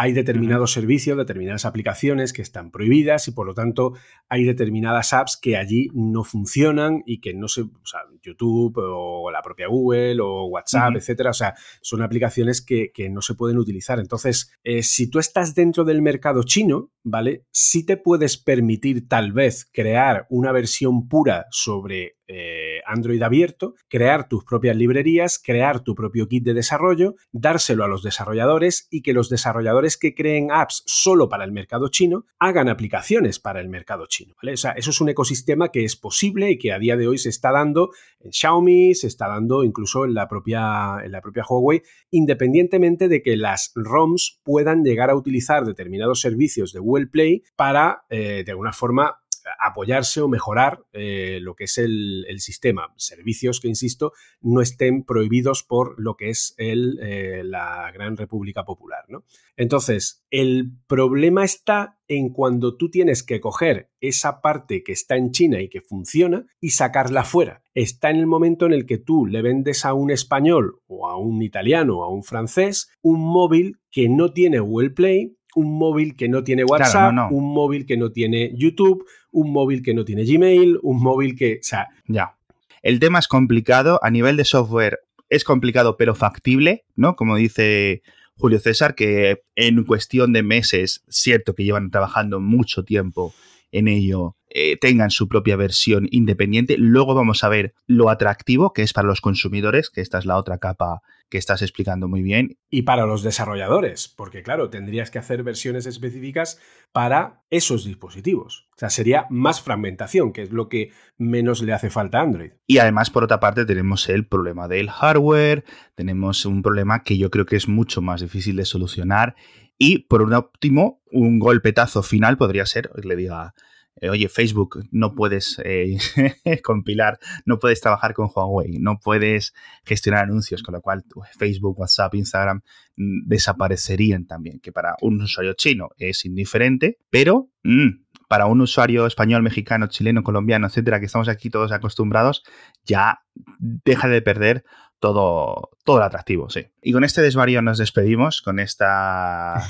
hay 0.00 0.12
determinados 0.12 0.72
servicios, 0.72 1.18
determinadas 1.18 1.64
aplicaciones 1.64 2.32
que 2.32 2.40
están 2.40 2.70
prohibidas 2.70 3.26
y 3.26 3.32
por 3.32 3.48
lo 3.48 3.52
tanto 3.52 3.94
hay 4.28 4.44
determinadas 4.44 5.12
apps 5.12 5.36
que 5.36 5.56
allí 5.56 5.88
no 5.92 6.22
funcionan 6.22 7.02
y 7.04 7.20
que 7.20 7.34
no 7.34 7.48
se, 7.48 7.62
o 7.62 7.84
sea, 7.84 8.02
YouTube 8.22 8.78
o 8.78 9.28
la 9.32 9.42
propia 9.42 9.66
Google 9.66 10.20
o 10.20 10.44
WhatsApp, 10.44 10.94
etcétera, 10.94 11.30
o 11.30 11.34
sea, 11.34 11.56
son 11.82 12.02
aplicaciones 12.02 12.64
que, 12.64 12.92
no 13.10 13.22
se 13.22 13.34
pueden 13.34 13.58
utilizar. 13.58 13.98
Entonces, 13.98 14.52
eh, 14.62 14.84
si 14.84 15.10
tú 15.10 15.18
estás 15.18 15.56
dentro 15.56 15.84
del 15.84 16.00
mercado 16.00 16.44
chino, 16.44 16.92
¿vale? 17.02 17.46
Sí 17.50 17.84
te 17.84 17.96
puedes 17.96 18.36
permitir 18.36 19.08
tal 19.08 19.32
vez 19.32 19.68
crear 19.72 20.26
una 20.30 20.52
versión 20.52 21.08
pura 21.08 21.46
sobre 21.50 22.17
eh, 22.28 22.80
Android 22.86 23.22
abierto, 23.22 23.74
crear 23.88 24.28
tus 24.28 24.44
propias 24.44 24.76
librerías, 24.76 25.40
crear 25.42 25.80
tu 25.80 25.94
propio 25.94 26.28
kit 26.28 26.44
de 26.44 26.54
desarrollo, 26.54 27.14
dárselo 27.32 27.84
a 27.84 27.88
los 27.88 28.02
desarrolladores 28.02 28.86
y 28.90 29.02
que 29.02 29.12
los 29.12 29.30
desarrolladores 29.30 29.96
que 29.96 30.14
creen 30.14 30.52
apps 30.52 30.82
solo 30.86 31.28
para 31.28 31.44
el 31.44 31.52
mercado 31.52 31.88
chino 31.88 32.26
hagan 32.38 32.68
aplicaciones 32.68 33.38
para 33.38 33.60
el 33.60 33.68
mercado 33.68 34.06
chino. 34.06 34.34
O 34.40 34.56
sea, 34.56 34.72
eso 34.72 34.90
es 34.90 35.00
un 35.00 35.08
ecosistema 35.08 35.68
que 35.68 35.84
es 35.84 35.96
posible 35.96 36.50
y 36.50 36.58
que 36.58 36.72
a 36.72 36.78
día 36.78 36.96
de 36.96 37.08
hoy 37.08 37.18
se 37.18 37.30
está 37.30 37.50
dando 37.50 37.90
en 38.20 38.32
Xiaomi, 38.32 38.94
se 38.94 39.06
está 39.06 39.28
dando 39.28 39.64
incluso 39.64 40.04
en 40.04 40.14
la 40.14 40.28
propia, 40.28 40.98
en 41.02 41.12
la 41.12 41.20
propia 41.20 41.44
Huawei, 41.48 41.82
independientemente 42.10 43.08
de 43.08 43.22
que 43.22 43.36
las 43.36 43.72
ROMs 43.74 44.40
puedan 44.42 44.84
llegar 44.84 45.10
a 45.10 45.16
utilizar 45.16 45.64
determinados 45.64 46.20
servicios 46.20 46.72
de 46.72 46.80
Google 46.80 47.06
Play 47.06 47.42
para, 47.56 48.02
eh, 48.10 48.42
de 48.44 48.52
alguna 48.52 48.72
forma, 48.72 49.18
apoyarse 49.58 50.20
o 50.20 50.28
mejorar 50.28 50.84
eh, 50.92 51.38
lo 51.40 51.54
que 51.54 51.64
es 51.64 51.78
el, 51.78 52.24
sistema. 52.38 52.92
Servicios 52.96 53.60
que, 53.60 53.68
insisto, 53.68 54.12
no 54.40 54.60
estén 54.60 55.04
prohibidos 55.04 55.64
por 55.64 56.00
lo 56.00 56.16
que 56.16 56.30
es 56.30 56.54
eh, 56.58 57.42
la 57.44 57.90
Gran 57.92 58.16
República 58.16 58.64
Popular. 58.64 59.04
¿no? 59.08 59.24
Entonces, 59.56 60.24
el 60.30 60.70
problema 60.86 61.44
está 61.44 61.98
en 62.06 62.30
cuando 62.30 62.76
tú 62.76 62.90
tienes 62.90 63.22
que 63.22 63.40
coger 63.40 63.90
esa 64.00 64.40
parte 64.40 64.82
que 64.82 64.92
está 64.92 65.16
en 65.16 65.30
China 65.30 65.60
y 65.60 65.68
que 65.68 65.80
funciona 65.80 66.46
y 66.60 66.70
sacarla 66.70 67.24
fuera. 67.24 67.62
Está 67.74 68.10
en 68.10 68.16
el 68.16 68.26
momento 68.26 68.66
en 68.66 68.72
el 68.72 68.86
que 68.86 68.98
tú 68.98 69.26
le 69.26 69.42
vendes 69.42 69.84
a 69.84 69.94
un 69.94 70.10
español 70.10 70.80
o 70.86 71.08
a 71.08 71.16
un 71.18 71.42
italiano 71.42 71.98
o 71.98 72.04
a 72.04 72.08
un 72.08 72.22
francés 72.22 72.88
un 73.02 73.20
móvil 73.20 73.80
que 73.90 74.08
no 74.08 74.32
tiene 74.32 74.60
Google 74.60 74.90
Play 74.90 75.37
un 75.58 75.76
móvil 75.76 76.14
que 76.14 76.28
no 76.28 76.44
tiene 76.44 76.64
WhatsApp, 76.64 77.32
un 77.32 77.52
móvil 77.52 77.84
que 77.84 77.96
no 77.96 78.12
tiene 78.12 78.52
YouTube, 78.54 79.04
un 79.32 79.52
móvil 79.52 79.82
que 79.82 79.92
no 79.92 80.04
tiene 80.04 80.24
Gmail, 80.24 80.78
un 80.82 81.02
móvil 81.02 81.34
que... 81.34 81.54
O 81.54 81.62
sea, 81.62 81.88
ya. 82.06 82.36
El 82.82 83.00
tema 83.00 83.18
es 83.18 83.26
complicado, 83.26 83.98
a 84.02 84.10
nivel 84.10 84.36
de 84.36 84.44
software 84.44 85.00
es 85.28 85.42
complicado 85.42 85.96
pero 85.96 86.14
factible, 86.14 86.84
¿no? 86.94 87.16
Como 87.16 87.36
dice 87.36 88.02
Julio 88.36 88.60
César, 88.60 88.94
que 88.94 89.42
en 89.56 89.82
cuestión 89.84 90.32
de 90.32 90.44
meses, 90.44 91.02
cierto 91.08 91.54
que 91.54 91.64
llevan 91.64 91.90
trabajando 91.90 92.38
mucho 92.38 92.84
tiempo 92.84 93.34
en 93.72 93.88
ello, 93.88 94.36
eh, 94.50 94.76
tengan 94.78 95.10
su 95.10 95.28
propia 95.28 95.56
versión 95.56 96.08
independiente. 96.10 96.76
Luego 96.78 97.14
vamos 97.14 97.44
a 97.44 97.48
ver 97.48 97.74
lo 97.86 98.10
atractivo 98.10 98.72
que 98.72 98.82
es 98.82 98.92
para 98.92 99.08
los 99.08 99.20
consumidores, 99.20 99.90
que 99.90 100.00
esta 100.00 100.18
es 100.18 100.26
la 100.26 100.36
otra 100.36 100.58
capa 100.58 101.02
que 101.28 101.38
estás 101.38 101.62
explicando 101.62 102.08
muy 102.08 102.22
bien. 102.22 102.56
Y 102.70 102.82
para 102.82 103.06
los 103.06 103.22
desarrolladores, 103.22 104.08
porque 104.08 104.42
claro, 104.42 104.70
tendrías 104.70 105.10
que 105.10 105.18
hacer 105.18 105.42
versiones 105.42 105.86
específicas 105.86 106.58
para 106.92 107.42
esos 107.50 107.84
dispositivos. 107.84 108.68
O 108.74 108.78
sea, 108.78 108.90
sería 108.90 109.26
más 109.28 109.60
fragmentación, 109.60 110.32
que 110.32 110.42
es 110.42 110.50
lo 110.50 110.68
que 110.68 110.92
menos 111.18 111.62
le 111.62 111.72
hace 111.72 111.90
falta 111.90 112.18
a 112.18 112.22
Android. 112.22 112.52
Y 112.66 112.78
además, 112.78 113.10
por 113.10 113.24
otra 113.24 113.40
parte, 113.40 113.66
tenemos 113.66 114.08
el 114.08 114.26
problema 114.26 114.68
del 114.68 114.88
hardware, 114.88 115.64
tenemos 115.94 116.46
un 116.46 116.62
problema 116.62 117.02
que 117.02 117.18
yo 117.18 117.30
creo 117.30 117.44
que 117.44 117.56
es 117.56 117.68
mucho 117.68 118.00
más 118.00 118.20
difícil 118.20 118.56
de 118.56 118.64
solucionar. 118.64 119.36
Y 119.76 120.00
por 120.00 120.22
un 120.22 120.32
óptimo, 120.32 121.02
un 121.12 121.38
golpetazo 121.38 122.02
final 122.02 122.36
podría 122.36 122.66
ser, 122.66 122.90
le 123.02 123.16
diga, 123.16 123.54
eh, 124.00 124.10
oye, 124.10 124.28
Facebook, 124.28 124.84
no 124.90 125.14
puedes 125.14 125.60
eh, 125.64 125.98
compilar, 126.64 127.18
no 127.44 127.58
puedes 127.58 127.80
trabajar 127.80 128.14
con 128.14 128.28
Huawei, 128.34 128.78
no 128.78 128.98
puedes 128.98 129.52
gestionar 129.84 130.24
anuncios, 130.24 130.62
con 130.62 130.74
lo 130.74 130.80
cual 130.80 131.04
Facebook, 131.38 131.78
WhatsApp, 131.78 132.14
Instagram 132.14 132.60
mm, 132.96 133.26
desaparecerían 133.26 134.26
también, 134.26 134.60
que 134.60 134.72
para 134.72 134.96
un 135.00 135.22
usuario 135.22 135.54
chino 135.54 135.90
es 135.98 136.24
indiferente, 136.24 136.98
pero 137.10 137.50
mm, 137.64 138.06
para 138.28 138.46
un 138.46 138.60
usuario 138.60 139.06
español, 139.06 139.42
mexicano, 139.42 139.86
chileno, 139.86 140.22
colombiano, 140.22 140.66
etcétera, 140.66 141.00
que 141.00 141.06
estamos 141.06 141.28
aquí 141.28 141.50
todos 141.50 141.72
acostumbrados, 141.72 142.42
ya 142.84 143.20
deja 143.58 144.08
de 144.08 144.22
perder 144.22 144.64
todo, 144.98 145.70
todo 145.84 145.98
el 145.98 146.02
atractivo, 146.02 146.50
sí. 146.50 146.66
Y 146.82 146.92
con 146.92 147.04
este 147.04 147.22
desvarío 147.22 147.62
nos 147.62 147.78
despedimos, 147.78 148.42
con 148.42 148.58
esta 148.58 149.62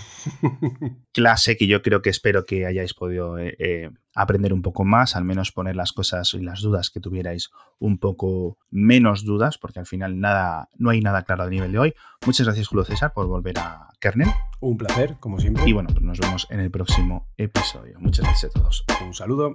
clase 1.13 1.57
que 1.57 1.67
yo 1.67 1.83
creo 1.83 2.03
que 2.03 2.11
espero 2.11 2.47
que 2.47 2.67
hayáis 2.67 2.95
podido 2.95 3.39
eh, 3.39 3.55
eh, 3.59 3.91
aprender 4.15 4.53
un 4.53 4.63
poco 4.63 4.85
más, 4.85 5.17
al 5.17 5.25
menos 5.25 5.53
poner 5.53 5.77
las 5.77 5.93
cosas 5.93 6.33
y 6.35 6.41
las 6.41 6.61
dudas 6.61 6.91
que 6.91 7.01
tuvierais 7.01 7.51
un 7.79 7.99
poco 7.99 8.59
menos 8.71 9.25
dudas, 9.25 9.59
porque 9.59 9.81
al 9.81 9.87
final 9.87 10.19
nada, 10.19 10.69
no 10.77 10.91
hay 10.91 11.01
nada 11.01 11.23
claro 11.23 11.45
a 11.45 11.51
nivel 11.51 11.73
de 11.73 11.79
hoy. 11.79 11.95
Muchas 12.27 12.47
gracias, 12.47 12.69
Julio 12.69 12.85
César, 12.85 13.13
por 13.13 13.27
volver 13.27 13.59
a 13.59 13.89
Kernel. 14.01 14.29
Un 14.61 14.77
placer, 14.77 15.17
como 15.21 15.39
siempre. 15.39 15.65
Y 15.67 15.73
bueno, 15.73 15.91
pues 15.93 16.03
nos 16.03 16.19
vemos 16.19 16.47
en 16.51 16.61
el 16.61 16.71
próximo 16.71 17.29
episodio. 17.37 17.99
Muchas 18.01 18.25
gracias 18.25 18.57
a 18.57 18.59
todos. 18.59 18.85
Un 19.05 19.15
saludo. 19.15 19.53